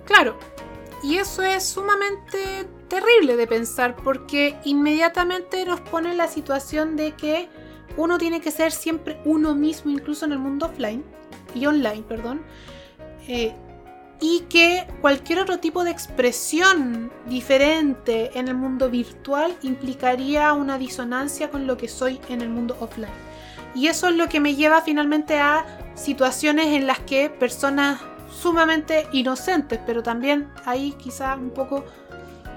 Claro, 0.06 0.38
y 1.04 1.18
eso 1.18 1.44
es 1.44 1.64
sumamente 1.64 2.68
terrible 2.88 3.36
de 3.36 3.48
pensar 3.48 3.96
porque 3.96 4.58
inmediatamente 4.66 5.64
nos 5.66 5.82
pone 5.82 6.12
en 6.12 6.18
la 6.18 6.28
situación 6.28 6.96
de 6.96 7.14
que 7.14 7.48
uno 7.98 8.18
tiene 8.18 8.42
que 8.42 8.52
ser 8.52 8.72
siempre 8.72 9.20
uno 9.26 9.56
mismo, 9.56 9.92
incluso 9.92 10.26
en 10.26 10.34
el 10.34 10.40
mundo 10.40 10.68
offline 10.68 11.04
y 11.56 11.66
online, 11.66 12.04
perdón. 12.08 12.42
Eh, 13.28 13.54
y 14.22 14.42
que 14.50 14.86
cualquier 15.02 15.40
otro 15.40 15.60
tipo 15.60 15.84
de 15.84 15.92
expresión 15.92 17.12
diferente 17.28 18.38
en 18.38 18.50
el 18.50 18.56
mundo 18.56 18.90
virtual 18.90 19.56
implicaría 19.62 20.52
una 20.54 20.78
disonancia 20.78 21.50
con 21.50 21.68
lo 21.68 21.78
que 21.78 21.88
soy 21.88 22.20
en 22.28 22.42
el 22.42 22.50
mundo 22.50 22.76
offline. 22.82 23.12
Y 23.76 23.88
eso 23.88 24.10
es 24.10 24.16
lo 24.16 24.28
que 24.28 24.40
me 24.40 24.56
lleva 24.56 24.82
finalmente 24.82 25.40
a 25.40 25.66
situaciones 25.96 26.68
en 26.68 26.88
las 26.88 27.00
que 27.00 27.30
personas 27.30 28.00
sumamente 28.42 29.08
inocentes, 29.12 29.80
pero 29.86 30.04
también 30.04 30.50
ahí 30.66 30.94
quizá 30.94 31.36
un 31.36 31.52
poco 31.52 31.86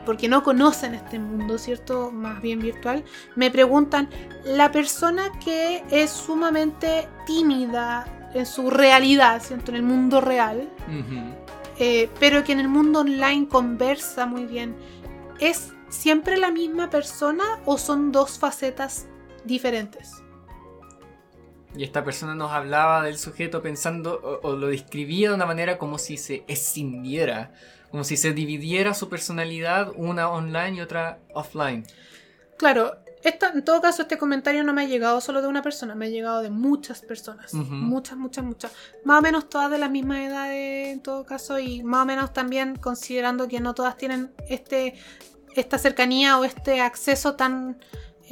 porque 0.04 0.28
no 0.28 0.42
conocen 0.42 0.94
este 0.94 1.18
mundo, 1.18 1.58
¿cierto? 1.58 2.10
Más 2.10 2.40
bien 2.42 2.58
virtual, 2.58 3.04
me 3.36 3.50
preguntan, 3.50 4.08
la 4.44 4.72
persona 4.72 5.30
que 5.44 5.84
es 5.90 6.10
sumamente 6.10 7.08
tímida 7.26 8.30
en 8.34 8.46
su 8.46 8.70
realidad, 8.70 9.40
¿cierto? 9.42 9.70
En 9.70 9.76
el 9.76 9.82
mundo 9.82 10.20
real, 10.20 10.68
eh, 11.78 12.10
pero 12.18 12.42
que 12.42 12.52
en 12.52 12.60
el 12.60 12.68
mundo 12.68 13.00
online 13.00 13.46
conversa 13.48 14.26
muy 14.26 14.46
bien, 14.46 14.74
¿es 15.38 15.72
siempre 15.88 16.36
la 16.36 16.50
misma 16.50 16.90
persona 16.90 17.44
o 17.64 17.78
son 17.78 18.10
dos 18.10 18.38
facetas 18.38 19.06
diferentes? 19.44 20.21
Y 21.74 21.84
esta 21.84 22.04
persona 22.04 22.34
nos 22.34 22.52
hablaba 22.52 23.02
del 23.02 23.18
sujeto 23.18 23.62
pensando 23.62 24.40
o, 24.42 24.52
lo 24.52 24.68
describía 24.68 25.30
de 25.30 25.34
una 25.34 25.46
manera 25.46 25.78
como 25.78 25.98
si 25.98 26.16
se 26.16 26.44
escindiera, 26.46 27.52
como 27.90 28.04
si 28.04 28.16
se 28.16 28.32
dividiera 28.32 28.94
su 28.94 29.08
personalidad, 29.08 29.92
una 29.96 30.28
online 30.28 30.76
y 30.76 30.80
otra 30.80 31.18
offline. 31.32 31.84
Claro, 32.58 32.98
en 33.24 33.64
todo 33.64 33.80
caso 33.80 34.02
este 34.02 34.18
comentario 34.18 34.64
no 34.64 34.72
me 34.72 34.82
ha 34.82 34.86
llegado 34.86 35.20
solo 35.20 35.40
de 35.40 35.48
una 35.48 35.62
persona, 35.62 35.94
me 35.94 36.06
ha 36.06 36.08
llegado 36.08 36.42
de 36.42 36.50
muchas 36.50 37.00
personas, 37.02 37.54
muchas, 37.54 38.18
muchas, 38.18 38.44
muchas, 38.44 38.72
más 39.04 39.20
o 39.20 39.22
menos 39.22 39.48
todas 39.48 39.70
de 39.70 39.78
la 39.78 39.88
misma 39.88 40.24
edad 40.24 40.52
en 40.52 41.00
todo 41.00 41.24
caso 41.24 41.58
y 41.58 41.82
más 41.82 42.02
o 42.02 42.06
menos 42.06 42.32
también 42.32 42.76
considerando 42.76 43.48
que 43.48 43.60
no 43.60 43.74
todas 43.74 43.96
tienen 43.96 44.32
este, 44.48 44.94
esta 45.54 45.78
cercanía 45.78 46.38
o 46.38 46.44
este 46.44 46.80
acceso 46.80 47.34
tan 47.36 47.78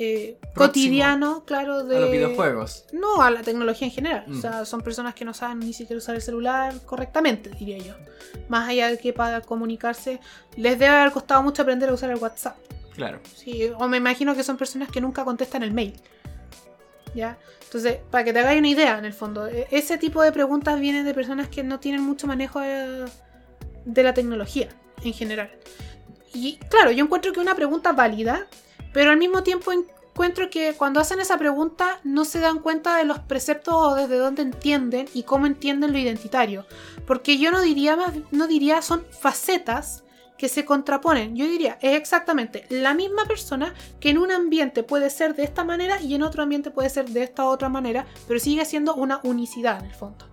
eh, 0.03 0.38
cotidiano, 0.55 1.44
claro, 1.44 1.84
de... 1.84 1.96
A 1.96 2.01
los 2.01 2.11
videojuegos. 2.11 2.86
No, 2.92 3.22
a 3.22 3.30
la 3.30 3.42
tecnología 3.42 3.86
en 3.86 3.92
general. 3.92 4.24
O 4.28 4.30
mm. 4.30 4.40
sea, 4.40 4.64
son 4.64 4.80
personas 4.80 5.14
que 5.14 5.26
no 5.26 5.34
saben 5.34 5.59
ni 5.59 5.74
siquiera 5.74 5.98
usar 5.98 6.14
el 6.14 6.22
celular 6.22 6.74
correctamente, 6.86 7.51
diría 7.51 7.76
yo. 7.78 7.94
Más 8.48 8.68
allá 8.68 8.88
de 8.88 8.98
que 8.98 9.12
para 9.12 9.42
comunicarse 9.42 10.18
les 10.57 10.78
debe 10.78 10.94
haber 10.94 11.12
costado 11.12 11.42
mucho 11.42 11.61
aprender 11.61 11.90
a 11.90 11.92
usar 11.92 12.09
el 12.09 12.16
WhatsApp. 12.16 12.57
Claro. 12.94 13.20
Sí, 13.36 13.70
o 13.76 13.88
me 13.88 13.98
imagino 13.98 14.34
que 14.34 14.42
son 14.42 14.57
personas 14.57 14.90
que 14.90 15.03
nunca 15.03 15.22
contestan 15.22 15.62
el 15.62 15.72
mail. 15.72 15.92
¿Ya? 17.14 17.38
Entonces, 17.64 17.98
para 18.11 18.24
que 18.24 18.32
te 18.32 18.38
hagáis 18.38 18.59
una 18.59 18.68
idea, 18.68 18.98
en 18.98 19.05
el 19.05 19.12
fondo, 19.12 19.48
e-, 19.48 19.68
ese 19.70 19.98
tipo 19.98 20.22
de 20.22 20.32
preguntas 20.32 20.80
vienen 20.80 21.05
de 21.05 21.12
personas 21.12 21.48
que 21.48 21.62
no 21.62 21.78
tienen 21.78 22.03
mucho 22.03 22.26
manejo 22.26 22.61
de, 22.61 23.05
de 23.84 24.03
la 24.03 24.14
tecnología 24.14 24.70
en 25.05 25.12
general. 25.12 25.51
Y 26.32 26.57
claro, 26.70 26.90
yo 26.90 27.05
encuentro 27.05 27.32
que 27.32 27.40
una 27.40 27.55
pregunta 27.55 27.92
válida 27.92 28.46
pero 28.93 29.11
al 29.11 29.16
mismo 29.16 29.43
tiempo 29.43 29.72
encuentro 29.72 30.51
que 30.51 30.74
cuando 30.74 31.01
hacen 31.01 31.20
esa 31.20 31.38
pregunta 31.38 32.01
no 32.05 32.24
se 32.24 32.41
dan 32.41 32.59
cuenta 32.59 32.97
de 32.97 33.05
los 33.05 33.20
preceptos 33.20 33.74
o 33.74 33.95
desde 33.95 34.18
dónde 34.18 34.43
entienden 34.43 35.09
y 35.14 35.22
cómo 35.22 35.47
entienden 35.47 35.93
lo 35.93 35.99
identitario. 35.99 36.66
Porque 37.07 37.38
yo 37.38 37.51
no 37.51 37.61
diría 37.61 37.97
más, 37.97 38.12
no 38.30 38.47
diría 38.47 38.82
son 38.82 39.05
facetas 39.11 40.05
que 40.36 40.49
se 40.49 40.64
contraponen. 40.64 41.36
Yo 41.36 41.47
diría, 41.47 41.78
es 41.82 41.97
exactamente 41.97 42.64
la 42.70 42.95
misma 42.95 43.26
persona 43.26 43.74
que 44.01 44.11
en 44.11 44.18
un 44.18 44.30
ambiente 44.30 44.82
puede 44.82 45.11
ser 45.11 45.34
de 45.34 45.45
esta 45.45 45.64
manera 45.64 46.01
y 46.01 46.14
en 46.14 46.22
otro 46.22 46.43
ambiente 46.43 46.70
puede 46.70 46.88
ser 46.88 47.11
de 47.11 47.22
esta 47.22 47.45
otra 47.47 47.68
manera, 47.68 48.07
pero 48.26 48.41
sigue 48.41 48.64
siendo 48.64 48.95
una 48.95 49.20
unicidad 49.22 49.80
en 49.80 49.86
el 49.86 49.95
fondo 49.95 50.26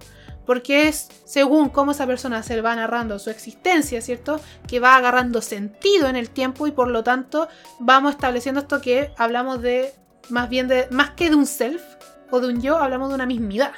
porque 0.48 0.88
es 0.88 1.10
según 1.26 1.70
cómo 1.70 1.92
esa 1.92 2.08
persona 2.08 2.42
se 2.42 2.60
va 2.62 2.74
narrando 2.74 3.20
su 3.20 3.30
existencia, 3.30 4.02
¿cierto? 4.02 4.40
Que 4.66 4.80
va 4.80 4.96
agarrando 4.96 5.42
sentido 5.42 6.08
en 6.08 6.16
el 6.16 6.30
tiempo 6.30 6.66
y 6.66 6.72
por 6.72 6.88
lo 6.88 7.04
tanto 7.04 7.50
vamos 7.80 8.14
estableciendo 8.14 8.62
esto 8.62 8.82
que 8.82 9.12
hablamos 9.18 9.62
de 9.62 9.94
más 10.30 10.50
bien 10.50 10.70
de 10.70 10.88
más 10.90 11.12
que 11.12 11.30
de 11.30 11.36
un 11.36 11.46
self 11.46 11.84
o 12.32 12.40
de 12.40 12.48
un 12.48 12.62
yo, 12.62 12.78
hablamos 12.78 13.10
de 13.10 13.16
una 13.16 13.26
mismidad. 13.26 13.74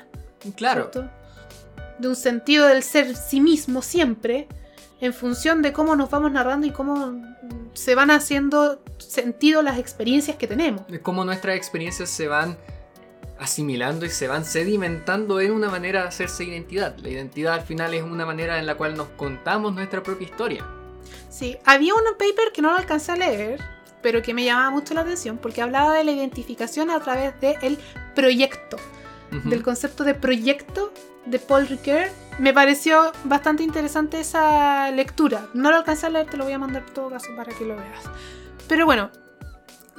Claro. 0.56 0.92
De 1.98 2.08
un 2.08 2.16
sentido 2.16 2.68
del 2.68 2.84
ser 2.84 3.16
sí 3.16 3.42
mismo 3.42 3.82
siempre 3.82 4.48
en 5.02 5.14
función 5.14 5.64
de 5.64 5.74
cómo 5.74 5.96
nos 5.96 6.12
vamos 6.12 6.32
narrando 6.32 6.68
y 6.68 6.72
cómo 6.72 7.20
se 7.74 7.96
van 7.96 8.12
haciendo 8.12 8.84
sentido 9.00 9.64
las 9.64 9.80
experiencias 9.80 10.38
que 10.38 10.46
tenemos. 10.46 10.86
De 10.88 11.02
cómo 11.02 11.26
nuestras 11.26 11.56
experiencias 11.56 12.10
se 12.10 12.28
van 12.28 12.58
asimilando 13.40 14.06
y 14.06 14.10
se 14.10 14.28
van 14.28 14.46
sedimentando 14.46 15.40
en 15.42 15.52
una 15.52 15.70
manera 15.70 16.02
de 16.02 16.08
hacerse 16.10 16.44
identidad. 16.44 16.98
La 17.00 17.10
identidad 17.10 17.54
al 17.54 17.62
final 17.62 17.94
es 17.94 18.04
una 18.04 18.26
manera 18.26 18.60
en 18.60 18.66
la 18.66 18.76
cual 18.76 18.96
nos 18.96 19.08
contamos 19.10 19.74
nuestra 19.74 20.04
propia 20.04 20.26
historia. 20.26 20.66
Sí, 21.30 21.58
había 21.66 21.94
un 21.94 22.04
paper 22.18 22.52
que 22.54 22.62
no 22.62 22.72
lo 22.72 22.78
alcancé 22.78 23.14
a 23.14 23.16
leer, 23.16 23.60
pero 24.02 24.22
que 24.22 24.34
me 24.34 24.44
llamaba 24.44 24.72
mucho 24.72 24.94
la 24.94 25.02
atención 25.02 25.38
porque 25.38 25.62
hablaba 25.62 25.94
de 25.94 26.04
la 26.04 26.12
identificación 26.12 26.90
a 26.90 27.00
través 27.00 27.40
del 27.40 27.78
proyecto, 28.16 28.78
del 29.46 29.64
concepto 29.64 30.04
de 30.04 30.16
proyecto 30.16 30.92
de 31.26 31.40
Paul 31.40 31.68
Ricoeur. 31.68 32.10
Me 32.40 32.54
pareció 32.54 33.12
bastante 33.26 33.64
interesante 33.64 34.20
esa 34.20 34.92
lectura. 34.92 35.48
No 35.54 35.72
lo 35.72 35.78
alcancé 35.78 36.08
a 36.08 36.10
leer, 36.10 36.28
te 36.28 36.38
lo 36.38 36.46
voy 36.46 36.54
a 36.54 36.60
mandar 36.60 36.84
por 36.86 36.94
todo 36.94 37.10
caso 37.10 37.30
para 37.36 37.54
que 37.54 37.66
lo 37.66 37.76
veas. 37.76 38.04
Pero 38.68 38.86
bueno, 38.86 39.12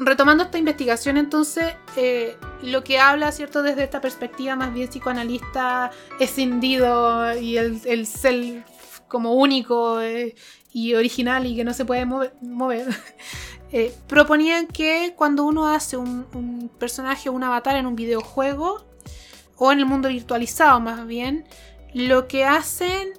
retomando 0.01 0.45
esta 0.45 0.59
investigación, 0.59 1.19
entonces, 1.19 1.75
eh, 1.97 2.37
lo 2.63 2.83
que 2.83 2.99
habla, 2.99 3.31
¿cierto? 3.33 3.63
Desde 3.63 3.85
esta 3.85 4.01
perspectiva 4.01 4.57
más 4.57 4.73
bien 4.73 4.89
psicoanalista 4.89 5.91
escindido 6.19 7.39
y 7.39 7.59
el, 7.59 7.81
el 7.85 8.07
ser 8.07 8.65
como 9.09 9.35
único 9.35 10.01
eh, 10.01 10.35
y 10.73 10.95
original 10.95 11.47
y 11.47 11.55
que 11.55 11.65
no 11.65 11.75
se 11.75 11.85
puede 11.85 12.07
mover, 12.07 12.87
eh, 13.73 13.95
proponían 14.07 14.67
que 14.67 15.15
cuando 15.17 15.45
uno 15.45 15.69
hace 15.69 15.97
un, 15.99 16.71
personaje 16.79 17.29
o 17.29 17.33
un 17.33 17.45
avatar 17.45 17.77
en 17.77 17.87
un 17.87 17.95
videojuego, 17.95 18.83
o 19.57 19.73
en 19.73 19.81
el 19.81 19.87
mundo 19.87 20.09
virtualizado 20.09 20.81
más 20.81 21.07
bien, 21.07 21.45
lo 21.93 22.27
que 22.27 22.47
hacen 22.47 23.11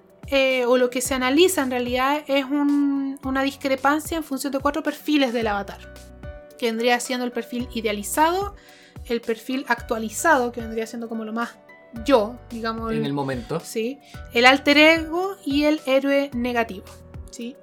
o 0.65 0.77
lo 0.77 0.89
que 0.89 1.01
se 1.01 1.13
analiza 1.13 1.61
en 1.61 1.71
realidad 1.71 2.23
es 2.25 2.45
un- 2.45 3.19
una 3.23 3.43
discrepancia 3.43 4.15
en 4.17 4.23
función 4.23 4.53
de 4.53 4.59
cuatro 4.59 4.82
perfiles 4.82 5.34
del 5.34 5.47
avatar. 5.47 6.11
Que 6.62 6.68
vendría 6.68 6.99
siendo 6.99 7.26
el 7.26 7.32
perfil 7.32 7.68
idealizado, 7.74 8.53
el 9.07 9.20
perfil 9.20 9.66
actualizado, 9.68 10.51
que 10.51 10.62
vendría 10.62 10.86
siendo 10.86 11.09
como 11.09 11.26
lo 11.26 11.34
más 11.34 11.57
yo, 12.05 12.38
digamos. 12.51 12.91
En 12.91 13.03
el 13.03 13.14
momento. 13.14 13.59
¿sí? 13.59 13.99
El 14.32 14.45
alter 14.45 14.78
ego 14.78 15.38
y 15.43 15.64
el 15.64 15.82
héroe 15.88 16.30
negativo, 16.36 16.86
¿sí? 17.32 17.57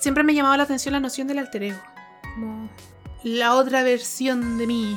Siempre 0.00 0.22
me 0.22 0.32
ha 0.32 0.34
llamado 0.34 0.56
la 0.56 0.62
atención 0.62 0.94
la 0.94 1.00
noción 1.00 1.28
del 1.28 1.40
alter 1.40 1.64
ego, 1.64 1.78
como 2.36 2.70
la 3.22 3.54
otra 3.54 3.82
versión 3.82 4.56
de 4.56 4.66
mí, 4.66 4.96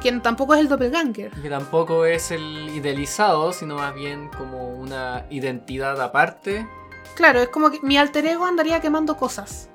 que 0.00 0.10
tampoco 0.20 0.54
es 0.54 0.60
el 0.60 0.68
doppelganger. 0.68 1.32
Que 1.32 1.50
tampoco 1.50 2.06
es 2.06 2.30
el 2.30 2.70
idealizado, 2.70 3.52
sino 3.52 3.74
más 3.74 3.94
bien 3.94 4.30
como 4.38 4.70
una 4.70 5.26
identidad 5.28 6.00
aparte. 6.00 6.66
Claro, 7.14 7.40
es 7.40 7.50
como 7.50 7.70
que 7.70 7.78
mi 7.82 7.98
alter 7.98 8.24
ego 8.24 8.46
andaría 8.46 8.80
quemando 8.80 9.18
cosas. 9.18 9.68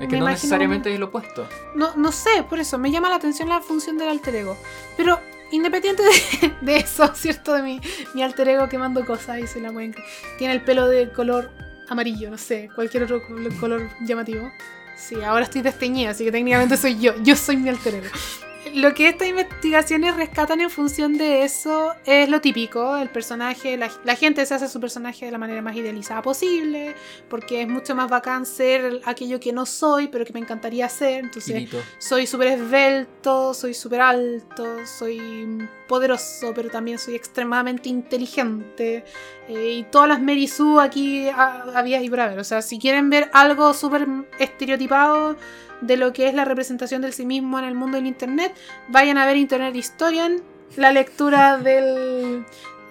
Es 0.00 0.08
que 0.08 0.16
no 0.16 0.24
necesariamente 0.28 0.92
es 0.92 0.98
lo 0.98 1.06
opuesto. 1.06 1.48
No, 1.74 1.94
no 1.96 2.12
sé, 2.12 2.42
por 2.48 2.58
eso 2.58 2.78
me 2.78 2.90
llama 2.90 3.08
la 3.10 3.16
atención 3.16 3.48
la 3.48 3.60
función 3.60 3.98
del 3.98 4.08
alter 4.08 4.34
ego. 4.36 4.56
Pero 4.96 5.20
independiente 5.50 6.02
de, 6.02 6.52
de 6.62 6.76
eso, 6.78 7.06
¿cierto? 7.14 7.52
De 7.54 7.62
mi, 7.62 7.80
mi 8.14 8.22
alter 8.22 8.48
ego 8.48 8.68
quemando 8.68 9.04
cosas 9.04 9.38
y 9.40 9.46
se 9.46 9.60
la 9.60 9.70
pueden... 9.72 9.94
Tiene 10.38 10.54
el 10.54 10.62
pelo 10.62 10.86
de 10.88 11.12
color 11.12 11.50
amarillo, 11.88 12.30
no 12.30 12.38
sé, 12.38 12.70
cualquier 12.74 13.02
otro 13.04 13.22
col- 13.26 13.54
color 13.60 13.88
llamativo. 14.06 14.50
Sí, 14.96 15.16
ahora 15.22 15.44
estoy 15.44 15.62
desteñida, 15.62 16.10
así 16.10 16.24
que 16.24 16.32
técnicamente 16.32 16.76
soy 16.76 16.98
yo. 16.98 17.14
Yo 17.22 17.36
soy 17.36 17.56
mi 17.56 17.68
alter 17.68 17.96
ego. 17.96 18.06
Lo 18.74 18.94
que 18.94 19.08
estas 19.08 19.28
investigaciones 19.28 20.16
rescatan 20.16 20.62
en 20.62 20.70
función 20.70 21.18
de 21.18 21.44
eso 21.44 21.94
es 22.06 22.28
lo 22.30 22.40
típico, 22.40 22.96
el 22.96 23.10
personaje, 23.10 23.76
la, 23.76 23.90
la 24.04 24.16
gente 24.16 24.46
se 24.46 24.54
hace 24.54 24.66
su 24.66 24.80
personaje 24.80 25.26
de 25.26 25.32
la 25.32 25.36
manera 25.36 25.60
más 25.60 25.76
idealizada 25.76 26.22
posible, 26.22 26.94
porque 27.28 27.62
es 27.62 27.68
mucho 27.68 27.94
más 27.94 28.08
bacán 28.08 28.46
ser 28.46 29.02
aquello 29.04 29.38
que 29.40 29.52
no 29.52 29.66
soy, 29.66 30.08
pero 30.08 30.24
que 30.24 30.32
me 30.32 30.40
encantaría 30.40 30.88
ser, 30.88 31.24
entonces 31.24 31.68
soy 31.98 32.26
súper 32.26 32.48
esbelto, 32.48 33.52
soy 33.52 33.74
súper 33.74 34.00
alto, 34.00 34.86
soy 34.86 35.68
poderoso, 35.86 36.52
pero 36.54 36.70
también 36.70 36.98
soy 36.98 37.14
extremadamente 37.14 37.90
inteligente. 37.90 39.04
eh, 39.48 39.72
y 39.80 39.82
todas 39.84 40.08
las 40.08 40.22
Mary 40.22 40.48
Sue 40.48 40.82
aquí 40.82 41.28
ah, 41.28 41.66
había 41.74 42.00
y 42.00 42.08
por 42.08 42.20
haber. 42.20 42.38
O 42.38 42.44
sea, 42.44 42.62
si 42.62 42.78
quieren 42.78 43.10
ver 43.10 43.28
algo 43.34 43.74
súper 43.74 44.06
estereotipado 44.38 45.36
de 45.82 45.96
lo 45.96 46.12
que 46.12 46.28
es 46.28 46.34
la 46.34 46.44
representación 46.44 47.02
del 47.02 47.12
sí 47.12 47.26
mismo 47.26 47.58
en 47.58 47.66
el 47.66 47.74
mundo 47.74 47.98
del 47.98 48.06
Internet, 48.06 48.54
vayan 48.88 49.18
a 49.18 49.26
ver 49.26 49.36
Internet 49.36 49.76
Historian, 49.76 50.40
la 50.76 50.92
lectura 50.92 51.58
del, 51.58 52.46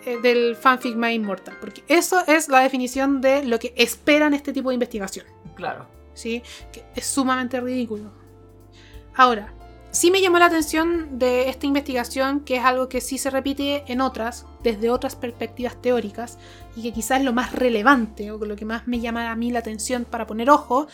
eh, 0.06 0.18
del 0.22 0.56
fanfic 0.56 0.96
My 0.96 1.14
Immortal. 1.14 1.58
Porque 1.60 1.84
eso 1.88 2.24
es 2.28 2.50
la 2.50 2.60
definición 2.60 3.22
de 3.22 3.44
lo 3.44 3.58
que 3.58 3.74
esperan 3.76 4.34
este 4.34 4.54
tipo 4.54 4.70
de 4.70 4.76
investigación. 4.76 5.26
Claro. 5.56 5.88
¿sí? 6.14 6.44
Que 6.72 6.84
es 6.96 7.06
sumamente 7.06 7.60
ridículo. 7.60 8.12
Ahora, 9.16 9.54
sí 9.92 10.12
me 10.12 10.22
llamó 10.22 10.40
la 10.40 10.46
atención 10.46 11.20
de 11.20 11.50
esta 11.50 11.66
investigación, 11.66 12.42
que 12.42 12.58
es 12.58 12.64
algo 12.64 12.90
que 12.90 13.02
sí 13.02 13.18
se 13.18 13.30
repite 13.30 13.84
en 13.88 14.02
otras, 14.02 14.46
desde 14.64 14.90
otras 14.90 15.16
perspectivas 15.16 15.82
teóricas, 15.82 16.38
y 16.76 16.84
que 16.84 16.94
quizás 16.94 17.20
es 17.20 17.26
lo 17.26 17.34
más 17.34 17.54
relevante, 17.54 18.32
o 18.32 18.38
lo 18.38 18.56
que 18.56 18.66
más 18.66 18.88
me 18.88 19.00
llama 19.00 19.32
a 19.32 19.36
mí 19.36 19.52
la 19.52 19.60
atención 19.60 20.06
para 20.06 20.28
poner 20.28 20.50
ojo, 20.50 20.88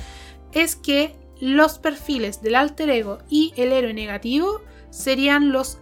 es 0.51 0.75
que 0.75 1.15
los 1.39 1.79
perfiles 1.79 2.41
del 2.41 2.55
alter 2.55 2.89
ego 2.89 3.19
y 3.29 3.53
el 3.57 3.71
héroe 3.71 3.93
negativo 3.93 4.61
serían 4.89 5.51
los 5.51 5.79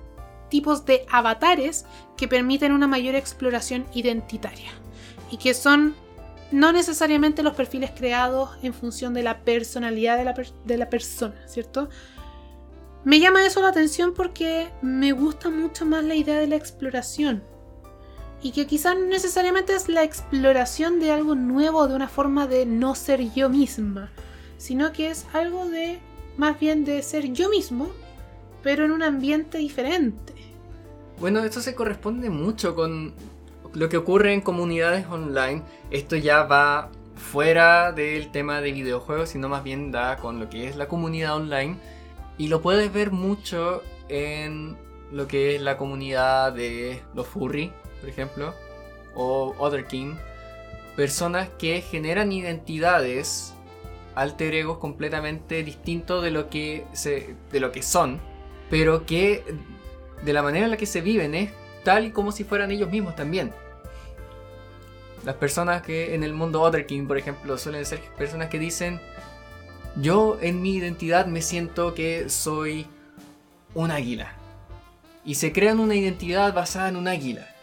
tipos 0.50 0.86
de 0.86 1.06
avatares 1.12 1.86
que 2.18 2.28
permiten 2.28 2.72
una 2.72 2.88
mayor 2.88 3.16
exploración 3.16 3.86
identitaria 3.94 4.72
y 5.32 5.38
que 5.38 5.54
son 5.54 5.96
no 6.52 6.72
necesariamente 6.72 7.44
los 7.44 7.56
perfiles 7.56 7.92
creados 7.96 8.52
en 8.62 8.74
función 8.74 9.14
de 9.14 9.24
la 9.24 9.40
personalidad 9.40 10.18
de 10.18 10.78
la, 10.78 10.90
persona, 10.90 11.36
¿cierto? 11.48 11.90
Me 13.04 13.20
llama 13.20 13.46
eso 13.46 13.62
la 13.62 13.70
atención 13.70 14.14
porque 14.14 14.70
me 14.82 15.12
gusta 15.12 15.50
mucho 15.50 15.86
más 15.86 16.04
la 16.04 16.16
idea 16.16 16.40
de 16.40 16.48
la 16.48 16.56
exploración. 16.56 17.44
Y 18.42 18.52
que 18.52 18.68
quizás 18.68 18.96
no 18.96 19.06
necesariamente 19.08 19.74
es 19.74 19.90
la 19.90 20.04
exploración 20.04 21.00
de 21.00 21.12
algo 21.12 21.34
nuevo, 21.36 21.88
de 21.88 21.96
una 21.96 22.08
forma 22.08 22.46
de 22.46 22.66
no 22.66 22.94
ser 22.94 23.34
yo 23.34 23.50
misma, 23.50 24.12
sino 24.66 24.92
que 24.92 25.12
es 25.12 25.28
algo 25.32 25.68
de, 25.68 26.00
más 26.38 26.60
bien 26.60 26.86
de 26.86 27.04
ser 27.04 27.32
yo 27.34 27.50
mismo, 27.50 27.92
pero 28.64 28.84
en 28.84 28.92
un 28.92 29.04
ambiente 29.04 29.60
diferente. 29.60 30.34
Bueno, 31.20 31.44
esto 31.44 31.62
se 31.62 31.76
corresponde 31.76 32.32
mucho 32.32 32.74
con 32.74 33.14
lo 33.76 33.90
que 33.90 33.98
ocurre 33.98 34.34
en 34.34 34.42
comunidades 34.42 35.06
online. 35.06 35.62
Esto 35.92 36.16
ya 36.16 36.44
va 36.44 36.90
fuera 37.16 37.92
del 37.92 38.32
tema 38.32 38.60
de 38.60 38.72
videojuegos, 38.72 39.30
sino 39.30 39.50
más 39.50 39.64
bien 39.64 39.92
da 39.92 40.18
con 40.18 40.40
lo 40.40 40.50
que 40.50 40.68
es 40.68 40.76
la 40.76 40.88
comunidad 40.88 41.36
online. 41.36 41.78
Y 42.40 42.48
lo 42.48 42.64
puedes 42.64 42.92
ver 42.92 43.12
mucho 43.12 43.84
en 44.10 44.78
lo 45.12 45.28
que 45.28 45.56
es 45.56 45.62
la 45.62 45.78
comunidad 45.78 46.54
de 46.54 47.04
los 47.14 47.28
furry, 47.28 47.72
por 48.00 48.10
ejemplo, 48.10 48.56
o 49.14 49.54
Other 49.60 49.86
King. 49.86 50.16
Personas 50.96 51.50
que 51.60 51.82
generan 51.82 52.32
identidades, 52.32 53.55
alter 54.16 54.56
egos 54.56 54.78
completamente 54.78 55.64
distintos 55.64 56.24
de 56.24 56.32
lo 56.32 56.50
que, 56.50 56.86
de 57.52 57.60
lo 57.60 57.72
que 57.72 57.84
son, 57.84 58.20
pero 58.70 59.06
que 59.06 59.44
de 60.24 60.34
la 60.34 60.42
manera 60.42 60.66
en 60.66 60.72
la 60.72 60.78
que 60.78 60.86
se 60.86 61.02
viven 61.02 61.36
es 61.36 61.52
tal 61.84 62.06
y 62.06 62.12
como 62.12 62.32
si 62.32 62.44
fueran 62.44 62.72
ellos 62.72 62.90
mismos 62.90 63.16
también. 63.16 63.54
Las 65.24 65.36
personas 65.36 65.82
que 65.82 66.16
en 66.16 66.24
el 66.24 66.34
mundo 66.34 66.62
Other 66.62 66.86
King, 66.86 67.08
por 67.08 67.18
ejemplo, 67.18 67.58
suelen 67.58 67.86
ser 67.86 68.00
personas 68.18 68.50
que 68.50 68.60
dicen, 68.60 69.00
yo 69.96 70.38
en 70.42 70.62
mi 70.62 70.76
identidad 70.76 71.26
me 71.26 71.42
siento 71.42 71.94
que 71.94 72.30
soy 72.30 72.88
un 73.74 73.92
águila. 73.92 74.34
Y 75.24 75.36
se 75.36 75.52
crean 75.52 75.80
una 75.80 75.96
identidad 75.96 76.54
basada 76.54 76.90
en 76.90 76.96
un 76.96 77.08
águila. 77.08 77.55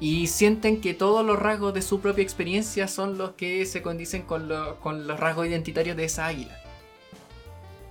Y 0.00 0.28
sienten 0.28 0.80
que 0.80 0.94
todos 0.94 1.24
los 1.26 1.38
rasgos 1.38 1.74
de 1.74 1.82
su 1.82 2.00
propia 2.00 2.22
experiencia 2.22 2.88
son 2.88 3.18
los 3.18 3.32
que 3.32 3.66
se 3.66 3.82
condicen 3.82 4.22
con, 4.22 4.48
lo- 4.48 4.80
con 4.80 5.06
los 5.06 5.20
rasgos 5.20 5.46
identitarios 5.46 5.96
de 5.96 6.04
esa 6.04 6.26
águila. 6.26 6.56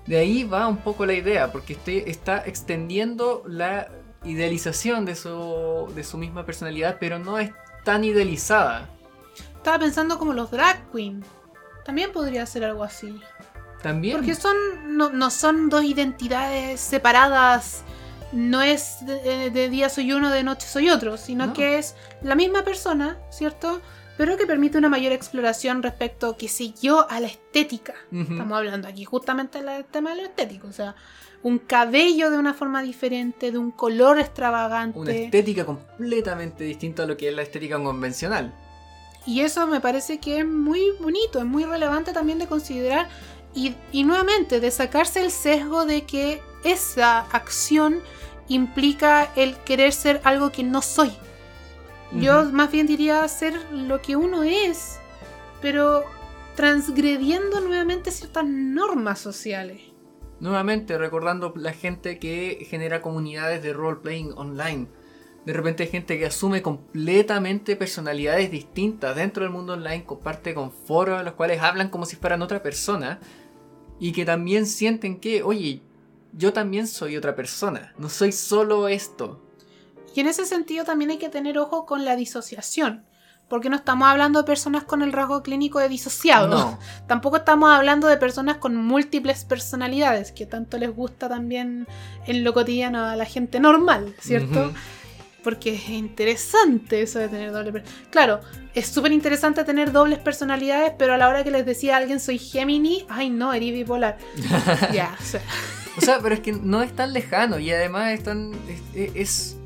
De 0.07 0.17
ahí 0.17 0.43
va 0.43 0.67
un 0.67 0.77
poco 0.77 1.05
la 1.05 1.13
idea, 1.13 1.51
porque 1.51 1.73
este 1.73 2.09
está 2.09 2.39
extendiendo 2.45 3.43
la 3.45 3.89
idealización 4.23 5.05
de 5.05 5.15
su, 5.15 5.91
de 5.95 6.03
su 6.03 6.17
misma 6.17 6.45
personalidad, 6.47 6.97
pero 6.99 7.19
no 7.19 7.37
es 7.37 7.51
tan 7.83 8.03
idealizada. 8.03 8.89
Estaba 9.55 9.77
pensando 9.77 10.17
como 10.17 10.33
los 10.33 10.49
drag 10.49 10.91
queen. 10.91 11.23
También 11.85 12.11
podría 12.11 12.45
ser 12.47 12.63
algo 12.63 12.83
así. 12.83 13.19
También. 13.83 14.17
Porque 14.17 14.33
son 14.35 14.55
no, 14.97 15.09
no 15.11 15.29
son 15.29 15.69
dos 15.69 15.83
identidades 15.83 16.81
separadas. 16.81 17.83
No 18.31 18.61
es 18.61 18.97
de, 19.05 19.49
de 19.49 19.69
día 19.69 19.89
soy 19.89 20.11
uno, 20.13 20.29
de 20.29 20.43
noche 20.43 20.67
soy 20.67 20.89
otro, 20.89 21.17
sino 21.17 21.47
No. 21.47 21.53
que 21.53 21.77
es 21.79 21.95
la 22.21 22.35
misma 22.35 22.63
persona, 22.63 23.17
¿cierto? 23.31 23.81
Pero 24.17 24.35
que 24.37 24.45
permite 24.45 24.77
una 24.77 24.89
mayor 24.89 25.13
exploración 25.13 25.81
respecto, 25.81 26.35
qué 26.37 26.47
sé 26.49 26.73
yo, 26.81 27.09
a 27.09 27.19
la 27.21 27.27
estética. 27.27 27.93
Estamos 28.11 28.57
hablando 28.57 28.87
aquí 28.87 29.05
justamente 29.05 29.63
del 29.63 29.85
tema 29.85 30.11
de 30.11 30.17
lo 30.17 30.27
estético. 30.27 30.67
O 30.67 30.73
sea, 30.73 30.93
un 31.41 31.57
cabello 31.57 32.29
de 32.29 32.37
una 32.37 32.53
forma 32.53 32.81
diferente, 32.81 33.49
de 33.51 33.57
un 33.57 33.71
color 33.71 34.19
extravagante. 34.19 34.99
Una 34.99 35.11
estética 35.13 35.65
completamente 35.65 36.65
distinta 36.65 37.03
a 37.03 37.05
lo 37.05 37.15
que 37.15 37.29
es 37.29 37.33
la 37.35 37.43
estética 37.43 37.81
convencional. 37.81 38.53
Y 39.25 39.39
eso 39.41 39.65
me 39.67 39.79
parece 39.79 40.17
que 40.19 40.39
es 40.39 40.45
muy 40.45 40.81
bonito, 40.99 41.39
es 41.39 41.45
muy 41.45 41.63
relevante 41.63 42.11
también 42.11 42.39
de 42.39 42.47
considerar 42.47 43.07
y, 43.55 43.73
y 43.93 44.03
nuevamente 44.03 44.59
de 44.59 44.69
sacarse 44.71 45.21
el 45.21 45.31
sesgo 45.31 45.85
de 45.85 46.03
que 46.03 46.41
esa 46.63 47.19
acción 47.31 48.01
implica 48.47 49.31
el 49.35 49.55
querer 49.57 49.93
ser 49.93 50.21
algo 50.23 50.51
que 50.51 50.63
no 50.63 50.81
soy. 50.81 51.11
Yo 52.11 52.43
más 52.45 52.71
bien 52.71 52.87
diría 52.87 53.27
ser 53.27 53.53
lo 53.71 54.01
que 54.01 54.15
uno 54.15 54.41
es, 54.41 54.99
pero 55.61 56.03
transgrediendo 56.55 57.61
nuevamente 57.61 58.11
ciertas 58.11 58.45
normas 58.45 59.19
sociales. 59.19 59.81
Nuevamente 60.39 60.97
recordando 60.97 61.53
la 61.55 61.73
gente 61.73 62.17
que 62.17 62.65
genera 62.67 63.01
comunidades 63.01 63.61
de 63.61 63.73
role-playing 63.73 64.33
online. 64.35 64.87
De 65.45 65.53
repente 65.53 65.83
hay 65.83 65.89
gente 65.89 66.17
que 66.17 66.25
asume 66.25 66.61
completamente 66.61 67.75
personalidades 67.75 68.49
distintas 68.49 69.15
dentro 69.15 69.43
del 69.43 69.51
mundo 69.51 69.73
online, 69.73 70.05
comparte 70.05 70.53
con 70.53 70.71
foros 70.71 71.19
en 71.19 71.25
los 71.25 71.35
cuales 71.35 71.61
hablan 71.61 71.89
como 71.89 72.05
si 72.05 72.15
fueran 72.15 72.41
otra 72.41 72.63
persona 72.63 73.19
y 73.99 74.11
que 74.13 74.25
también 74.25 74.65
sienten 74.65 75.19
que, 75.19 75.43
oye, 75.43 75.81
yo 76.33 76.53
también 76.53 76.87
soy 76.87 77.17
otra 77.17 77.35
persona, 77.35 77.93
no 77.97 78.09
soy 78.09 78.31
solo 78.31 78.87
esto. 78.87 79.41
Y 80.15 80.21
en 80.21 80.27
ese 80.27 80.45
sentido 80.45 80.85
también 80.85 81.11
hay 81.11 81.17
que 81.17 81.29
tener 81.29 81.57
ojo 81.57 81.85
con 81.85 82.05
la 82.05 82.15
disociación, 82.15 83.05
porque 83.47 83.69
no 83.69 83.75
estamos 83.75 84.07
hablando 84.07 84.39
de 84.39 84.45
personas 84.45 84.83
con 84.83 85.01
el 85.01 85.11
rasgo 85.11 85.43
clínico 85.43 85.79
de 85.79 85.89
disociado. 85.89 86.47
No, 86.47 86.79
Tampoco 87.07 87.37
estamos 87.37 87.71
hablando 87.71 88.07
de 88.07 88.17
personas 88.17 88.57
con 88.57 88.75
múltiples 88.75 89.45
personalidades, 89.45 90.31
que 90.31 90.45
tanto 90.45 90.77
les 90.77 90.95
gusta 90.95 91.27
también 91.29 91.87
en 92.25 92.43
lo 92.43 92.53
cotidiano 92.53 93.05
a 93.05 93.15
la 93.15 93.25
gente 93.25 93.59
normal, 93.59 94.13
¿cierto? 94.19 94.71
Porque 95.43 95.75
es 95.75 95.89
interesante 95.89 97.01
eso 97.01 97.17
de 97.17 97.29
tener 97.29 97.51
doble. 97.51 97.83
Claro, 98.11 98.41
es 98.75 98.87
súper 98.87 99.13
interesante 99.13 99.63
tener 99.63 99.91
dobles 99.91 100.19
personalidades, 100.19 100.91
pero 100.97 101.13
a 101.13 101.17
la 101.17 101.29
hora 101.29 101.43
que 101.43 101.51
les 101.51 101.65
decía 101.65 101.95
a 101.95 101.97
alguien 101.97 102.19
soy 102.19 102.37
Gemini, 102.37 103.05
ay 103.09 103.29
no, 103.29 103.53
eres 103.53 103.71
bipolar. 103.71 104.17
ya, 104.93 105.15
o 105.17 105.23
sea. 105.23 105.41
O 105.97 106.01
sea, 106.01 106.19
pero 106.21 106.35
es 106.35 106.41
que 106.41 106.51
no 106.51 106.81
es 106.81 106.93
tan 106.93 107.13
lejano 107.13 107.59
y 107.59 107.71
además 107.71 108.11
es 108.13 108.23
tan. 108.23 108.53
Es, 108.93 109.57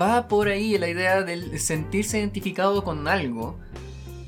va 0.00 0.28
por 0.28 0.48
ahí 0.48 0.76
la 0.78 0.88
idea 0.88 1.22
del 1.22 1.58
sentirse 1.58 2.18
identificado 2.18 2.84
con 2.84 3.08
algo, 3.08 3.58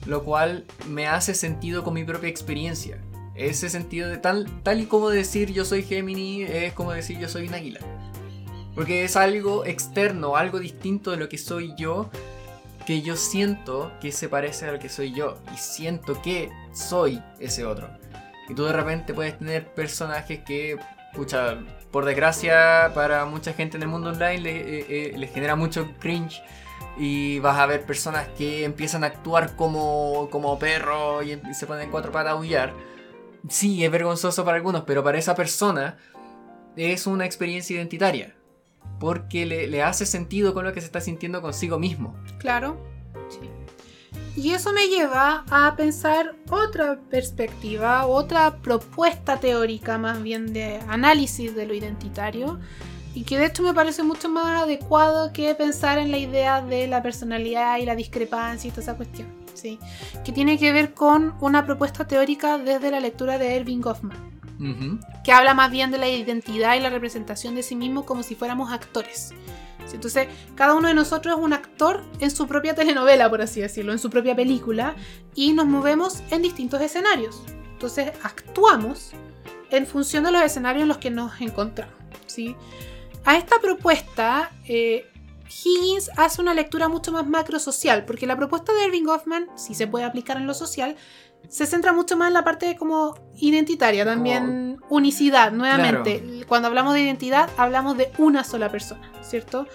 lo 0.07 0.25
cual 0.25 0.65
me 0.89 1.07
hace 1.07 1.35
sentido 1.35 1.85
con 1.85 1.95
mi 1.95 2.05
propia 2.05 2.29
experiencia. 2.29 2.99
Ese 3.35 3.71
sentido 3.71 4.09
de 4.09 4.19
tal, 4.19 4.47
tal 4.63 4.81
y 4.81 4.87
como 4.87 5.09
decir 5.09 5.53
yo 5.53 5.65
soy 5.65 5.83
Gemini 5.83 6.43
es 6.43 6.73
como 6.75 6.93
decir 6.93 7.19
yo 7.19 7.29
soy 7.29 7.49
un 7.49 7.55
águila. 7.55 7.81
Porque 8.75 9.05
es 9.05 9.17
algo 9.17 9.65
externo, 9.65 10.37
algo 10.37 10.59
distinto 10.59 11.11
de 11.11 11.17
lo 11.17 11.29
que 11.29 11.39
soy 11.39 11.75
yo, 11.77 12.11
que 12.87 13.03
yo 13.03 13.17
siento 13.17 13.93
que 14.01 14.13
se 14.13 14.29
parece 14.29 14.67
a 14.67 14.73
lo 14.73 14.79
que 14.79 14.89
soy 14.89 15.13
yo. 15.13 15.39
Y 15.55 15.59
siento 15.59 16.21
que 16.23 16.51
soy 16.73 17.23
ese 17.39 17.65
otro. 17.65 17.89
Y 18.49 18.55
tú 18.55 18.65
de 18.65 18.73
repente 18.73 19.15
puedes 19.15 19.39
tener 19.39 19.73
personajes 19.75 20.41
que, 20.41 20.77
pucha, 21.15 21.59
por 21.91 22.05
desgracia 22.05 22.91
para 22.95 23.25
mucha 23.25 23.53
gente 23.53 23.77
en 23.77 23.83
el 23.83 23.89
mundo 23.89 24.11
online 24.11 24.39
le- 24.39 24.79
eh, 24.81 24.87
eh, 24.89 25.15
les 25.19 25.33
genera 25.33 25.57
mucho 25.57 25.89
cringe. 25.99 26.43
Y 26.99 27.39
vas 27.39 27.59
a 27.59 27.67
ver 27.67 27.85
personas 27.87 28.29
que 28.37 28.65
empiezan 28.65 29.05
a 29.05 29.09
actuar 29.09 29.57
como, 29.57 30.29
como 30.31 30.59
perro 30.59 31.23
y 31.23 31.33
em- 31.33 31.55
se 31.55 31.67
ponen 31.67 31.85
en 31.85 31.91
cuatro 31.91 32.13
patas 32.13 32.33
a 32.33 32.37
aullar. 32.37 32.75
Sí, 33.49 33.85
es 33.85 33.91
vergonzoso 33.91 34.45
para 34.45 34.57
algunos, 34.57 34.83
pero 34.83 35.03
para 35.03 35.19
esa 35.19 35.35
persona 35.35 35.97
es 36.77 37.07
una 37.07 37.25
experiencia 37.25 37.77
identitaria. 37.77 38.35
Porque 38.99 39.47
le, 39.47 39.67
le 39.67 39.83
hace 39.83 40.05
sentido 40.05 40.53
con 40.53 40.65
lo 40.65 40.73
que 40.75 40.81
se 40.81 40.87
está 40.87 41.01
sintiendo 41.01 41.41
consigo 41.41 41.79
mismo. 41.79 42.15
Claro. 42.39 42.90
Y 44.37 44.51
eso 44.51 44.73
me 44.73 44.87
lleva 44.89 45.45
a 45.51 45.75
pensar 45.77 46.37
otra 46.51 47.01
perspectiva, 47.11 48.07
otra 48.07 48.57
propuesta 48.57 49.39
teórica 49.39 49.99
más 49.99 50.23
bien 50.23 50.53
de 50.53 50.81
análisis 50.89 51.55
de 51.55 51.67
lo 51.67 51.75
identitario, 51.75 52.59
y 53.13 53.25
que 53.25 53.39
de 53.39 53.47
hecho 53.47 53.63
me 53.63 53.75
parece 53.75 54.03
mucho 54.03 54.29
más 54.29 54.63
adecuado 54.63 55.33
que 55.33 55.55
pensar 55.55 55.99
en 55.99 56.11
la 56.11 56.19
idea 56.19 56.63
de 56.63 56.87
la 56.87 57.03
personalidad 57.03 57.79
y 57.79 57.85
la 57.85 57.97
discrepancia 57.97 58.69
y 58.69 58.71
toda 58.71 58.83
esa 58.83 58.97
cuestión, 58.97 59.29
¿sí? 59.55 59.79
que 60.25 60.31
tiene 60.31 60.59
que 60.59 60.73
ver 60.73 60.95
con 60.95 61.35
una 61.41 61.67
propuesta 61.67 62.07
teórica 62.07 62.57
desde 62.57 62.91
la 62.91 63.01
lectura 63.01 63.37
de 63.37 63.57
Erving 63.57 63.81
Goffman 63.81 64.31
que 65.25 65.33
habla 65.33 65.55
más 65.55 65.71
bien 65.71 65.91
de 65.91 65.99
la 65.99 66.09
identidad 66.09 66.77
y 66.77 66.81
la 66.81 66.91
representación 66.91 67.55
de 67.55 67.63
sí 67.63 67.77
mismo 67.77 68.05
como 68.05 68.23
si 68.23 68.35
fuéramos 68.35 68.71
actores. 68.73 69.33
Entonces, 69.95 70.29
cada 70.55 70.75
uno 70.75 70.89
de 70.89 70.95
nosotros 70.95 71.37
es 71.37 71.45
un 71.45 71.53
actor 71.53 72.03
en 72.21 72.31
su 72.31 72.47
propia 72.47 72.75
telenovela, 72.75 73.29
por 73.29 73.43
así 73.43 73.61
decirlo, 73.61 73.93
en 73.93 73.99
su 73.99 74.11
propia 74.11 74.35
película, 74.35 74.95
y 75.35 75.53
nos 75.53 75.67
movemos 75.67 76.23
en 76.31 76.43
distintos 76.43 76.81
escenarios. 76.81 77.43
Entonces, 77.73 78.13
actuamos 78.23 79.13
en 79.71 79.87
función 79.87 80.25
de 80.25 80.33
los 80.33 80.43
escenarios 80.43 80.83
en 80.83 80.89
los 80.89 80.99
que 80.99 81.11
nos 81.11 81.41
encontramos. 81.41 81.95
¿sí? 82.27 82.57
A 83.25 83.37
esta 83.37 83.61
propuesta, 83.61 84.51
eh, 84.67 85.07
Higgins 85.49 86.11
hace 86.17 86.41
una 86.41 86.55
lectura 86.55 86.89
mucho 86.89 87.13
más 87.13 87.27
macrosocial, 87.27 88.05
porque 88.05 88.27
la 88.27 88.37
propuesta 88.37 88.73
de 88.73 88.85
Irving 88.85 89.05
Goffman, 89.05 89.49
si 89.57 89.75
se 89.75 89.87
puede 89.87 90.05
aplicar 90.05 90.37
en 90.37 90.47
lo 90.47 90.55
social, 90.55 90.97
se 91.49 91.67
centra 91.67 91.93
mucho 91.93 92.17
más 92.17 92.29
en 92.29 92.35
la 92.35 92.45
parte 92.45 92.77
como 92.77 93.15
identitaria, 93.37 94.05
también 94.05 94.81
unicidad, 94.89 95.53
nuevamente. 95.53 96.45
Cuando 96.47 96.69
hablamos 96.69 96.95
de 96.95 97.03
identidad, 97.03 97.51
hablamos 97.57 97.97
de 97.97 98.13
una 98.19 98.45
sola 98.45 98.71
persona, 98.71 99.11
¿cierto? 99.23 99.67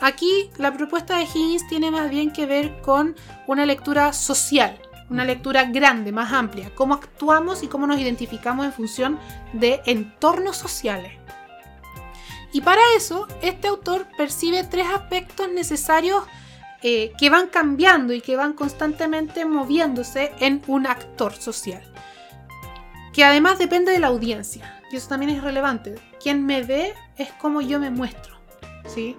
Aquí 0.00 0.50
la 0.58 0.72
propuesta 0.72 1.16
de 1.16 1.24
Higgins 1.24 1.66
tiene 1.68 1.90
más 1.90 2.10
bien 2.10 2.32
que 2.32 2.46
ver 2.46 2.80
con 2.80 3.14
una 3.46 3.64
lectura 3.64 4.12
social, 4.12 4.80
una 5.08 5.24
lectura 5.24 5.64
grande, 5.64 6.12
más 6.12 6.32
amplia, 6.32 6.74
cómo 6.74 6.94
actuamos 6.94 7.62
y 7.62 7.68
cómo 7.68 7.86
nos 7.86 8.00
identificamos 8.00 8.66
en 8.66 8.72
función 8.72 9.18
de 9.52 9.80
entornos 9.86 10.56
sociales. 10.56 11.12
Y 12.52 12.60
para 12.60 12.82
eso, 12.96 13.26
este 13.40 13.68
autor 13.68 14.06
percibe 14.16 14.64
tres 14.64 14.86
aspectos 14.88 15.50
necesarios 15.50 16.24
eh, 16.82 17.12
que 17.16 17.30
van 17.30 17.46
cambiando 17.46 18.12
y 18.12 18.20
que 18.20 18.34
van 18.34 18.54
constantemente 18.54 19.44
moviéndose 19.44 20.32
en 20.40 20.62
un 20.66 20.86
actor 20.86 21.34
social. 21.34 21.82
Que 23.12 23.24
además 23.24 23.58
depende 23.58 23.92
de 23.92 24.00
la 24.00 24.08
audiencia. 24.08 24.80
Y 24.90 24.96
eso 24.96 25.08
también 25.08 25.30
es 25.30 25.42
relevante. 25.42 25.94
Quien 26.20 26.44
me 26.44 26.62
ve 26.62 26.92
es 27.16 27.30
como 27.32 27.60
yo 27.60 27.78
me 27.78 27.90
muestro. 27.90 28.36
¿sí? 28.86 29.16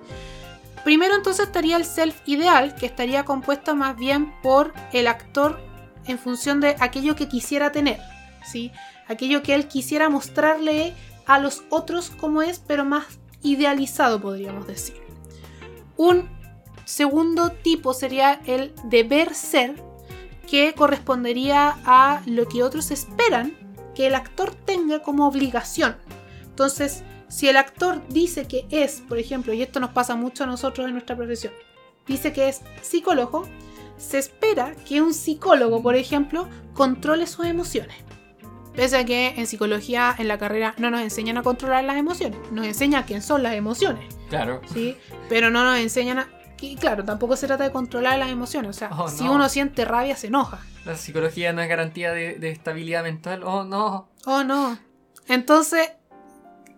Primero 0.84 1.16
entonces 1.16 1.46
estaría 1.46 1.78
el 1.78 1.86
self 1.86 2.22
ideal, 2.26 2.76
que 2.76 2.86
estaría 2.86 3.24
compuesto 3.24 3.76
más 3.76 3.96
bien 3.96 4.34
por 4.42 4.74
el 4.92 5.08
actor 5.08 5.62
en 6.06 6.20
función 6.20 6.60
de 6.60 6.76
aquello 6.80 7.16
que 7.16 7.30
quisiera 7.30 7.72
tener. 7.72 8.00
¿sí? 8.46 8.72
Aquello 9.08 9.42
que 9.42 9.56
él 9.56 9.68
quisiera 9.68 10.10
mostrarle 10.10 10.94
a 11.26 11.40
los 11.40 11.64
otros 11.70 12.10
como 12.10 12.42
es, 12.42 12.60
pero 12.60 12.84
más 12.84 13.06
idealizado 13.42 14.22
podríamos 14.22 14.68
decir. 14.68 15.02
Un 15.96 16.30
segundo 16.86 17.52
tipo 17.52 17.94
sería 17.94 18.42
el 18.46 18.74
deber 18.86 19.34
ser, 19.34 19.76
que 20.50 20.74
correspondería 20.74 21.78
a 21.86 22.22
lo 22.26 22.48
que 22.48 22.64
otros 22.64 22.92
esperan 22.92 23.54
que 23.96 24.08
el 24.08 24.16
actor 24.16 24.54
tenga 24.54 25.02
como 25.02 25.28
obligación. 25.28 25.96
Entonces, 26.44 27.04
si 27.28 27.50
el 27.50 27.58
actor 27.58 28.02
dice 28.10 28.48
que 28.48 28.68
es, 28.70 29.02
por 29.02 29.18
ejemplo, 29.18 29.54
y 29.54 29.62
esto 29.62 29.80
nos 29.80 29.92
pasa 29.92 30.16
mucho 30.16 30.44
a 30.44 30.48
nosotros 30.48 30.86
en 30.86 30.94
nuestra 30.94 31.16
profesión, 31.16 31.54
dice 32.06 32.34
que 32.34 32.50
es 32.50 32.62
psicólogo, 32.82 33.48
se 33.98 34.20
espera 34.20 34.76
que 34.88 35.02
un 35.02 35.14
psicólogo, 35.14 35.82
por 35.82 35.96
ejemplo, 35.96 36.48
controle 36.74 37.26
sus 37.26 37.46
emociones. 37.46 37.96
Pese 38.76 38.98
a 38.98 39.06
que 39.06 39.30
en 39.38 39.48
psicología, 39.48 40.16
en 40.18 40.28
la 40.28 40.38
carrera, 40.38 40.74
no 40.78 40.90
nos 40.90 41.02
enseñan 41.02 41.38
a 41.38 41.44
controlar 41.44 41.84
las 41.84 41.98
emociones, 41.98 42.40
nos 42.52 42.66
enseñan 42.66 43.04
quién 43.04 43.22
son 43.22 43.44
las 43.44 43.54
emociones. 43.54 44.14
Claro. 44.30 44.62
¿sí? 44.74 44.98
Pero 45.30 45.52
no 45.52 45.64
nos 45.64 45.78
enseñan 45.78 46.20
a... 46.20 46.30
Y 46.64 46.76
claro, 46.78 47.04
tampoco 47.04 47.36
se 47.36 47.46
trata 47.48 47.66
de 47.66 47.72
controlar 47.72 48.18
las 48.20 48.30
emociones. 48.30 48.70
O 48.70 48.74
sea, 48.74 48.90
Oh, 48.98 49.10
si 49.10 49.26
no. 49.26 49.34
uno 49.34 49.50
siente 49.50 49.84
rabia, 49.84 50.16
se 50.16 50.28
enoja. 50.28 50.60
La 50.86 50.96
psicología 50.96 51.52
no 51.52 51.62
es 51.62 51.68
garantía 51.68 52.12
de, 52.14 52.36
de 52.36 52.50
estabilidad 52.52 53.04
mental. 53.04 53.44
Oh, 53.44 53.64
no. 53.66 54.10
Oh, 54.26 54.44
no. 54.46 54.78
Entonces, 55.28 55.92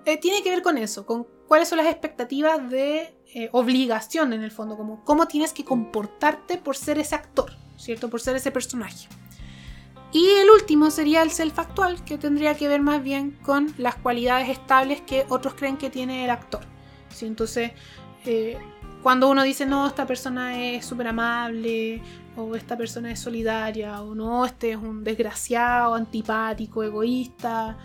eh, 0.06 0.18
tiene 0.18 0.42
que 0.42 0.50
ver 0.50 0.64
con 0.64 0.78
eso, 0.80 1.06
con 1.06 1.28
cuáles 1.48 1.68
son 1.70 1.78
las 1.78 1.88
expectativas 1.88 2.68
de 2.70 3.16
eh, 3.36 3.50
obligación 3.52 4.34
en 4.34 4.42
el 4.44 4.50
fondo, 4.52 4.76
como 4.76 5.04
cómo 5.04 5.28
tienes 5.28 5.54
que 5.54 5.64
comportarte 5.64 6.58
por 6.58 6.76
ser 6.78 6.98
ese 6.98 7.14
actor, 7.14 7.52
¿cierto? 7.78 8.10
Por 8.10 8.22
ser 8.22 8.36
ese 8.36 8.50
personaje. 8.52 9.08
Y 10.12 10.28
el 10.30 10.50
último 10.50 10.90
sería 10.92 11.22
el 11.22 11.30
self-actual, 11.30 12.04
que 12.06 12.18
tendría 12.18 12.56
que 12.56 12.68
ver 12.68 12.82
más 12.82 13.04
bien 13.04 13.38
con 13.44 13.74
las 13.78 13.96
cualidades 13.96 14.50
estables 14.50 15.02
que 15.02 15.26
otros 15.30 15.54
creen 15.56 15.78
que 15.78 15.90
tiene 15.90 16.24
el 16.24 16.30
actor. 16.32 16.62
¿sí? 17.10 17.26
Entonces, 17.26 17.72
eh, 18.26 18.58
cuando 19.06 19.30
uno 19.30 19.44
dice, 19.44 19.68
no, 19.68 19.86
esta 19.86 20.08
persona 20.08 20.60
es 20.60 20.84
súper 20.84 21.10
amable, 21.10 22.02
o 22.36 22.56
esta 22.56 22.76
persona 22.76 23.12
es 23.12 23.20
solidaria, 23.20 24.02
o 24.02 24.16
no, 24.16 24.48
este 24.48 24.72
es 24.72 24.78
un 24.78 25.04
desgraciado, 25.04 25.94
antipático, 25.94 26.82
egoísta, 26.82 27.78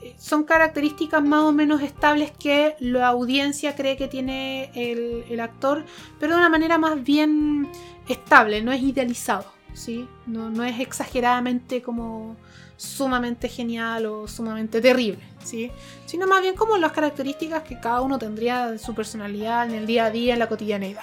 eh, 0.00 0.14
son 0.20 0.44
características 0.44 1.20
más 1.20 1.42
o 1.42 1.50
menos 1.50 1.82
estables 1.82 2.30
que 2.30 2.76
la 2.78 3.08
audiencia 3.08 3.74
cree 3.74 3.96
que 3.96 4.06
tiene 4.06 4.70
el, 4.76 5.24
el 5.28 5.40
actor, 5.40 5.84
pero 6.20 6.34
de 6.34 6.38
una 6.38 6.48
manera 6.48 6.78
más 6.78 7.02
bien 7.02 7.68
estable, 8.06 8.62
no 8.62 8.70
es 8.70 8.80
idealizado. 8.80 9.46
¿sí? 9.74 10.08
No, 10.26 10.48
no 10.48 10.62
es 10.62 10.78
exageradamente 10.78 11.82
como 11.82 12.36
sumamente 12.78 13.48
genial 13.48 14.06
o 14.06 14.28
sumamente 14.28 14.80
terrible, 14.80 15.18
¿sí? 15.44 15.70
sino 16.06 16.26
más 16.26 16.40
bien 16.40 16.54
como 16.54 16.78
las 16.78 16.92
características 16.92 17.64
que 17.64 17.78
cada 17.78 18.00
uno 18.00 18.18
tendría 18.18 18.70
de 18.70 18.78
su 18.78 18.94
personalidad 18.94 19.68
en 19.68 19.74
el 19.74 19.84
día 19.84 20.06
a 20.06 20.10
día, 20.10 20.32
en 20.32 20.38
la 20.38 20.48
cotidianeidad. 20.48 21.02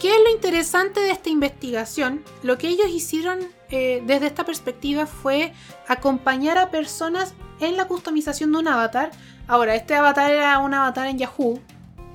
¿Qué 0.00 0.14
es 0.14 0.20
lo 0.22 0.30
interesante 0.30 1.00
de 1.00 1.10
esta 1.10 1.28
investigación? 1.28 2.22
Lo 2.44 2.56
que 2.56 2.68
ellos 2.68 2.86
hicieron 2.88 3.40
eh, 3.70 4.00
desde 4.06 4.28
esta 4.28 4.44
perspectiva 4.44 5.06
fue 5.06 5.52
acompañar 5.88 6.56
a 6.56 6.70
personas 6.70 7.34
en 7.58 7.76
la 7.76 7.88
customización 7.88 8.52
de 8.52 8.58
un 8.58 8.68
avatar. 8.68 9.10
Ahora, 9.48 9.74
este 9.74 9.96
avatar 9.96 10.30
era 10.30 10.60
un 10.60 10.72
avatar 10.72 11.08
en 11.08 11.18
Yahoo, 11.18 11.60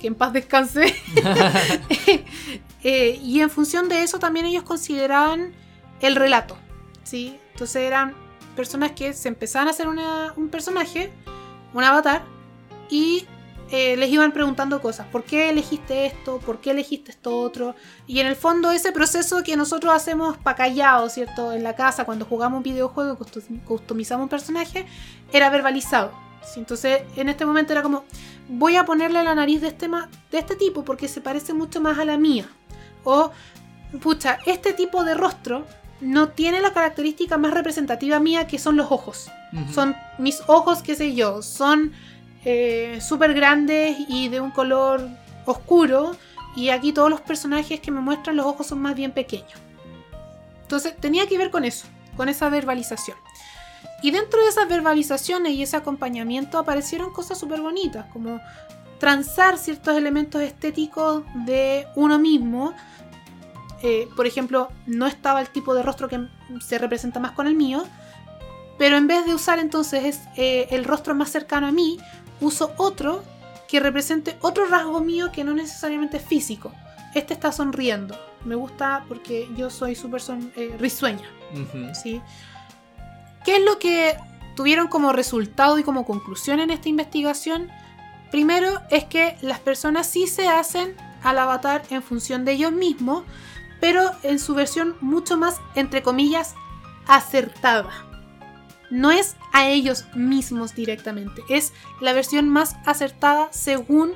que 0.00 0.06
en 0.06 0.14
paz 0.14 0.32
descanse. 0.32 0.94
Eh, 2.86 3.18
y 3.22 3.40
en 3.40 3.48
función 3.48 3.88
de 3.88 4.02
eso 4.02 4.18
también 4.18 4.44
ellos 4.44 4.62
consideraban 4.62 5.54
el 6.02 6.16
relato, 6.16 6.54
¿sí? 7.02 7.38
Entonces 7.52 7.76
eran 7.76 8.14
personas 8.54 8.92
que 8.92 9.12
se 9.12 9.28
empezaban 9.28 9.68
a 9.68 9.70
hacer 9.72 9.88
una- 9.88 10.32
un 10.36 10.48
personaje, 10.48 11.12
un 11.72 11.84
avatar, 11.84 12.22
y 12.90 13.26
eh, 13.70 13.96
les 13.96 14.10
iban 14.10 14.30
preguntando 14.32 14.80
cosas. 14.82 15.06
¿Por 15.06 15.24
qué 15.24 15.48
elegiste 15.48 16.04
esto? 16.06 16.38
¿Por 16.38 16.60
qué 16.60 16.72
elegiste 16.72 17.10
esto 17.10 17.36
otro? 17.40 17.74
Y 18.06 18.20
en 18.20 18.26
el 18.26 18.36
fondo 18.36 18.70
ese 18.70 18.92
proceso 18.92 19.42
que 19.42 19.56
nosotros 19.56 19.92
hacemos 19.94 20.36
pa' 20.36 20.54
callado, 20.54 21.08
¿cierto? 21.08 21.50
En 21.52 21.62
la 21.62 21.74
casa, 21.74 22.04
cuando 22.04 22.26
jugamos 22.26 22.58
un 22.58 22.62
videojuego 22.62 23.14
y 23.14 23.16
custom- 23.16 23.64
customizamos 23.64 24.24
un 24.24 24.28
personaje, 24.28 24.86
era 25.32 25.48
verbalizado, 25.48 26.12
entonces, 26.56 27.02
en 27.16 27.30
este 27.30 27.46
momento 27.46 27.72
era 27.72 27.82
como, 27.82 28.04
voy 28.50 28.76
a 28.76 28.84
ponerle 28.84 29.24
la 29.24 29.34
nariz 29.34 29.62
de 29.62 29.68
este, 29.68 29.88
de 29.88 30.38
este 30.38 30.56
tipo 30.56 30.84
porque 30.84 31.08
se 31.08 31.22
parece 31.22 31.54
mucho 31.54 31.80
más 31.80 31.98
a 31.98 32.04
la 32.04 32.18
mía. 32.18 32.46
O, 33.02 33.30
pucha, 34.02 34.38
este 34.44 34.74
tipo 34.74 35.04
de 35.04 35.14
rostro 35.14 35.64
no 36.00 36.28
tiene 36.28 36.60
la 36.60 36.72
característica 36.72 37.38
más 37.38 37.54
representativa 37.54 38.20
mía 38.20 38.46
que 38.46 38.58
son 38.58 38.76
los 38.76 38.90
ojos. 38.90 39.30
Son 39.72 39.94
mis 40.18 40.42
ojos, 40.48 40.82
qué 40.82 40.96
sé 40.96 41.14
yo, 41.14 41.40
son 41.40 41.92
eh, 42.44 42.98
súper 43.00 43.34
grandes 43.34 43.96
y 44.08 44.28
de 44.28 44.40
un 44.40 44.50
color 44.50 45.08
oscuro. 45.44 46.16
Y 46.56 46.70
aquí 46.70 46.92
todos 46.92 47.10
los 47.10 47.20
personajes 47.20 47.80
que 47.80 47.90
me 47.90 48.00
muestran 48.00 48.36
los 48.36 48.46
ojos 48.46 48.66
son 48.66 48.80
más 48.82 48.94
bien 48.94 49.12
pequeños. 49.12 49.54
Entonces 50.62 50.96
tenía 50.96 51.26
que 51.28 51.38
ver 51.38 51.50
con 51.50 51.64
eso, 51.64 51.86
con 52.16 52.28
esa 52.28 52.48
verbalización. 52.48 53.16
Y 54.02 54.10
dentro 54.10 54.42
de 54.42 54.48
esas 54.48 54.68
verbalizaciones 54.68 55.52
y 55.52 55.62
ese 55.62 55.76
acompañamiento 55.76 56.58
aparecieron 56.58 57.12
cosas 57.12 57.38
súper 57.38 57.60
bonitas, 57.60 58.06
como 58.12 58.40
transar 58.98 59.56
ciertos 59.58 59.96
elementos 59.96 60.42
estéticos 60.42 61.22
de 61.46 61.86
uno 61.94 62.18
mismo. 62.18 62.74
Eh, 63.86 64.08
por 64.16 64.26
ejemplo, 64.26 64.70
no 64.86 65.06
estaba 65.06 65.42
el 65.42 65.50
tipo 65.50 65.74
de 65.74 65.82
rostro 65.82 66.08
que 66.08 66.18
se 66.66 66.78
representa 66.78 67.20
más 67.20 67.32
con 67.32 67.46
el 67.46 67.54
mío, 67.54 67.84
pero 68.78 68.96
en 68.96 69.06
vez 69.06 69.26
de 69.26 69.34
usar 69.34 69.58
entonces 69.58 70.04
es, 70.04 70.20
eh, 70.36 70.68
el 70.70 70.86
rostro 70.86 71.14
más 71.14 71.28
cercano 71.28 71.66
a 71.66 71.70
mí, 71.70 71.98
uso 72.40 72.72
otro 72.78 73.22
que 73.68 73.80
represente 73.80 74.38
otro 74.40 74.64
rasgo 74.64 75.00
mío 75.00 75.30
que 75.32 75.44
no 75.44 75.52
necesariamente 75.52 76.16
es 76.16 76.24
físico. 76.24 76.72
Este 77.14 77.34
está 77.34 77.52
sonriendo. 77.52 78.18
Me 78.46 78.54
gusta 78.54 79.04
porque 79.06 79.50
yo 79.54 79.68
soy 79.68 79.94
súper 79.94 80.22
eh, 80.56 80.74
risueña. 80.78 81.28
¿sí? 81.92 82.22
¿Qué 83.44 83.56
es 83.56 83.62
lo 83.62 83.78
que 83.78 84.16
tuvieron 84.56 84.88
como 84.88 85.12
resultado 85.12 85.78
y 85.78 85.82
como 85.82 86.06
conclusión 86.06 86.58
en 86.58 86.70
esta 86.70 86.88
investigación? 86.88 87.68
Primero 88.30 88.80
es 88.90 89.04
que 89.04 89.36
las 89.42 89.60
personas 89.60 90.06
sí 90.06 90.26
se 90.26 90.48
hacen 90.48 90.96
al 91.22 91.38
avatar 91.38 91.82
en 91.90 92.02
función 92.02 92.46
de 92.46 92.52
ellos 92.52 92.72
mismos, 92.72 93.24
pero 93.84 94.12
en 94.22 94.38
su 94.38 94.54
versión 94.54 94.96
mucho 95.02 95.36
más, 95.36 95.60
entre 95.74 96.02
comillas, 96.02 96.54
acertada. 97.06 97.90
No 98.88 99.10
es 99.10 99.36
a 99.52 99.68
ellos 99.68 100.06
mismos 100.14 100.74
directamente, 100.74 101.42
es 101.50 101.74
la 102.00 102.14
versión 102.14 102.48
más 102.48 102.76
acertada 102.86 103.48
según 103.52 104.14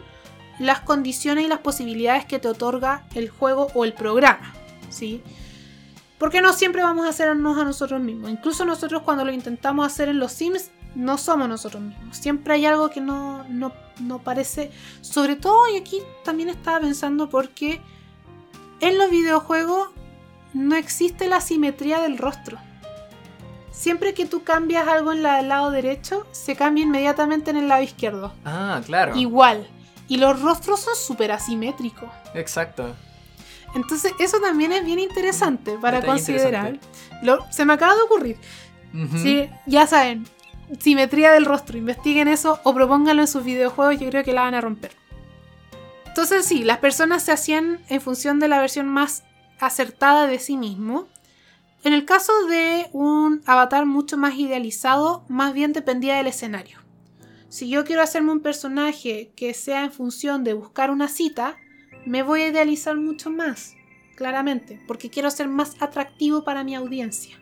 las 0.58 0.80
condiciones 0.80 1.44
y 1.44 1.48
las 1.48 1.58
posibilidades 1.58 2.24
que 2.24 2.38
te 2.38 2.48
otorga 2.48 3.04
el 3.14 3.28
juego 3.28 3.66
o 3.74 3.84
el 3.84 3.92
programa, 3.92 4.54
¿sí? 4.88 5.22
Porque 6.16 6.40
no 6.40 6.54
siempre 6.54 6.82
vamos 6.82 7.04
a 7.04 7.10
hacernos 7.10 7.58
a 7.58 7.64
nosotros 7.64 8.00
mismos. 8.00 8.30
Incluso 8.30 8.64
nosotros 8.64 9.02
cuando 9.02 9.26
lo 9.26 9.32
intentamos 9.32 9.86
hacer 9.86 10.08
en 10.08 10.18
los 10.18 10.32
Sims, 10.32 10.70
no 10.94 11.18
somos 11.18 11.46
nosotros 11.46 11.82
mismos. 11.82 12.16
Siempre 12.16 12.54
hay 12.54 12.64
algo 12.64 12.88
que 12.88 13.02
no, 13.02 13.44
no, 13.50 13.74
no 14.00 14.18
parece... 14.20 14.70
Sobre 15.02 15.36
todo, 15.36 15.68
y 15.68 15.76
aquí 15.76 16.00
también 16.24 16.48
estaba 16.48 16.80
pensando 16.80 17.28
porque 17.28 17.82
en 18.80 18.98
los 18.98 19.10
videojuegos 19.10 19.88
no 20.54 20.76
existe 20.76 21.28
la 21.28 21.40
simetría 21.40 22.00
del 22.00 22.18
rostro. 22.18 22.58
Siempre 23.70 24.12
que 24.14 24.26
tú 24.26 24.42
cambias 24.42 24.88
algo 24.88 25.12
en 25.12 25.22
la 25.22 25.36
del 25.36 25.48
lado 25.48 25.70
derecho, 25.70 26.26
se 26.32 26.56
cambia 26.56 26.82
inmediatamente 26.84 27.50
en 27.50 27.58
el 27.58 27.68
lado 27.68 27.82
izquierdo. 27.82 28.32
Ah, 28.44 28.80
claro. 28.84 29.14
Igual. 29.16 29.68
Y 30.08 30.16
los 30.16 30.40
rostros 30.40 30.80
son 30.80 30.96
súper 30.96 31.30
asimétricos. 31.32 32.08
Exacto. 32.34 32.94
Entonces, 33.74 34.12
eso 34.18 34.40
también 34.40 34.72
es 34.72 34.84
bien 34.84 34.98
interesante 34.98 35.72
para 35.80 36.00
Detalle 36.00 36.12
considerar. 36.18 36.78
Lo- 37.22 37.44
se 37.52 37.64
me 37.66 37.74
acaba 37.74 37.94
de 37.94 38.00
ocurrir. 38.02 38.36
Sí, 39.22 39.48
ya 39.66 39.86
saben, 39.86 40.26
simetría 40.80 41.30
del 41.32 41.44
rostro, 41.44 41.76
investiguen 41.76 42.26
eso 42.26 42.58
o 42.64 42.72
propónganlo 42.74 43.20
en 43.22 43.28
sus 43.28 43.44
videojuegos, 43.44 44.00
yo 44.00 44.08
creo 44.08 44.24
que 44.24 44.32
la 44.32 44.40
van 44.42 44.54
a 44.54 44.62
romper. 44.62 44.92
Entonces, 46.18 46.46
sí, 46.46 46.64
las 46.64 46.78
personas 46.78 47.22
se 47.22 47.30
hacían 47.30 47.78
en 47.88 48.00
función 48.00 48.40
de 48.40 48.48
la 48.48 48.58
versión 48.58 48.88
más 48.88 49.22
acertada 49.60 50.26
de 50.26 50.40
sí 50.40 50.56
mismo. 50.56 51.06
En 51.84 51.92
el 51.92 52.04
caso 52.06 52.32
de 52.48 52.88
un 52.92 53.40
avatar 53.46 53.86
mucho 53.86 54.16
más 54.16 54.34
idealizado, 54.34 55.24
más 55.28 55.54
bien 55.54 55.72
dependía 55.72 56.16
del 56.16 56.26
escenario. 56.26 56.80
Si 57.48 57.68
yo 57.68 57.84
quiero 57.84 58.02
hacerme 58.02 58.32
un 58.32 58.40
personaje 58.40 59.30
que 59.36 59.54
sea 59.54 59.84
en 59.84 59.92
función 59.92 60.42
de 60.42 60.54
buscar 60.54 60.90
una 60.90 61.06
cita, 61.06 61.56
me 62.04 62.24
voy 62.24 62.40
a 62.40 62.48
idealizar 62.48 62.96
mucho 62.96 63.30
más, 63.30 63.76
claramente, 64.16 64.82
porque 64.88 65.10
quiero 65.10 65.30
ser 65.30 65.46
más 65.46 65.76
atractivo 65.78 66.42
para 66.42 66.64
mi 66.64 66.74
audiencia. 66.74 67.38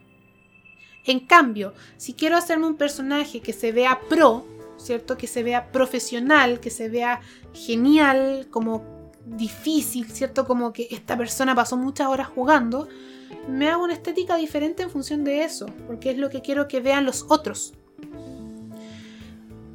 En 1.06 1.20
cambio, 1.20 1.72
si 1.96 2.12
quiero 2.12 2.36
hacerme 2.36 2.66
un 2.66 2.76
personaje 2.76 3.40
que 3.40 3.54
se 3.54 3.72
vea 3.72 4.00
pro, 4.10 4.44
¿cierto? 4.76 5.16
Que 5.16 5.26
se 5.26 5.42
vea 5.42 5.72
profesional, 5.72 6.60
que 6.60 6.70
se 6.70 6.90
vea 6.90 7.20
genial, 7.56 8.48
como 8.50 8.84
difícil, 9.24 10.10
¿cierto? 10.10 10.46
Como 10.46 10.72
que 10.72 10.86
esta 10.90 11.16
persona 11.16 11.54
pasó 11.54 11.76
muchas 11.76 12.06
horas 12.06 12.28
jugando, 12.28 12.88
me 13.48 13.68
hago 13.68 13.84
una 13.84 13.94
estética 13.94 14.36
diferente 14.36 14.82
en 14.82 14.90
función 14.90 15.24
de 15.24 15.42
eso, 15.42 15.66
porque 15.86 16.10
es 16.10 16.18
lo 16.18 16.30
que 16.30 16.42
quiero 16.42 16.68
que 16.68 16.80
vean 16.80 17.04
los 17.04 17.26
otros. 17.28 17.74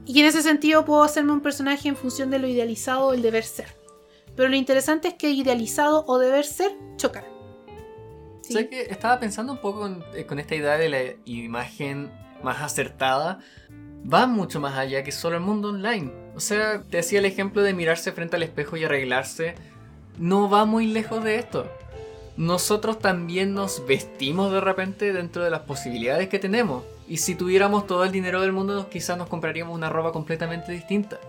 Y 0.06 0.20
en 0.20 0.26
ese 0.26 0.42
sentido 0.42 0.84
puedo 0.86 1.04
hacerme 1.04 1.32
un 1.32 1.42
personaje 1.42 1.88
en 1.88 1.96
función 1.96 2.30
de 2.30 2.40
lo 2.40 2.48
idealizado 2.48 3.08
o 3.08 3.14
el 3.14 3.22
deber 3.22 3.44
ser. 3.44 3.68
Pero 4.36 4.50
lo 4.50 4.56
interesante 4.56 5.10
es 5.10 5.14
que 5.16 5.30
idealizado 5.30 6.06
o 6.08 6.18
deber 6.18 6.46
ser 6.46 6.72
chocan. 6.98 7.24
¿Sí? 8.42 8.68
Que 8.68 8.84
estaba 8.84 9.20
pensando 9.20 9.54
un 9.54 9.60
poco 9.60 9.88
eh, 10.14 10.26
con 10.26 10.40
esta 10.40 10.56
idea 10.56 10.78
de 10.78 10.90
la 10.90 11.00
imagen 11.26 12.12
más 12.44 12.62
acertada. 12.62 13.40
Va 14.02 14.26
mucho 14.26 14.60
más 14.60 14.78
allá 14.78 15.04
que 15.04 15.12
solo 15.12 15.38
el 15.38 15.44
mundo 15.44 15.70
online. 15.70 16.12
O 16.36 16.40
sea, 16.40 16.82
te 16.84 17.00
hacía 17.00 17.20
el 17.20 17.26
ejemplo 17.26 17.62
de 17.62 17.74
mirarse 17.74 18.12
frente 18.12 18.36
al 18.36 18.44
espejo 18.44 18.78
y 18.78 18.84
arreglarse. 18.84 19.56
No 20.18 20.50
va 20.50 20.66
muy 20.66 20.88
lejos 20.88 21.24
de 21.24 21.36
esto. 21.36 21.68
Nosotros 22.38 23.00
también 23.00 23.54
nos 23.54 23.86
vestimos 23.86 24.52
de 24.52 24.62
repente 24.62 25.14
dentro 25.14 25.44
de 25.44 25.52
las 25.52 25.62
posibilidades 25.62 26.30
que 26.30 26.40
tenemos. 26.40 26.84
Y 27.08 27.18
si 27.18 27.36
tuviéramos 27.36 27.86
todo 27.86 28.04
el 28.04 28.12
dinero 28.12 28.42
del 28.42 28.54
mundo, 28.54 28.90
quizás 28.90 29.18
nos 29.18 29.30
compraríamos 29.30 29.76
una 29.76 29.90
ropa 29.90 30.12
completamente 30.12 30.72
distinta. 30.72 31.20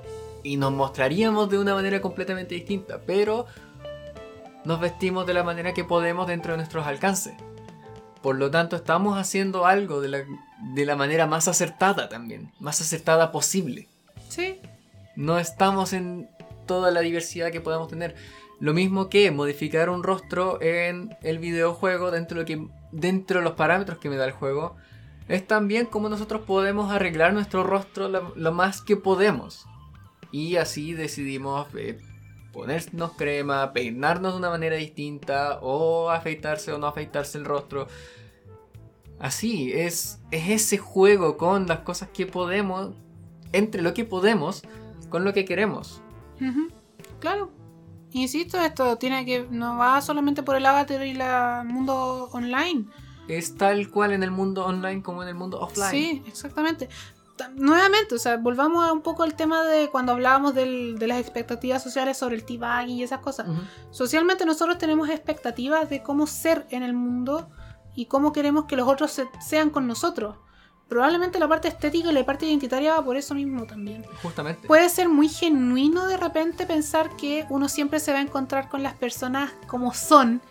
Y 0.42 0.56
nos 0.56 0.72
mostraríamos 0.72 1.50
de 1.50 1.58
una 1.58 1.74
manera 1.74 2.00
completamente 2.00 2.54
distinta. 2.54 3.00
Pero 3.06 3.46
nos 4.64 4.80
vestimos 4.80 5.26
de 5.26 5.34
la 5.34 5.42
manera 5.42 5.74
que 5.74 5.84
podemos 5.84 6.26
dentro 6.26 6.52
de 6.52 6.58
nuestros 6.58 6.86
alcances. 6.86 7.34
Por 8.22 8.36
lo 8.36 8.50
tanto, 8.50 8.76
estamos 8.76 9.18
haciendo 9.18 9.66
algo 9.66 10.00
de 10.00 10.08
la, 10.08 10.24
de 10.74 10.86
la 10.86 10.96
manera 10.96 11.26
más 11.26 11.48
acertada 11.48 12.08
también, 12.08 12.52
más 12.60 12.80
acertada 12.80 13.32
posible. 13.32 13.88
Sí, 14.28 14.60
No 15.16 15.38
estamos 15.38 15.92
en 15.92 16.30
toda 16.66 16.90
la 16.90 17.00
diversidad 17.00 17.50
que 17.50 17.60
podemos 17.60 17.88
tener. 17.88 18.14
Lo 18.60 18.72
mismo 18.74 19.08
que 19.08 19.30
modificar 19.30 19.90
un 19.90 20.02
rostro 20.02 20.62
en 20.62 21.16
el 21.22 21.38
videojuego 21.38 22.10
dentro 22.10 22.36
de, 22.36 22.42
lo 22.42 22.46
que, 22.46 22.68
dentro 22.92 23.40
de 23.40 23.44
los 23.44 23.54
parámetros 23.54 23.98
que 23.98 24.08
me 24.08 24.16
da 24.16 24.24
el 24.24 24.32
juego. 24.32 24.76
Es 25.28 25.46
también 25.46 25.86
como 25.86 26.08
nosotros 26.08 26.42
podemos 26.42 26.92
arreglar 26.92 27.32
nuestro 27.32 27.64
rostro 27.64 28.08
lo, 28.08 28.32
lo 28.36 28.52
más 28.52 28.80
que 28.80 28.96
podemos. 28.96 29.66
Y 30.30 30.56
así 30.56 30.94
decidimos 30.94 31.66
eh, 31.76 31.98
ponernos 32.53 33.12
crema, 33.12 33.72
peinarnos 33.72 34.32
de 34.32 34.38
una 34.38 34.50
manera 34.50 34.76
distinta, 34.76 35.59
o 35.62 36.11
afeitarse 36.11 36.72
o 36.72 36.78
no 36.78 36.86
afeitarse 36.86 37.38
el 37.38 37.44
rostro. 37.44 37.88
Así, 39.18 39.72
es, 39.72 40.20
es 40.30 40.48
ese 40.50 40.78
juego 40.78 41.36
con 41.36 41.66
las 41.66 41.80
cosas 41.80 42.09
que 42.12 42.26
podemos, 42.26 42.94
entre 43.53 43.82
lo 43.82 43.94
que 43.94 44.05
podemos, 44.05 44.62
con 45.09 45.24
lo 45.24 45.32
que 45.32 45.44
queremos. 45.44 46.00
Ujú, 46.40 46.68
Claro. 47.20 47.50
Insisto, 48.14 48.61
esto 48.61 48.96
tiene 48.96 49.24
que. 49.24 49.46
no 49.50 49.78
va 49.78 50.00
solamente 50.03 50.42
por 50.42 50.57
el 50.57 50.66
avatar 50.66 51.07
y 51.07 51.11
el 51.11 51.64
mundo 51.64 52.28
online. 52.32 52.84
Es 53.28 53.57
tal 53.57 53.88
cual 53.88 54.12
en 54.12 54.22
el 54.22 54.30
mundo 54.30 54.66
online 54.66 55.03
como 55.03 55.22
en 55.22 55.28
el 55.28 55.34
mundo 55.34 55.61
offline. 55.61 55.90
Sí, 55.90 56.22
exactamente. 56.26 56.88
Nuevamente, 57.55 58.14
o 58.14 58.18
sea, 58.18 58.37
volvamos 58.37 58.85
a 58.87 58.93
un 58.93 59.03
poco 59.03 59.22
al 59.22 59.35
tema 59.35 59.62
de 59.64 59.89
cuando 59.89 60.12
hablábamos 60.12 60.55
del- 60.55 60.99
de 60.99 61.07
las 61.07 61.18
expectativas 61.18 61.83
sociales 61.83 62.16
sobre 62.16 62.37
el 62.37 62.45
teabagging 62.45 62.97
y 62.99 63.03
esas 63.03 63.20
cosas. 63.20 63.47
Socialmente 63.91 64.45
nosotros 64.47 64.78
tenemos 64.78 65.09
expectativas 65.09 65.89
de 65.91 66.03
cómo 66.03 66.26
ser 66.26 66.66
en 66.70 66.83
el 66.83 66.93
mundo 66.95 67.49
y 67.95 68.07
cómo 68.07 68.33
queremos 68.33 68.64
que 68.66 68.76
los 68.76 68.89
otros 68.89 69.11
se- 69.12 69.28
sean 69.47 69.70
con 69.70 69.87
nosotros. 69.87 70.37
Probablemente 70.89 71.39
la 71.39 71.49
parte 71.49 71.68
estética 71.68 72.11
y 72.11 72.12
la 72.12 72.24
parte 72.26 72.45
identitaria 72.47 72.95
va 72.95 73.05
por 73.05 73.16
eso 73.16 73.35
mismo 73.35 73.64
también. 73.64 74.05
Justamente. 74.22 74.66
Puede 74.68 74.89
ser 74.91 75.09
muy 75.09 75.28
genuino 75.28 76.07
de 76.07 76.18
repente 76.18 76.66
pensar 76.66 77.16
que 77.16 77.47
uno 77.49 77.68
siempre 77.68 77.99
se 77.99 78.12
va 78.12 78.18
a 78.18 78.22
encontrar 78.22 78.68
con 78.68 78.83
las 78.83 78.95
personas 78.95 79.53
como 79.66 79.95
son 79.95 80.43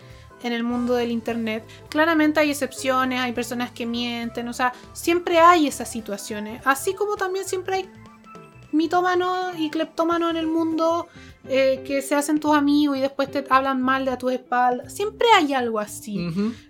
en 0.44 0.54
el 0.54 0.64
mundo 0.64 0.94
del 0.94 1.12
internet. 1.12 1.64
Claramente 1.90 2.40
hay 2.40 2.52
excepciones, 2.52 3.20
hay 3.20 3.32
personas 3.32 3.72
que 3.72 3.86
mienten, 3.86 4.48
o 4.48 4.54
sea, 4.54 4.74
siempre 4.94 5.40
hay 5.40 5.68
esas 5.68 5.90
situaciones. 5.92 6.62
Así 6.66 6.94
como 6.94 7.16
también 7.16 7.46
siempre 7.46 7.76
hay 7.76 7.90
mitómanos 8.72 9.56
y 9.58 9.70
cleptómanos 9.70 10.32
en 10.32 10.38
el 10.38 10.48
mundo 10.48 11.08
eh, 11.48 11.84
que 11.86 12.02
se 12.02 12.16
hacen 12.16 12.40
tus 12.40 12.56
amigos 12.56 12.98
y 12.98 13.02
después 13.02 13.30
te 13.32 13.44
hablan 13.50 13.82
mal 13.82 14.06
de 14.06 14.12
a 14.12 14.18
tu 14.18 14.30
espalda. 14.30 14.90
Siempre 14.90 15.28
hay 15.36 15.54
algo 15.54 15.80
así. 15.80 16.28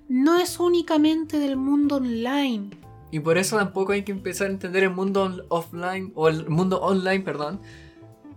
No 0.07 0.38
es 0.38 0.59
únicamente 0.59 1.39
del 1.39 1.57
mundo 1.57 1.97
online. 1.97 2.69
Y 3.11 3.19
por 3.19 3.38
eso 3.38 3.57
tampoco 3.57 3.91
hay 3.91 4.03
que 4.03 4.13
empezar 4.13 4.47
a 4.47 4.51
entender 4.51 4.84
el 4.84 4.91
mundo 4.91 5.45
offline, 5.49 6.13
o 6.15 6.30
el 6.30 6.47
mundo 6.49 6.80
online, 6.82 7.19
perdón, 7.19 7.59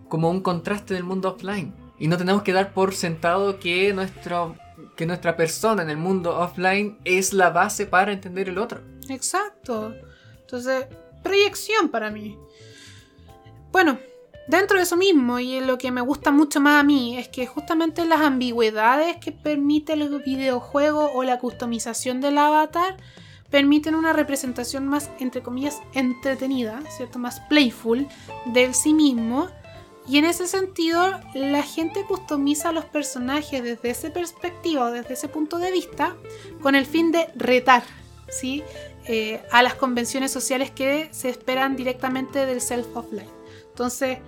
como 0.09 0.30
un 0.30 0.41
contraste 0.41 0.95
del 0.95 1.05
mundo 1.05 1.30
offline. 1.30 1.72
Y 1.99 2.09
no 2.09 2.16
tenemos 2.16 2.43
que 2.43 2.53
dar 2.53 2.74
por 2.74 2.93
sentado 2.93 3.61
que, 3.61 3.95
nuestro, 3.95 4.57
que 4.97 5.07
nuestra 5.07 5.36
persona 5.36 5.82
en 5.82 5.90
el 5.90 5.97
mundo 5.97 6.38
offline 6.38 6.99
es 7.05 7.32
la 7.32 7.51
base 7.51 7.86
para 7.86 8.12
entender 8.12 8.49
el 8.49 8.59
otro. 8.59 8.80
Exacto. 9.09 9.95
Entonces, 10.40 10.86
proyección 11.22 11.88
para 11.88 12.11
mí. 12.11 12.38
Bueno, 13.72 13.99
dentro 14.47 14.76
de 14.76 14.84
eso 14.84 14.97
mismo, 14.97 15.40
y 15.40 15.61
lo 15.61 15.78
que 15.78 15.90
me 15.90 16.01
gusta 16.01 16.30
mucho 16.30 16.61
más 16.61 16.80
a 16.80 16.84
mí, 16.84 17.18
es 17.18 17.28
que 17.28 17.47
justamente 17.47 18.05
las 18.05 18.20
ambigüedades 18.20 19.16
que 19.16 19.32
permite 19.32 19.95
el 19.95 20.22
videojuego 20.22 21.11
o 21.12 21.24
la 21.24 21.38
customización 21.38 22.20
del 22.20 22.38
avatar 22.38 22.97
permiten 23.51 23.95
una 23.95 24.12
representación 24.12 24.86
más, 24.86 25.11
entre 25.18 25.42
comillas, 25.42 25.80
entretenida, 25.92 26.82
¿cierto? 26.97 27.18
Más 27.18 27.40
playful 27.40 28.07
del 28.47 28.74
sí 28.74 28.95
mismo. 28.95 29.49
Y 30.07 30.18
en 30.18 30.26
ese 30.26 30.46
sentido, 30.46 31.02
la 31.34 31.62
gente 31.62 32.05
customiza 32.07 32.68
a 32.68 32.72
los 32.72 32.84
personajes 32.84 33.62
desde 33.62 33.90
esa 33.90 34.12
perspectiva 34.12 34.90
desde 34.90 35.14
ese 35.14 35.28
punto 35.28 35.59
de 35.59 35.70
vista 35.70 36.14
con 36.61 36.74
el 36.74 36.84
fin 36.84 37.11
de 37.11 37.28
retar, 37.34 37.84
¿sí? 38.28 38.62
Eh, 39.07 39.42
a 39.50 39.62
las 39.62 39.74
convenciones 39.74 40.30
sociales 40.30 40.70
que 40.70 41.09
se 41.11 41.30
esperan 41.30 41.76
directamente 41.76 42.44
del 42.44 42.61
self-offline. 42.61 43.28
Entonces, 43.68 44.18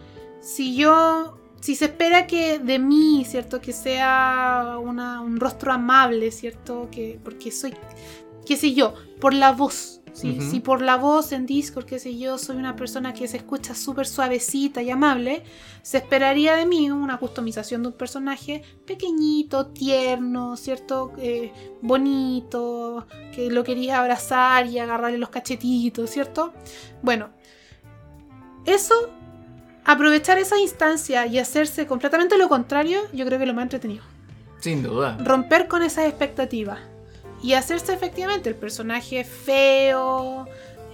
si 0.40 0.76
yo, 0.76 1.38
si 1.60 1.74
se 1.74 1.86
espera 1.86 2.26
que 2.26 2.58
de 2.58 2.78
mí, 2.78 3.26
¿cierto? 3.28 3.60
Que 3.60 3.72
sea 3.72 4.76
un 4.80 5.40
rostro 5.40 5.72
amable, 5.72 6.30
¿cierto? 6.30 6.88
Que, 6.90 7.18
porque 7.22 7.50
soy, 7.50 7.74
qué 8.46 8.56
sé 8.56 8.72
yo, 8.72 8.94
por 9.20 9.34
la 9.34 9.52
voz. 9.52 10.00
Si 10.16 10.60
por 10.60 10.80
la 10.80 10.96
voz 10.96 11.32
en 11.32 11.44
Discord, 11.44 11.84
qué 11.84 11.98
sé 11.98 12.16
yo, 12.16 12.38
soy 12.38 12.56
una 12.56 12.74
persona 12.74 13.12
que 13.12 13.28
se 13.28 13.36
escucha 13.36 13.74
súper 13.74 14.06
suavecita 14.06 14.80
y 14.80 14.90
amable, 14.90 15.42
se 15.82 15.98
esperaría 15.98 16.56
de 16.56 16.64
mí 16.64 16.90
una 16.90 17.18
customización 17.18 17.82
de 17.82 17.88
un 17.88 17.94
personaje 17.94 18.62
pequeñito, 18.86 19.66
tierno, 19.66 20.56
¿cierto? 20.56 21.12
Eh, 21.18 21.52
bonito, 21.82 23.06
que 23.34 23.50
lo 23.50 23.62
querías 23.62 23.98
abrazar 23.98 24.66
y 24.66 24.78
agarrarle 24.78 25.18
los 25.18 25.28
cachetitos, 25.28 26.08
¿cierto? 26.08 26.54
Bueno, 27.02 27.28
eso, 28.64 28.94
aprovechar 29.84 30.38
esa 30.38 30.58
instancia 30.58 31.26
y 31.26 31.38
hacerse 31.38 31.86
completamente 31.86 32.38
lo 32.38 32.48
contrario, 32.48 33.00
yo 33.12 33.26
creo 33.26 33.38
que 33.38 33.44
es 33.44 33.48
lo 33.48 33.54
más 33.54 33.64
entretenido. 33.64 34.02
Sin 34.60 34.82
duda. 34.82 35.18
Romper 35.22 35.68
con 35.68 35.82
esas 35.82 36.06
expectativas 36.06 36.95
y 37.46 37.54
hacerse 37.54 37.92
efectivamente 37.94 38.48
el 38.48 38.56
personaje 38.56 39.22
feo, 39.22 40.48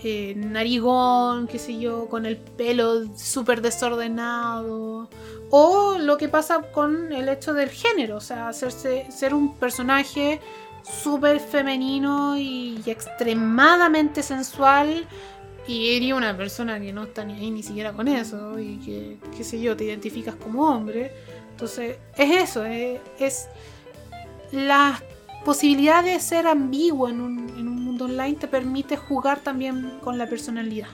eh, 0.05 0.35
narigón, 0.37 1.47
qué 1.47 1.59
sé 1.59 1.79
yo, 1.79 2.11
con 2.11 2.27
el 2.27 2.37
pelo 2.37 3.07
súper 3.17 3.63
desordenado. 3.63 5.09
O 5.49 5.97
lo 5.99 6.19
que 6.19 6.29
pasa 6.29 6.61
con 6.71 7.11
el 7.11 7.31
hecho 7.31 7.55
del 7.55 7.71
género, 7.71 8.19
o 8.19 8.21
sea, 8.21 8.49
hacerse 8.49 9.07
ser 9.11 9.33
un 9.33 9.55
personaje 9.55 10.43
súper 10.83 11.41
femenino 11.41 12.37
y, 12.37 12.83
extremadamente 12.85 14.23
sensual. 14.23 15.07
Y 15.67 15.97
eres 15.97 16.13
una 16.13 16.37
persona 16.37 16.79
que 16.79 16.93
no 16.93 17.05
está 17.05 17.25
ni 17.25 17.33
ahí 17.33 17.51
ni 17.51 17.63
siquiera 17.63 17.95
con 17.95 18.09
eso. 18.09 18.59
Y 18.59 18.77
que, 18.77 19.17
qué 19.35 19.43
sé 19.43 19.59
yo, 19.59 19.75
te 19.75 19.85
identificas 19.85 20.35
como 20.35 20.69
hombre. 20.69 21.13
Entonces, 21.53 21.97
es 22.19 22.51
eso, 22.51 22.63
es, 22.67 23.01
es 23.19 23.49
las 24.51 25.01
posibilidad 25.45 26.05
de 26.05 26.19
ser 26.21 26.47
ambiguo 26.47 27.09
en 27.09 27.21
un, 27.21 27.83
mundo 27.85 28.05
online 28.07 28.35
te 28.35 28.49
permite 28.49 28.97
jugar 28.97 29.41
también 29.41 29.99
con 30.03 30.19
la 30.19 30.27
personalidad. 30.27 30.89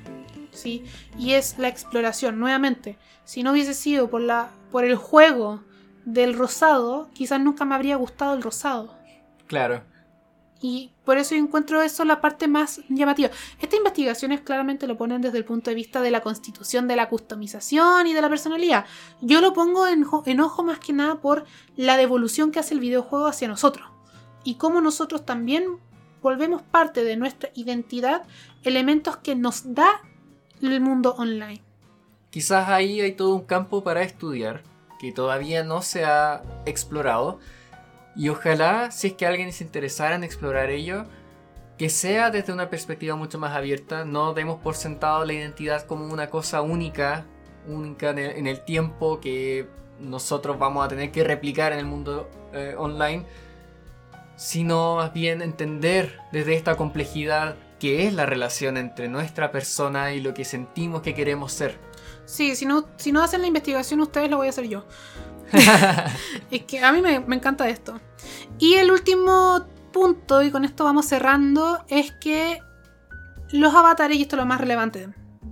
¿sí? 0.53 0.85
Y 1.19 1.33
es 1.33 1.59
la 1.59 1.69
exploración. 1.69 2.39
Nuevamente, 2.39 2.99
si 3.25 3.43
no 3.43 3.53
hubiese 3.53 3.75
sido 3.75 4.11
por, 4.11 4.21
la, 4.21 4.51
por 4.73 4.85
el 4.85 4.97
juego 4.97 5.63
del 6.05 6.35
rosado, 6.35 7.09
quizás 7.13 7.41
nunca 7.41 7.65
me 7.65 7.75
habría 7.75 7.97
gustado 7.97 8.35
el 8.35 8.43
rosado. 8.43 8.97
Claro. 9.47 9.83
Y 10.61 10.91
por 11.05 11.19
eso 11.19 11.37
encuentro 11.37 11.83
eso 11.83 12.05
la 12.05 12.21
parte 12.21 12.49
más 12.49 12.81
llamativa. 12.89 13.31
Estas 13.61 13.79
investigaciones 13.79 14.41
claramente 14.41 14.89
lo 14.89 14.97
ponen 14.97 15.21
desde 15.21 15.39
el 15.39 15.45
punto 15.45 15.71
de 15.71 15.77
vista 15.77 16.03
de 16.03 16.11
la 16.11 16.21
constitución 16.21 16.89
de 16.89 16.97
la 16.97 17.09
customización 17.09 18.09
y 18.09 18.13
de 18.13 18.23
la 18.23 18.29
personalidad. 18.29 18.85
Yo 19.21 19.41
lo 19.41 19.53
pongo 19.53 19.87
en, 19.87 20.05
en 20.27 20.41
ojo 20.41 20.65
más 20.65 20.81
que 20.81 20.93
nada 20.93 21.21
por 21.21 21.45
la 21.77 21.97
devolución 21.97 22.51
que 22.51 22.59
hace 22.59 22.75
el 22.75 22.81
videojuego 22.81 23.29
hacia 23.29 23.47
nosotros 23.47 23.89
y 24.45 24.55
cómo 24.55 24.81
nosotros 24.81 25.25
también 25.25 25.79
volvemos 26.23 26.63
parte 26.63 27.05
de 27.05 27.17
nuestra 27.17 27.51
identidad 27.55 28.23
elementos 28.65 29.17
que 29.17 29.35
nos 29.35 29.75
da 29.75 30.03
el 30.63 30.81
mundo 30.81 31.15
online. 31.19 31.63
Quizás 32.31 32.69
ahí 32.69 33.01
hay 33.01 33.13
todo 33.13 33.35
un 33.35 33.45
campo 33.45 33.83
para 33.83 34.03
estudiar 34.03 34.63
que 34.99 35.13
todavía 35.13 35.63
no 35.63 35.83
se 35.83 36.05
ha 36.05 36.43
explorado 36.67 37.39
y 38.17 38.29
ojalá 38.29 38.91
si 38.91 39.09
es 39.09 39.13
que 39.15 39.27
alguien 39.27 39.53
se 39.53 39.65
interesara 39.65 40.17
en 40.17 40.25
explorar 40.25 40.71
ello, 40.71 41.05
que 41.79 41.89
sea 41.89 42.31
desde 42.31 42.53
una 42.53 42.69
perspectiva 42.69 43.15
mucho 43.15 43.39
más 43.39 43.55
abierta, 43.55 44.05
no 44.05 44.35
demos 44.35 44.59
por 44.61 44.75
sentado 44.75 45.25
la 45.25 45.33
identidad 45.33 45.87
como 45.87 46.13
una 46.13 46.29
cosa 46.29 46.61
única, 46.61 47.25
única 47.69 48.11
en 48.11 48.47
el, 48.47 48.65
tiempo 48.65 49.21
que 49.21 49.69
nosotros 50.01 50.59
vamos 50.59 50.85
a 50.85 50.89
tener 50.89 51.13
que 51.13 51.23
replicar 51.23 51.73
en 51.73 51.79
el 51.79 51.87
mundo 51.87 52.29
eh, 52.53 52.75
online, 52.77 53.25
sino 54.39 54.97
más 54.97 55.13
bien 55.13 55.43
entender 55.43 56.21
desde 56.31 56.55
esta 56.55 56.77
complejidad 56.77 57.57
que 57.81 58.07
es 58.07 58.15
la 58.15 58.25
relación 58.25 58.77
entre 58.77 59.09
nuestra 59.09 59.51
persona 59.51 60.13
y 60.15 60.21
lo 60.21 60.33
que 60.33 60.45
sentimos 60.45 61.03
que 61.03 61.13
queremos 61.13 61.53
ser. 61.53 61.79
Sí, 62.25 62.55
si 62.55 62.65
no, 62.65 62.87
si 62.97 63.11
no 63.11 63.23
hacen 63.23 63.41
la 63.41 63.49
investigación 63.49 64.01
ustedes, 64.01 64.31
lo 64.31 64.37
voy 64.37 64.47
a 64.47 64.51
hacer 64.51 64.69
yo. 64.69 64.85
es 66.51 66.63
que 66.63 66.85
a 66.85 66.93
mí 66.93 67.03
me, 67.03 67.19
me 67.21 67.37
encanta 67.37 67.69
esto. 67.69 68.01
Y 68.59 68.75
el 68.75 68.93
último 68.93 69.67
punto, 69.93 70.43
y 70.43 70.53
con 70.53 70.65
esto 70.65 70.85
vamos 70.85 71.07
cerrando, 71.07 71.85
es 71.89 72.13
que 72.13 72.61
los 73.51 73.75
avatares, 73.75 74.19
y 74.19 74.23
esto 74.23 74.37
es 74.37 74.41
lo 74.41 74.47
más 74.47 74.61
relevante, 74.61 75.09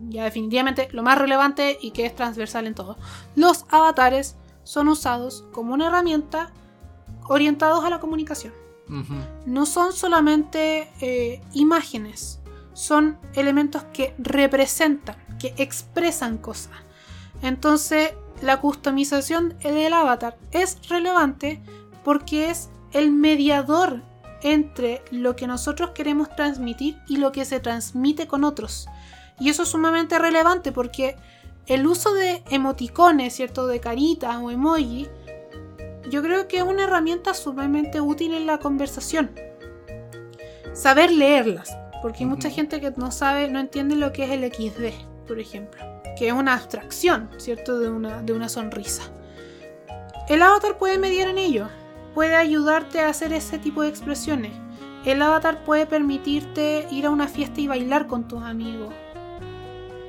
ya 0.09 0.23
definitivamente 0.25 0.89
lo 0.93 1.03
más 1.03 1.19
relevante 1.19 1.77
y 1.81 1.91
que 1.91 2.07
es 2.07 2.15
transversal 2.15 2.69
en 2.69 2.75
todo, 2.75 2.99
los 3.35 3.65
avatares 3.71 4.37
son 4.63 4.89
usados 4.89 5.45
como 5.53 5.75
una 5.75 5.89
herramienta 5.89 6.53
orientados 7.27 7.85
a 7.85 7.91
la 7.91 7.99
comunicación. 7.99 8.66
No 9.47 9.67
son 9.67 9.93
solamente 9.93 10.89
eh, 11.01 11.41
imágenes, 11.53 12.41
son 12.73 13.19
elementos 13.35 13.85
que 13.93 14.15
representan, 14.19 15.17
que 15.39 15.55
expresan 15.57 16.39
cosas. 16.39 16.75
Entonces, 17.43 18.13
la 18.43 18.61
customización 18.61 19.57
del 19.63 19.93
avatar 19.93 20.37
es 20.53 20.89
relevante 20.89 21.63
porque 22.05 22.51
es 22.51 22.69
el 22.93 23.11
mediador 23.11 24.03
entre 24.43 25.03
lo 25.11 25.35
que 25.37 25.47
nosotros 25.47 25.91
queremos 25.91 26.35
transmitir 26.37 26.99
y 27.09 27.17
lo 27.17 27.33
que 27.33 27.45
se 27.45 27.61
transmite 27.61 28.27
con 28.27 28.45
otros. 28.45 28.87
Y 29.41 29.51
eso 29.51 29.65
es 29.65 29.71
sumamente 29.71 30.19
relevante 30.19 30.73
porque 30.73 31.17
el 31.67 31.87
uso 31.87 32.15
de 32.15 32.43
emoticones, 32.51 33.35
¿cierto? 33.35 33.67
De 33.67 33.81
caritas 33.81 34.37
o 34.41 34.51
emoji 34.51 35.09
yo 36.09 36.23
creo 36.23 36.49
que 36.49 36.59
es 36.59 36.63
una 36.63 36.85
herramienta 36.85 37.35
sumamente 37.35 38.01
útil 38.01 38.35
en 38.35 38.47
la 38.47 38.59
conversación. 38.59 39.31
Saber 40.73 41.11
leerlas, 41.11 41.77
porque 42.03 42.19
hay 42.21 42.27
mucha 42.27 42.51
gente 42.51 42.81
que 42.81 42.93
no 42.97 43.11
sabe, 43.11 43.49
no 43.49 43.59
entiende 43.59 43.97
lo 43.97 44.13
que 44.13 44.25
es 44.25 44.31
el 44.31 44.45
XD, 44.53 45.27
por 45.27 45.41
ejemplo, 45.41 45.83
que 46.17 46.29
es 46.29 46.33
una 46.33 46.55
abstracción, 46.55 47.31
¿cierto? 47.39 47.79
De 47.79 47.89
una, 47.89 48.23
de 48.23 48.33
una 48.33 48.49
sonrisa. 48.49 49.03
El 50.29 50.43
avatar 50.43 50.77
puede 50.79 50.99
mediar 50.99 51.29
en 51.29 51.39
ello, 51.39 51.69
puede 52.15 52.37
ayudarte 52.37 53.01
a 53.01 53.09
hacer 53.09 53.33
ese 53.33 53.59
tipo 53.59 53.83
de 53.83 53.89
expresiones. 53.89 54.53
El 55.05 55.23
avatar 55.23 55.65
puede 55.65 55.87
permitirte 55.87 56.87
ir 56.91 57.07
a 57.07 57.11
una 57.11 57.29
fiesta 57.29 57.61
y 57.61 57.69
bailar 57.69 58.07
con 58.07 58.27
tus 58.27 58.43
amigos. 58.43 58.93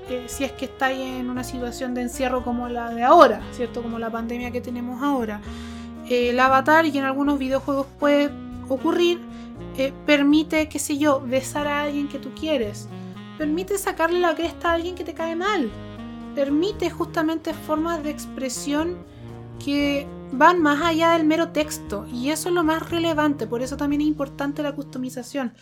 Eh, 0.09 0.25
si 0.27 0.43
es 0.43 0.53
que 0.53 0.65
estáis 0.65 0.99
en 0.99 1.29
una 1.29 1.43
situación 1.43 1.93
de 1.93 2.01
encierro 2.01 2.43
como 2.43 2.67
la 2.67 2.89
de 2.91 3.03
ahora, 3.03 3.41
¿cierto? 3.51 3.83
Como 3.83 3.99
la 3.99 4.09
pandemia 4.09 4.51
que 4.51 4.61
tenemos 4.61 5.03
ahora 5.03 5.41
el 6.09 6.39
avatar, 6.39 6.85
y 6.85 6.97
en 6.97 7.05
algunos 7.05 7.39
videojuegos 7.39 7.87
puede 7.99 8.29
ocurrir, 8.69 9.19
eh, 9.77 9.93
permite, 10.05 10.69
qué 10.69 10.79
sé 10.79 10.97
yo, 10.97 11.21
besar 11.21 11.67
a 11.67 11.83
alguien 11.83 12.07
que 12.07 12.19
tú 12.19 12.29
quieres. 12.33 12.87
Permite 13.37 13.77
sacarle 13.77 14.19
la 14.19 14.35
cresta 14.35 14.71
a 14.71 14.73
alguien 14.73 14.95
que 14.95 15.03
te 15.03 15.13
cae 15.13 15.35
mal. 15.35 15.69
Permite 16.33 16.89
justamente 16.89 17.53
formas 17.53 18.03
de 18.03 18.09
expresión 18.09 18.97
que 19.63 20.07
van 20.31 20.61
más 20.61 20.81
allá 20.81 21.11
del 21.11 21.25
mero 21.25 21.49
texto. 21.49 22.07
Y 22.11 22.29
eso 22.31 22.49
es 22.49 22.55
lo 22.55 22.63
más 22.63 22.89
relevante. 22.89 23.45
Por 23.47 23.61
eso 23.61 23.77
también 23.77 24.01
es 24.01 24.07
importante 24.07 24.63
la 24.63 24.73
customización. 24.73 25.53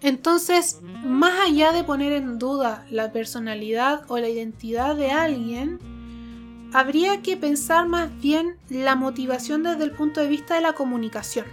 Entonces, 0.00 0.80
más 1.04 1.48
allá 1.48 1.72
de 1.72 1.84
poner 1.84 2.12
en 2.12 2.38
duda 2.38 2.84
la 2.90 3.12
personalidad 3.12 4.02
o 4.08 4.18
la 4.18 4.28
identidad 4.28 4.94
de 4.94 5.10
alguien, 5.10 5.78
habría 6.76 7.22
que 7.22 7.38
pensar 7.38 7.88
más 7.88 8.14
bien 8.20 8.58
la 8.68 8.96
motivación 8.96 9.62
desde 9.62 9.84
el 9.84 9.92
punto 9.92 10.20
de 10.20 10.26
vista 10.26 10.56
de 10.56 10.60
la 10.60 10.74
comunicación. 10.74 11.46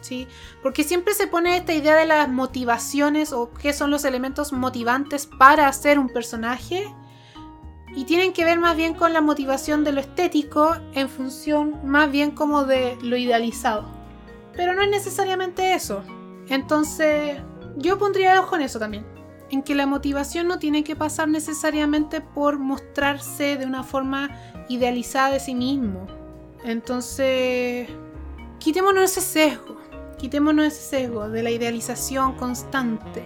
¿sí? 0.00 0.28
Porque 0.62 0.84
siempre 0.84 1.12
se 1.12 1.26
pone 1.26 1.56
esta 1.56 1.74
idea 1.74 1.96
de 1.96 2.06
las 2.06 2.28
motivaciones 2.28 3.32
o 3.32 3.52
qué 3.52 3.72
son 3.72 3.90
los 3.90 4.04
elementos 4.04 4.52
motivantes 4.52 5.26
para 5.26 5.66
hacer 5.66 5.98
un 5.98 6.08
personaje 6.08 6.84
y 7.96 8.04
tienen 8.04 8.32
que 8.32 8.44
ver 8.44 8.60
más 8.60 8.76
bien 8.76 8.94
con 8.94 9.12
la 9.12 9.22
motivación 9.22 9.82
de 9.82 9.90
lo 9.90 10.00
estético 10.00 10.76
en 10.94 11.08
función 11.08 11.80
más 11.84 12.08
bien 12.08 12.30
como 12.30 12.62
de 12.62 12.96
lo 13.02 13.16
idealizado. 13.16 13.86
Pero 14.54 14.72
no 14.72 14.82
es 14.82 14.90
necesariamente 14.90 15.74
eso. 15.74 16.04
Entonces, 16.48 17.40
yo 17.76 17.98
pondría 17.98 18.40
ojo 18.40 18.54
en 18.54 18.62
eso 18.62 18.78
también. 18.78 19.11
En 19.52 19.62
que 19.62 19.76
la 19.76 19.86
motivación 19.86 20.48
no 20.48 20.58
tiene 20.58 20.82
que 20.82 20.96
pasar 20.96 21.28
necesariamente 21.28 22.20
por 22.20 22.58
mostrarse 22.58 23.56
de 23.56 23.66
una 23.66 23.84
forma 23.84 24.30
idealizada 24.68 25.30
de 25.30 25.40
sí 25.40 25.54
mismo. 25.54 26.08
Entonces, 26.64 27.88
quitémonos 28.58 29.04
ese 29.04 29.20
sesgo. 29.20 29.76
Quitémonos 30.18 30.66
ese 30.66 30.80
sesgo 30.80 31.28
de 31.28 31.44
la 31.44 31.50
idealización 31.50 32.32
constante. 32.36 33.24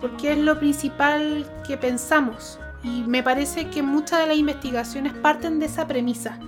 Porque 0.00 0.32
es 0.32 0.38
lo 0.38 0.58
principal 0.58 1.48
que 1.64 1.76
pensamos 1.76 2.58
y 2.82 3.02
me 3.02 3.22
parece 3.22 3.68
que 3.68 3.82
muchas 3.82 4.20
de 4.20 4.28
las 4.28 4.36
investigaciones 4.36 5.12
parten 5.12 5.58
de 5.58 5.66
esa 5.66 5.86
premisa, 5.86 6.38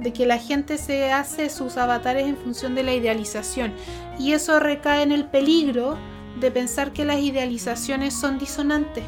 de 0.00 0.12
que 0.12 0.26
la 0.26 0.38
gente 0.38 0.76
se 0.76 1.12
hace 1.12 1.48
sus 1.48 1.76
avatares 1.76 2.26
en 2.26 2.36
función 2.36 2.74
de 2.74 2.82
la 2.82 2.94
idealización. 2.94 3.72
Y 4.18 4.32
eso 4.32 4.58
recae 4.58 5.02
en 5.02 5.12
el 5.12 5.26
peligro 5.26 5.96
de 6.40 6.50
pensar 6.50 6.92
que 6.92 7.04
las 7.04 7.18
idealizaciones 7.18 8.14
son 8.14 8.38
disonantes. 8.38 9.04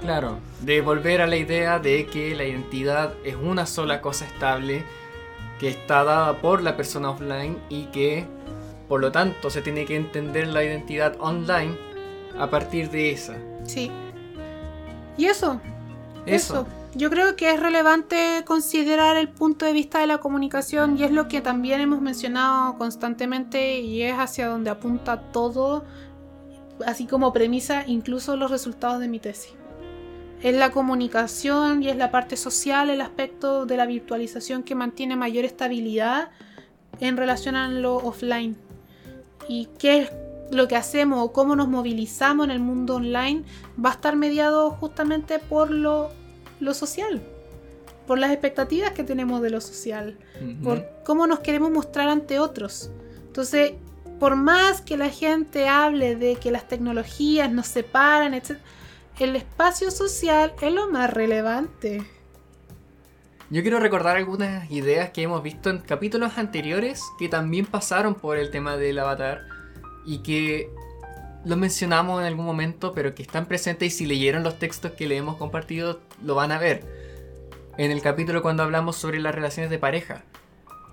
Claro, 0.00 0.38
de 0.60 0.80
volver 0.80 1.20
a 1.20 1.26
la 1.26 1.36
idea 1.36 1.78
de 1.78 2.06
que 2.06 2.34
la 2.34 2.44
identidad 2.44 3.14
es 3.24 3.34
una 3.34 3.66
sola 3.66 4.00
cosa 4.00 4.24
estable 4.26 4.84
que 5.58 5.68
está 5.68 6.04
dada 6.04 6.40
por 6.40 6.62
la 6.62 6.76
persona 6.76 7.10
offline 7.10 7.58
y 7.68 7.86
que 7.86 8.26
por 8.88 9.00
lo 9.00 9.12
tanto 9.12 9.50
se 9.50 9.60
tiene 9.60 9.84
que 9.84 9.96
entender 9.96 10.48
la 10.48 10.64
identidad 10.64 11.16
online 11.18 11.76
a 12.38 12.48
partir 12.48 12.90
de 12.90 13.10
esa. 13.10 13.36
Sí. 13.64 13.90
Y 15.16 15.26
eso, 15.26 15.60
eso. 16.26 16.66
Yo 16.94 17.10
creo 17.10 17.36
que 17.36 17.52
es 17.52 17.60
relevante 17.60 18.44
considerar 18.46 19.16
el 19.16 19.28
punto 19.28 19.66
de 19.66 19.72
vista 19.72 19.98
de 19.98 20.06
la 20.06 20.18
comunicación 20.18 20.96
y 20.96 21.04
es 21.04 21.10
lo 21.10 21.28
que 21.28 21.42
también 21.42 21.80
hemos 21.80 22.00
mencionado 22.00 22.78
constantemente 22.78 23.80
y 23.80 24.02
es 24.02 24.14
hacia 24.14 24.48
donde 24.48 24.70
apunta 24.70 25.20
todo, 25.30 25.84
así 26.86 27.06
como 27.06 27.32
premisa, 27.32 27.84
incluso 27.86 28.36
los 28.36 28.50
resultados 28.50 29.00
de 29.00 29.08
mi 29.08 29.18
tesis. 29.20 29.52
Es 30.42 30.54
la 30.54 30.70
comunicación 30.70 31.82
y 31.82 31.88
es 31.88 31.96
la 31.96 32.10
parte 32.10 32.36
social, 32.36 32.90
el 32.90 33.00
aspecto 33.00 33.66
de 33.66 33.76
la 33.76 33.86
virtualización 33.86 34.62
que 34.62 34.74
mantiene 34.74 35.16
mayor 35.16 35.44
estabilidad 35.44 36.30
en 37.00 37.16
relación 37.16 37.56
a 37.56 37.68
lo 37.68 37.96
offline. 37.96 38.56
Y 39.48 39.68
qué 39.78 40.02
es 40.02 40.12
lo 40.52 40.68
que 40.68 40.76
hacemos 40.76 41.24
o 41.24 41.32
cómo 41.32 41.56
nos 41.56 41.68
movilizamos 41.68 42.44
en 42.44 42.50
el 42.52 42.60
mundo 42.60 42.96
online 42.96 43.42
va 43.82 43.90
a 43.90 43.94
estar 43.94 44.16
mediado 44.16 44.70
justamente 44.70 45.38
por 45.38 45.70
lo 45.70 46.10
lo 46.60 46.74
social, 46.74 47.22
por 48.06 48.18
las 48.18 48.30
expectativas 48.30 48.92
que 48.92 49.04
tenemos 49.04 49.42
de 49.42 49.50
lo 49.50 49.60
social, 49.60 50.18
por 50.62 50.86
cómo 51.04 51.26
nos 51.26 51.40
queremos 51.40 51.70
mostrar 51.70 52.08
ante 52.08 52.38
otros. 52.38 52.90
Entonces, 53.26 53.72
por 54.18 54.36
más 54.36 54.80
que 54.80 54.96
la 54.96 55.10
gente 55.10 55.68
hable 55.68 56.16
de 56.16 56.36
que 56.36 56.50
las 56.50 56.68
tecnologías 56.68 57.50
nos 57.50 57.66
separan, 57.66 58.34
etc., 58.34 58.58
el 59.18 59.34
espacio 59.34 59.90
social 59.90 60.54
es 60.60 60.72
lo 60.72 60.90
más 60.90 61.12
relevante. 61.12 62.04
Yo 63.50 63.62
quiero 63.62 63.80
recordar 63.80 64.16
algunas 64.16 64.70
ideas 64.70 65.10
que 65.10 65.22
hemos 65.22 65.42
visto 65.42 65.70
en 65.70 65.78
capítulos 65.78 66.38
anteriores 66.38 67.02
que 67.18 67.28
también 67.28 67.66
pasaron 67.66 68.14
por 68.14 68.36
el 68.36 68.50
tema 68.50 68.76
del 68.76 68.98
avatar 68.98 69.40
y 70.06 70.18
que 70.18 70.70
lo 71.44 71.56
mencionamos 71.56 72.20
en 72.20 72.26
algún 72.26 72.44
momento, 72.44 72.92
pero 72.92 73.14
que 73.14 73.22
están 73.22 73.46
presentes 73.46 73.88
y 73.88 73.96
si 73.96 74.06
leyeron 74.06 74.42
los 74.42 74.58
textos 74.58 74.92
que 74.92 75.08
le 75.08 75.16
hemos 75.16 75.36
compartido, 75.36 76.00
lo 76.22 76.34
van 76.34 76.52
a 76.52 76.58
ver. 76.58 76.84
En 77.78 77.90
el 77.90 78.02
capítulo 78.02 78.42
cuando 78.42 78.62
hablamos 78.62 78.96
sobre 78.96 79.18
las 79.18 79.34
relaciones 79.34 79.70
de 79.70 79.78
pareja. 79.78 80.24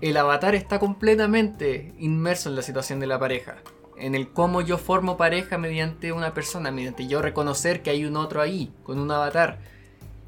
El 0.00 0.16
avatar 0.18 0.54
está 0.54 0.78
completamente 0.78 1.94
inmerso 1.98 2.50
en 2.50 2.56
la 2.56 2.62
situación 2.62 3.00
de 3.00 3.06
la 3.06 3.18
pareja. 3.18 3.56
En 3.96 4.14
el 4.14 4.28
cómo 4.28 4.60
yo 4.60 4.76
formo 4.76 5.16
pareja 5.16 5.56
mediante 5.56 6.12
una 6.12 6.34
persona, 6.34 6.70
mediante 6.70 7.06
yo 7.06 7.22
reconocer 7.22 7.82
que 7.82 7.90
hay 7.90 8.04
un 8.04 8.16
otro 8.16 8.42
ahí, 8.42 8.70
con 8.82 8.98
un 8.98 9.10
avatar. 9.10 9.58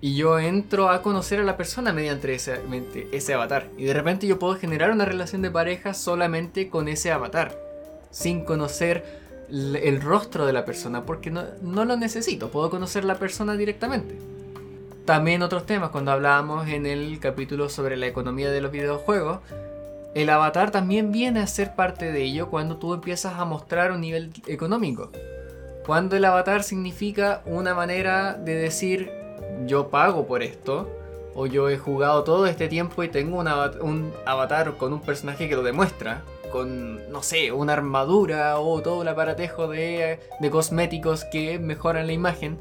Y 0.00 0.16
yo 0.16 0.38
entro 0.38 0.88
a 0.88 1.02
conocer 1.02 1.40
a 1.40 1.44
la 1.44 1.58
persona 1.58 1.92
mediante 1.92 2.34
ese, 2.34 3.34
avatar. 3.34 3.68
Y 3.76 3.84
de 3.84 3.92
repente 3.92 4.26
yo 4.26 4.38
puedo 4.38 4.54
generar 4.54 4.90
una 4.90 5.04
relación 5.04 5.42
de 5.42 5.50
pareja 5.50 5.92
solamente 5.92 6.70
con 6.70 6.88
ese 6.88 7.12
avatar. 7.12 7.54
Sin 8.10 8.44
conocer 8.44 9.04
el 9.50 10.00
rostro 10.00 10.46
de 10.46 10.52
la 10.54 10.64
persona 10.64 11.04
porque 11.04 11.30
no, 11.30 11.44
lo 11.62 11.96
necesito, 11.96 12.50
puedo 12.50 12.70
conocer 12.70 13.04
la 13.04 13.18
persona 13.18 13.54
directamente. 13.56 14.16
También 15.08 15.40
otros 15.40 15.64
temas, 15.64 15.88
cuando 15.88 16.12
hablábamos 16.12 16.68
en 16.68 16.84
el 16.84 17.18
capítulo 17.18 17.70
sobre 17.70 17.96
la 17.96 18.06
economía 18.06 18.50
de 18.50 18.60
los 18.60 18.70
videojuegos, 18.70 19.38
el 20.12 20.28
avatar 20.28 20.70
también 20.70 21.12
viene 21.12 21.40
a 21.40 21.46
ser 21.46 21.74
parte 21.74 22.12
de 22.12 22.24
ello 22.24 22.50
cuando 22.50 22.76
tú 22.76 22.92
empiezas 22.92 23.38
a 23.38 23.46
mostrar 23.46 23.90
un 23.90 24.02
nivel 24.02 24.34
económico. 24.46 25.10
Cuando 25.86 26.14
el 26.14 26.26
avatar 26.26 26.62
significa 26.62 27.40
una 27.46 27.72
manera 27.72 28.34
de 28.34 28.54
decir 28.54 29.10
yo 29.64 29.88
pago 29.88 30.26
por 30.26 30.42
esto, 30.42 30.90
o 31.34 31.46
yo 31.46 31.70
he 31.70 31.78
jugado 31.78 32.22
todo 32.22 32.46
este 32.46 32.68
tiempo 32.68 33.02
y 33.02 33.08
tengo 33.08 33.38
un 33.38 34.12
avatar 34.26 34.76
con 34.76 34.92
un 34.92 35.00
personaje 35.00 35.48
que 35.48 35.56
lo 35.56 35.62
demuestra, 35.62 36.22
con, 36.52 37.10
no 37.10 37.22
sé, 37.22 37.50
una 37.52 37.72
armadura 37.72 38.58
o 38.58 38.82
todo 38.82 39.00
el 39.00 39.08
aparatejo 39.08 39.68
de, 39.68 40.20
cosméticos 40.50 41.24
que 41.24 41.58
mejoran 41.58 42.08
la 42.08 42.12
imagen, 42.12 42.58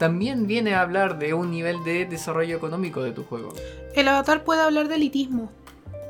también 0.00 0.46
viene 0.46 0.74
a 0.74 0.80
hablar 0.80 1.18
de 1.18 1.34
un 1.34 1.50
nivel 1.50 1.84
de 1.84 2.06
desarrollo 2.06 2.56
económico 2.56 3.02
de 3.02 3.12
tu 3.12 3.22
juego. 3.22 3.52
El 3.94 4.08
avatar 4.08 4.44
puede 4.44 4.62
hablar 4.62 4.88
de 4.88 4.94
elitismo. 4.94 5.52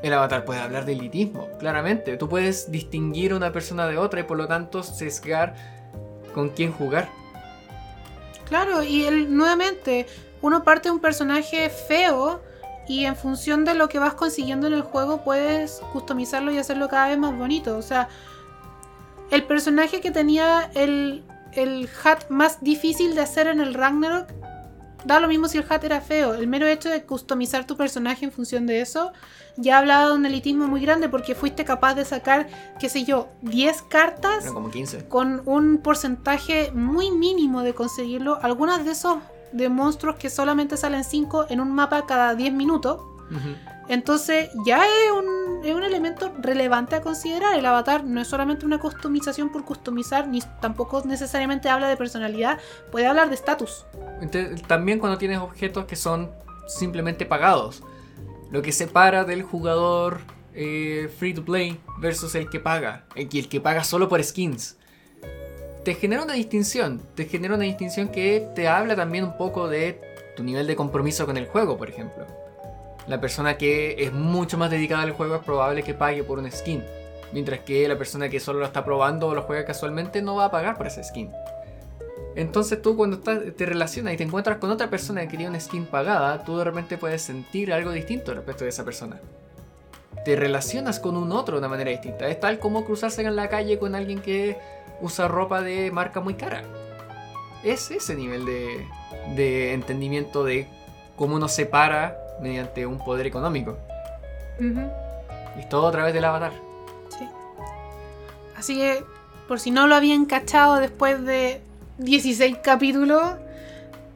El 0.01 0.13
avatar 0.13 0.45
puede 0.45 0.61
hablar 0.61 0.85
de 0.85 0.93
elitismo, 0.93 1.49
claramente. 1.59 2.15
Tú 2.15 2.29
puedes 2.29 2.71
distinguir 2.71 3.33
una 3.33 3.51
persona 3.51 3.87
de 3.87 3.97
otra 3.97 4.21
y 4.21 4.23
por 4.23 4.37
lo 4.37 4.47
tanto 4.47 4.81
sesgar 4.81 5.55
con 6.33 6.51
quién 6.51 6.71
jugar. 6.71 7.09
Claro, 8.47 8.81
y 8.81 9.09
nuevamente, 9.27 10.07
uno 10.41 10.63
parte 10.63 10.87
de 10.87 10.93
un 10.93 11.01
personaje 11.01 11.69
feo 11.69 12.41
y 12.87 13.03
en 13.03 13.17
función 13.17 13.65
de 13.65 13.73
lo 13.73 13.89
que 13.89 13.99
vas 13.99 14.13
consiguiendo 14.13 14.67
en 14.67 14.73
el 14.73 14.83
juego 14.83 15.21
puedes 15.21 15.81
customizarlo 15.91 16.53
y 16.53 16.57
hacerlo 16.57 16.87
cada 16.87 17.09
vez 17.09 17.17
más 17.17 17.37
bonito. 17.37 17.77
O 17.77 17.81
sea, 17.81 18.07
el 19.31 19.43
personaje 19.43 19.99
que 19.99 20.11
tenía 20.11 20.71
el, 20.75 21.25
el 21.53 21.89
hat 22.03 22.29
más 22.29 22.61
difícil 22.61 23.15
de 23.15 23.21
hacer 23.21 23.47
en 23.47 23.59
el 23.59 23.73
Ragnarok, 23.73 24.27
da 25.05 25.19
lo 25.19 25.27
mismo 25.27 25.47
si 25.47 25.57
el 25.57 25.65
hat 25.69 25.83
era 25.83 26.01
feo. 26.01 26.33
El 26.33 26.47
mero 26.47 26.67
hecho 26.67 26.89
de 26.89 27.03
customizar 27.03 27.65
tu 27.65 27.75
personaje 27.77 28.25
en 28.25 28.31
función 28.31 28.67
de 28.67 28.81
eso, 28.81 29.11
ya 29.57 29.75
ha 29.75 29.79
hablado 29.79 30.11
de 30.11 30.15
un 30.17 30.25
elitismo 30.25 30.67
muy 30.67 30.81
grande 30.81 31.09
porque 31.09 31.35
fuiste 31.35 31.65
capaz 31.65 31.95
de 31.95 32.05
sacar, 32.05 32.47
qué 32.79 32.89
sé 32.89 33.03
yo, 33.03 33.29
10 33.41 33.81
cartas 33.83 34.45
como 34.45 34.69
15. 34.69 35.07
con 35.07 35.41
un 35.45 35.79
porcentaje 35.79 36.71
muy 36.73 37.11
mínimo 37.11 37.63
de 37.63 37.73
conseguirlo. 37.73 38.39
Algunas 38.41 38.85
de 38.85 38.91
esos 38.91 39.17
de 39.51 39.69
monstruos 39.69 40.15
que 40.15 40.29
solamente 40.29 40.77
salen 40.77 41.03
5 41.03 41.47
en 41.49 41.59
un 41.59 41.71
mapa 41.71 42.05
cada 42.05 42.35
10 42.35 42.53
minutos. 42.53 43.01
Entonces 43.87 44.49
ya 44.65 44.85
es 44.85 45.11
un, 45.11 45.40
es 45.63 45.75
un, 45.75 45.83
elemento 45.83 46.31
relevante 46.39 46.95
a 46.95 47.01
considerar. 47.01 47.57
El 47.57 47.65
avatar 47.65 48.03
no 48.03 48.21
es 48.21 48.27
solamente 48.27 48.65
una 48.65 48.79
customización 48.79 49.51
por 49.51 49.65
customizar, 49.65 50.27
ni 50.27 50.41
tampoco 50.59 51.03
necesariamente 51.05 51.69
habla 51.69 51.87
de 51.87 51.97
personalidad, 51.97 52.59
puede 52.91 53.07
hablar 53.07 53.29
de 53.29 53.35
estatus. 53.35 53.85
También 54.67 54.99
cuando 54.99 55.17
tienes 55.17 55.39
objetos 55.39 55.85
que 55.85 55.95
son 55.95 56.31
simplemente 56.67 57.25
pagados. 57.25 57.83
Lo 58.51 58.61
que 58.61 58.71
separa 58.71 59.23
del 59.23 59.43
jugador 59.43 60.21
eh, 60.53 61.09
free 61.17 61.33
to 61.33 61.43
play 61.43 61.79
versus 61.99 62.35
el 62.35 62.49
que 62.49 62.59
paga. 62.59 63.05
El, 63.15 63.29
el 63.31 63.49
que 63.49 63.61
paga 63.61 63.83
solo 63.83 64.09
por 64.09 64.23
skins 64.23 64.77
te 65.83 65.95
genera 65.95 66.23
una 66.23 66.33
distinción. 66.33 67.01
Te 67.15 67.25
genera 67.25 67.55
una 67.55 67.63
distinción 67.63 68.09
que 68.09 68.47
te 68.55 68.67
habla 68.67 68.95
también 68.95 69.23
un 69.23 69.37
poco 69.37 69.67
de 69.67 69.99
tu 70.35 70.43
nivel 70.43 70.67
de 70.67 70.75
compromiso 70.75 71.25
con 71.25 71.37
el 71.37 71.47
juego, 71.47 71.77
por 71.77 71.89
ejemplo. 71.89 72.25
La 73.07 73.19
persona 73.19 73.57
que 73.57 74.03
es 74.03 74.13
mucho 74.13 74.57
más 74.57 74.69
dedicada 74.69 75.03
al 75.03 75.11
juego 75.11 75.35
es 75.35 75.43
probable 75.43 75.83
que 75.83 75.93
pague 75.93 76.23
por 76.23 76.39
un 76.39 76.51
skin. 76.51 76.83
Mientras 77.33 77.61
que 77.61 77.87
la 77.87 77.97
persona 77.97 78.29
que 78.29 78.39
solo 78.39 78.59
lo 78.59 78.65
está 78.65 78.83
probando 78.83 79.27
o 79.27 79.35
lo 79.35 79.43
juega 79.43 79.65
casualmente 79.65 80.21
no 80.21 80.35
va 80.35 80.45
a 80.45 80.51
pagar 80.51 80.77
por 80.77 80.87
ese 80.87 81.03
skin. 81.03 81.31
Entonces 82.35 82.81
tú 82.81 82.95
cuando 82.95 83.19
te 83.19 83.65
relacionas 83.65 84.13
y 84.13 84.17
te 84.17 84.23
encuentras 84.23 84.57
con 84.57 84.71
otra 84.71 84.89
persona 84.89 85.21
que 85.21 85.27
quería 85.29 85.49
una 85.49 85.59
skin 85.59 85.85
pagada, 85.85 86.43
tú 86.43 86.57
de 86.57 86.63
repente 86.63 86.97
puedes 86.97 87.21
sentir 87.21 87.73
algo 87.73 87.91
distinto 87.91 88.33
respecto 88.33 88.63
de 88.63 88.69
esa 88.69 88.85
persona. 88.85 89.19
Te 90.23 90.35
relacionas 90.35 90.99
con 90.99 91.17
un 91.17 91.31
otro 91.31 91.55
de 91.55 91.59
una 91.59 91.67
manera 91.67 91.89
distinta. 91.89 92.27
Es 92.27 92.39
tal 92.39 92.59
como 92.59 92.85
cruzarse 92.85 93.21
en 93.21 93.35
la 93.35 93.49
calle 93.49 93.79
con 93.79 93.95
alguien 93.95 94.21
que 94.21 94.57
usa 95.01 95.27
ropa 95.27 95.61
de 95.61 95.91
marca 95.91 96.21
muy 96.21 96.35
cara. 96.35 96.63
Es 97.63 97.91
ese 97.91 98.15
nivel 98.15 98.45
de, 98.45 99.73
entendimiento 99.73 100.43
de 100.43 100.67
cómo 101.15 101.35
uno 101.35 101.47
separa 101.47 102.17
mediante 102.41 102.85
un 102.85 102.97
poder 102.97 103.25
económico. 103.27 103.77
Y 104.59 105.65
todo 105.69 105.87
a 105.87 105.91
través 105.91 106.13
del 106.13 106.25
avatar. 106.25 106.51
Sí. 107.09 107.27
Así 108.57 108.75
que, 108.75 109.03
por 109.47 109.59
si 109.59 109.71
no 109.71 109.87
lo 109.87 109.95
habían 109.95 110.25
cachado 110.25 110.75
después 110.75 111.23
de 111.23 111.61
16 111.97 112.57
capítulos, 112.63 113.33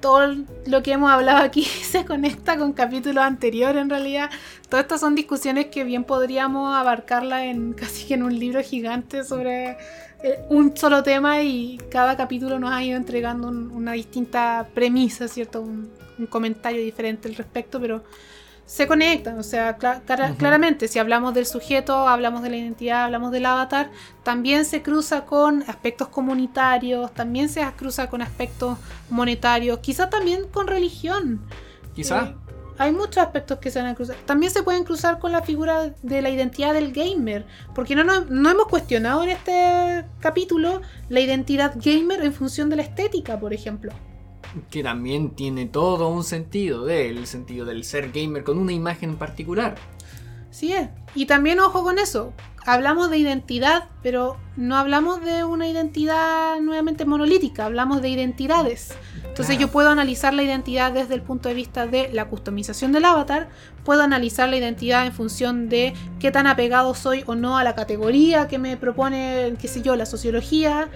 todo 0.05 0.35
lo 0.67 0.83
que 0.83 0.91
hemos 0.91 1.09
hablado 1.09 1.39
aquí 1.43 1.63
se 1.91 2.05
conecta 2.05 2.57
con 2.57 2.73
capítulos 2.73 3.23
anteriores 3.23 3.81
en 3.81 3.89
realidad. 3.89 4.29
Todas 4.69 4.83
estas 4.83 4.99
son 4.99 5.15
discusiones 5.15 5.65
que 5.71 5.83
bien 5.83 6.03
podríamos 6.03 6.77
abarcarla 6.77 7.45
en 7.45 7.73
casi 7.81 8.05
que 8.05 8.13
en 8.13 8.21
un 8.21 8.37
libro 8.37 8.61
gigante 8.61 9.23
sobre 9.23 9.71
eh, 10.21 10.45
un 10.49 10.77
solo 10.77 11.01
tema 11.01 11.41
y 11.41 11.79
cada 11.89 12.15
capítulo 12.15 12.59
nos 12.59 12.71
ha 12.71 12.83
ido 12.83 12.97
entregando 12.97 13.47
una 13.47 13.93
distinta 13.93 14.67
premisa, 14.75 15.27
¿cierto? 15.27 15.61
Un, 15.61 15.89
un 16.19 16.27
comentario 16.27 16.83
diferente 16.83 17.27
al 17.27 17.33
respecto, 17.33 17.81
pero 17.81 18.03
se 18.65 18.87
conectan, 18.87 19.37
o 19.37 19.43
sea, 19.43 19.77
claramente, 19.77 20.87
si 20.87 20.97
hablamos 20.97 21.35
del 21.35 21.45
sujeto, 21.45 22.07
hablamos 22.07 22.41
de 22.41 22.49
la 22.49 22.57
identidad, 22.57 23.03
hablamos 23.03 23.31
del 23.31 23.45
avatar, 23.45 23.91
también 24.23 24.65
se 24.65 24.81
cruza 24.81 25.25
con 25.25 25.63
aspectos 25.67 26.07
comunitarios, 26.07 27.13
también 27.13 27.47
se 27.47 27.63
cruza 27.77 28.09
con 28.09 28.23
aspectos 28.23 28.79
monetarios, 29.09 29.79
quizá 29.79 30.09
también 30.09 30.47
con 30.51 30.65
religión. 30.65 31.41
Quizá. 31.93 32.23
Eh, 32.23 32.35
hay 32.77 32.91
muchos 32.91 33.17
aspectos 33.17 33.59
que 33.59 33.69
se 33.69 33.79
van 33.79 33.89
a 33.89 33.95
cruzar. 33.95 34.17
También 34.25 34.51
se 34.51 34.63
pueden 34.63 34.83
cruzar 34.83 35.19
con 35.19 35.31
la 35.31 35.43
figura 35.43 35.93
de 36.01 36.21
la 36.23 36.29
identidad 36.31 36.73
del 36.73 36.91
gamer, 36.91 37.45
porque 37.75 37.95
no, 37.95 38.03
no 38.03 38.49
hemos 38.49 38.67
cuestionado 38.67 39.23
en 39.23 39.29
este 39.29 40.05
capítulo 40.19 40.81
la 41.07 41.19
identidad 41.19 41.75
gamer 41.75 42.23
en 42.23 42.33
función 42.33 42.69
de 42.69 42.77
la 42.77 42.81
estética, 42.81 43.39
por 43.39 43.53
ejemplo 43.53 43.93
que 44.69 44.83
también 44.83 45.31
tiene 45.31 45.65
todo 45.65 46.07
un 46.07 46.23
sentido 46.23 46.85
del 46.85 47.27
sentido 47.27 47.65
del 47.65 47.83
ser 47.83 48.11
gamer 48.11 48.43
con 48.43 48.57
una 48.57 48.73
imagen 48.73 49.11
en 49.11 49.15
particular. 49.17 49.75
Sí 50.55 50.71
es. 50.71 50.87
Y 51.15 51.25
también 51.25 51.59
ojo 51.59 51.83
con 51.83 51.99
eso. 51.99 52.31
Hablamos 52.65 53.09
de 53.09 53.17
identidad, 53.17 53.89
pero 54.01 54.37
no 54.55 54.77
hablamos 54.77 55.21
de 55.21 55.43
una 55.43 55.67
identidad 55.67 56.61
nuevamente 56.61 57.03
monolítica, 57.03 57.65
hablamos 57.65 58.01
de 58.01 58.07
identidades. 58.07 58.93
Entonces 59.25 59.59
yo 59.59 59.67
puedo 59.67 59.89
analizar 59.89 60.33
la 60.33 60.43
identidad 60.43 60.93
desde 60.93 61.13
el 61.13 61.21
punto 61.21 61.49
de 61.49 61.55
vista 61.55 61.87
de 61.87 62.09
la 62.13 62.29
customización 62.29 62.93
del 62.93 63.03
avatar, 63.03 63.49
puedo 63.83 64.01
analizar 64.01 64.47
la 64.47 64.55
identidad 64.55 65.05
en 65.05 65.11
función 65.11 65.67
de 65.67 65.93
qué 66.19 66.31
tan 66.31 66.47
apegado 66.47 66.95
soy 66.95 67.23
o 67.27 67.35
no 67.35 67.57
a 67.57 67.65
la 67.65 67.75
categoría 67.75 68.47
que 68.47 68.57
me 68.57 68.77
propone, 68.77 69.53
qué 69.59 69.67
sé 69.67 69.81
yo, 69.81 69.97
la 69.97 70.05
sociología, 70.05 70.87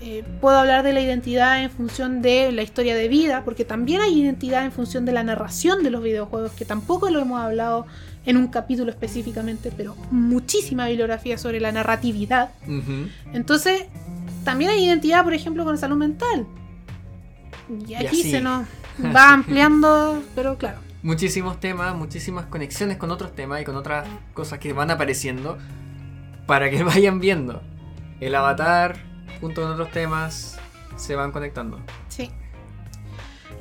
eh, 0.00 0.22
puedo 0.40 0.56
hablar 0.56 0.84
de 0.84 0.92
la 0.92 1.00
identidad 1.00 1.60
en 1.60 1.70
función 1.70 2.22
de 2.22 2.52
la 2.52 2.62
historia 2.62 2.94
de 2.94 3.08
vida, 3.08 3.42
porque 3.44 3.64
también 3.64 4.00
hay 4.00 4.20
identidad 4.20 4.64
en 4.64 4.70
función 4.70 5.04
de 5.04 5.12
la 5.12 5.24
narración 5.24 5.82
de 5.82 5.90
los 5.90 6.02
videojuegos, 6.04 6.52
que 6.52 6.64
tampoco 6.64 7.10
lo 7.10 7.18
hemos 7.18 7.40
hablado 7.40 7.84
en 8.28 8.36
un 8.36 8.48
capítulo 8.48 8.90
específicamente, 8.90 9.72
pero 9.74 9.96
muchísima 10.10 10.86
bibliografía 10.86 11.38
sobre 11.38 11.60
la 11.60 11.72
narratividad. 11.72 12.50
Entonces, 13.32 13.86
también 14.44 14.70
hay 14.70 14.84
identidad, 14.84 15.24
por 15.24 15.32
ejemplo, 15.32 15.64
con 15.64 15.72
la 15.74 15.80
salud 15.80 15.96
mental. 15.96 16.46
Y 17.88 17.94
aquí 17.94 18.22
se 18.22 18.42
nos 18.42 18.66
va 19.16 19.32
ampliando, 19.32 20.22
pero 20.34 20.58
claro. 20.58 20.76
Muchísimos 21.02 21.58
temas, 21.58 21.96
muchísimas 21.96 22.44
conexiones 22.44 22.98
con 22.98 23.10
otros 23.10 23.34
temas 23.34 23.62
y 23.62 23.64
con 23.64 23.76
otras 23.76 24.06
cosas 24.34 24.58
que 24.58 24.74
van 24.74 24.90
apareciendo 24.90 25.56
para 26.46 26.68
que 26.68 26.82
vayan 26.84 27.20
viendo. 27.20 27.62
El 28.20 28.34
avatar, 28.34 28.98
junto 29.40 29.62
con 29.62 29.70
otros 29.70 29.90
temas, 29.90 30.58
se 30.96 31.14
van 31.14 31.32
conectando. 31.32 31.80
Sí. 32.08 32.30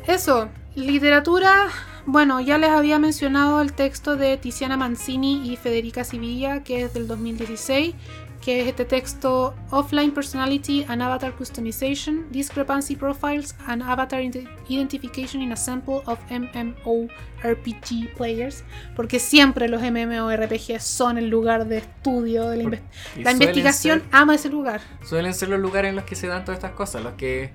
Eso, 0.06 0.49
literatura, 0.76 1.68
bueno, 2.08 2.40
ya 2.40 2.58
les 2.58 2.70
había 2.70 3.00
mencionado 3.00 3.62
el 3.62 3.74
texto 3.74 4.16
de 4.16 4.38
Tiziana 4.38 4.78
Mancini 4.78 5.52
y 5.52 5.58
Federica 5.58 6.06
Sivilla, 6.06 6.64
que 6.64 6.84
es 6.84 6.94
del 6.94 7.06
2016, 7.06 7.94
que 8.42 8.62
es 8.62 8.68
este 8.70 8.86
texto 8.86 9.54
Offline 9.72 10.12
Personality 10.12 10.86
and 10.88 11.02
Avatar 11.02 11.36
Customization, 11.36 12.26
Discrepancy 12.32 12.96
Profiles 12.96 13.56
and 13.68 13.84
Avatar 13.84 14.22
Identification 14.70 15.42
in 15.42 15.52
a 15.52 15.58
Sample 15.58 16.02
of 16.06 16.18
MMORPG 16.30 18.16
Players, 18.16 18.64
porque 18.96 19.20
siempre 19.20 19.68
los 19.68 19.82
MMORPG 19.82 20.80
son 20.80 21.18
el 21.18 21.28
lugar 21.28 21.68
de 21.68 21.80
estudio 21.80 22.48
de 22.50 22.64
la, 22.64 22.80
la 23.18 23.32
investigación, 23.34 24.02
ama 24.14 24.36
ese 24.36 24.48
lugar. 24.48 24.80
Suelen 25.04 25.34
ser 25.34 25.50
los 25.50 25.60
lugares 25.60 25.90
en 25.90 25.98
los 25.98 26.06
que 26.06 26.16
se 26.16 26.28
dan 26.28 26.46
todas 26.46 26.60
estas 26.60 26.72
cosas, 26.72 27.04
los 27.04 27.16
que 27.16 27.52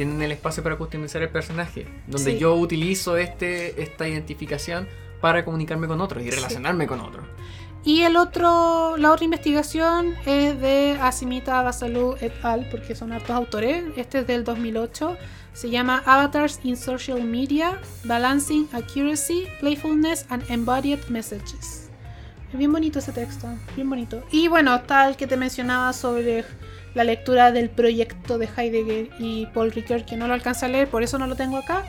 tienen 0.00 0.22
el 0.22 0.32
espacio 0.32 0.62
para 0.62 0.78
customizar 0.78 1.20
el 1.20 1.28
personaje, 1.28 1.86
donde 2.06 2.38
yo 2.38 2.54
utilizo 2.54 3.18
este, 3.18 3.82
esta 3.82 4.08
identificación 4.08 4.88
para 5.20 5.44
comunicarme 5.44 5.88
con 5.88 6.00
otros 6.00 6.24
y 6.24 6.30
relacionarme 6.30 6.86
con 6.86 7.00
otros. 7.00 7.26
Y 7.84 8.00
el 8.00 8.16
otro, 8.16 8.96
la 8.96 9.12
otra 9.12 9.26
investigación 9.26 10.14
es 10.24 10.58
de 10.58 10.96
Asimita 11.02 11.60
Basalu 11.60 12.16
et 12.18 12.32
al, 12.42 12.66
porque 12.70 12.94
son 12.94 13.12
hartos 13.12 13.36
autores. 13.36 13.84
Este 13.94 14.20
es 14.20 14.26
del 14.26 14.42
2008. 14.42 15.18
Se 15.52 15.68
llama 15.68 16.02
Avatars 16.06 16.60
in 16.62 16.78
Social 16.78 17.22
Media: 17.22 17.78
Balancing 18.04 18.70
Accuracy, 18.72 19.48
Playfulness 19.60 20.24
and 20.30 20.42
Embodied 20.48 21.04
Messages. 21.10 21.90
Es 22.50 22.58
bien 22.58 22.72
bonito 22.72 23.00
ese 23.00 23.12
texto, 23.12 23.48
bien 23.76 23.90
bonito. 23.90 24.22
Y 24.30 24.48
bueno, 24.48 24.74
está 24.76 25.06
el 25.08 25.16
que 25.16 25.26
te 25.26 25.36
mencionaba 25.36 25.92
sobre 25.92 26.46
la 26.94 27.04
lectura 27.04 27.52
del 27.52 27.70
proyecto 27.70 28.38
de 28.38 28.48
Heidegger 28.56 29.10
y 29.18 29.46
Paul 29.46 29.72
Ricoeur, 29.72 30.04
que 30.04 30.16
no 30.16 30.26
lo 30.26 30.34
alcanza 30.34 30.66
a 30.66 30.68
leer, 30.68 30.88
por 30.88 31.02
eso 31.02 31.18
no 31.18 31.26
lo 31.26 31.36
tengo 31.36 31.56
acá, 31.56 31.84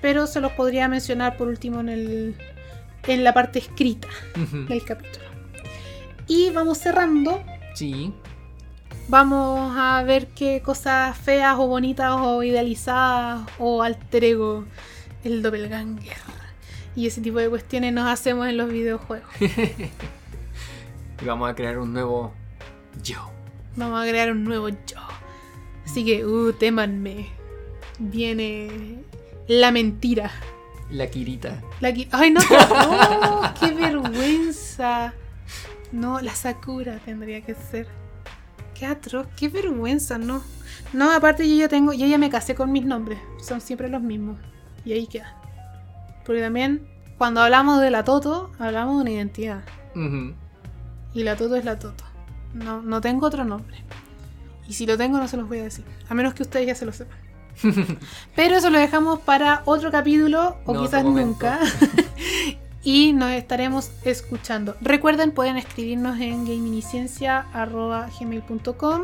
pero 0.00 0.26
se 0.26 0.40
los 0.40 0.52
podría 0.52 0.88
mencionar 0.88 1.36
por 1.36 1.48
último 1.48 1.80
en, 1.80 1.88
el, 1.88 2.36
en 3.06 3.24
la 3.24 3.32
parte 3.32 3.58
escrita 3.58 4.08
del 4.68 4.84
capítulo. 4.84 5.24
Y 6.26 6.50
vamos 6.50 6.78
cerrando. 6.78 7.42
Sí. 7.74 8.12
Vamos 9.08 9.74
a 9.76 10.02
ver 10.04 10.28
qué 10.28 10.62
cosas 10.62 11.16
feas 11.16 11.56
o 11.58 11.66
bonitas 11.66 12.12
o 12.18 12.42
idealizadas 12.42 13.42
o 13.58 13.82
alter 13.82 14.24
ego 14.24 14.64
el 15.24 15.42
doppelganger. 15.42 16.16
Y 16.94 17.06
ese 17.06 17.20
tipo 17.20 17.38
de 17.38 17.48
cuestiones 17.48 17.92
nos 17.92 18.06
hacemos 18.08 18.46
en 18.48 18.56
los 18.56 18.70
videojuegos. 18.70 19.28
y 19.40 21.24
vamos 21.24 21.50
a 21.50 21.54
crear 21.54 21.78
un 21.78 21.92
nuevo 21.92 22.32
yo. 23.02 23.31
Vamos 23.76 24.02
a 24.02 24.08
crear 24.08 24.30
un 24.32 24.44
nuevo 24.44 24.68
yo. 24.68 24.98
Así 25.84 26.04
que, 26.04 26.24
uh, 26.24 26.52
témanme. 26.52 27.30
Viene 27.98 29.02
la 29.48 29.70
mentira. 29.70 30.30
La 30.90 31.06
Kirita. 31.06 31.62
La 31.80 31.92
Ay, 32.10 32.30
no, 32.30 32.40
no, 32.40 33.54
qué 33.58 33.72
vergüenza. 33.72 35.14
No, 35.90 36.20
la 36.20 36.34
Sakura 36.34 36.98
tendría 37.04 37.40
que 37.40 37.54
ser. 37.54 37.86
Qué 38.74 38.86
atroz, 38.86 39.26
qué 39.36 39.48
vergüenza, 39.48 40.18
no. 40.18 40.42
No, 40.92 41.12
aparte 41.12 41.48
yo 41.48 41.54
ya 41.54 41.68
tengo, 41.68 41.92
yo 41.92 42.06
ya 42.06 42.18
me 42.18 42.30
casé 42.30 42.54
con 42.54 42.72
mis 42.72 42.84
nombres. 42.84 43.18
Son 43.40 43.60
siempre 43.60 43.88
los 43.88 44.02
mismos. 44.02 44.38
Y 44.84 44.92
ahí 44.92 45.06
queda. 45.06 45.36
Porque 46.26 46.40
también, 46.40 46.86
cuando 47.18 47.40
hablamos 47.40 47.80
de 47.80 47.90
la 47.90 48.04
Toto, 48.04 48.50
hablamos 48.58 48.96
de 48.96 49.02
una 49.02 49.10
identidad. 49.10 49.62
Y 51.14 51.22
la 51.22 51.36
Toto 51.36 51.56
es 51.56 51.64
la 51.64 51.78
Toto. 51.78 52.04
No, 52.54 52.82
no 52.82 53.00
tengo 53.00 53.26
otro 53.26 53.44
nombre. 53.44 53.76
Y 54.68 54.74
si 54.74 54.86
lo 54.86 54.96
tengo, 54.96 55.18
no 55.18 55.26
se 55.28 55.36
los 55.36 55.48
voy 55.48 55.58
a 55.58 55.64
decir. 55.64 55.84
A 56.08 56.14
menos 56.14 56.34
que 56.34 56.42
ustedes 56.42 56.66
ya 56.66 56.74
se 56.74 56.86
lo 56.86 56.92
sepan. 56.92 57.18
Pero 58.36 58.56
eso 58.56 58.70
lo 58.70 58.78
dejamos 58.78 59.20
para 59.20 59.62
otro 59.64 59.90
capítulo 59.90 60.56
o 60.64 60.80
quizás 60.80 61.04
nunca. 61.04 61.58
y 62.82 63.12
nos 63.12 63.30
estaremos 63.30 63.90
escuchando. 64.04 64.76
Recuerden, 64.80 65.32
pueden 65.32 65.56
escribirnos 65.56 66.20
en 66.20 66.44
gaminiciencia.gmail.com 66.44 69.02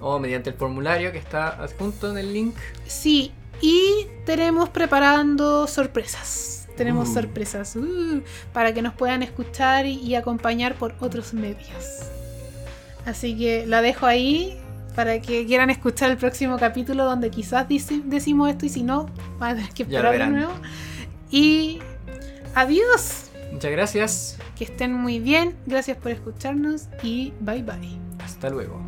o 0.00 0.18
mediante 0.18 0.50
el 0.50 0.56
formulario 0.56 1.12
que 1.12 1.18
está 1.18 1.62
adjunto 1.62 2.10
en 2.10 2.18
el 2.18 2.32
link. 2.32 2.54
Sí, 2.86 3.32
y 3.60 4.06
tenemos 4.24 4.68
preparando 4.68 5.66
sorpresas. 5.66 6.68
Tenemos 6.76 7.08
uh. 7.08 7.14
sorpresas 7.14 7.76
uh, 7.76 8.22
para 8.52 8.72
que 8.72 8.82
nos 8.82 8.94
puedan 8.94 9.22
escuchar 9.22 9.86
y, 9.86 10.14
acompañar 10.14 10.74
por 10.74 10.94
otros 11.00 11.34
medios. 11.34 12.02
Así 13.06 13.36
que 13.36 13.66
la 13.66 13.82
dejo 13.82 14.06
ahí 14.06 14.58
para 14.94 15.20
que 15.20 15.46
quieran 15.46 15.70
escuchar 15.70 16.10
el 16.10 16.16
próximo 16.16 16.58
capítulo 16.58 17.04
donde 17.04 17.30
quizás 17.30 17.66
decimos 17.68 18.50
esto 18.50 18.66
y 18.66 18.68
si 18.68 18.82
no, 18.82 19.08
van 19.38 19.52
a 19.52 19.54
tener 19.56 19.72
que 19.72 19.84
esperar 19.84 20.18
de 20.18 20.26
nuevo. 20.26 20.52
Y 21.30 21.78
adiós. 22.54 23.30
Muchas 23.52 23.70
gracias. 23.70 24.38
Que 24.56 24.64
estén 24.64 24.92
muy 24.92 25.20
bien. 25.20 25.54
Gracias 25.66 25.96
por 25.96 26.10
escucharnos 26.10 26.88
y 27.02 27.32
bye 27.40 27.62
bye. 27.62 27.98
Hasta 28.24 28.50
luego. 28.50 28.82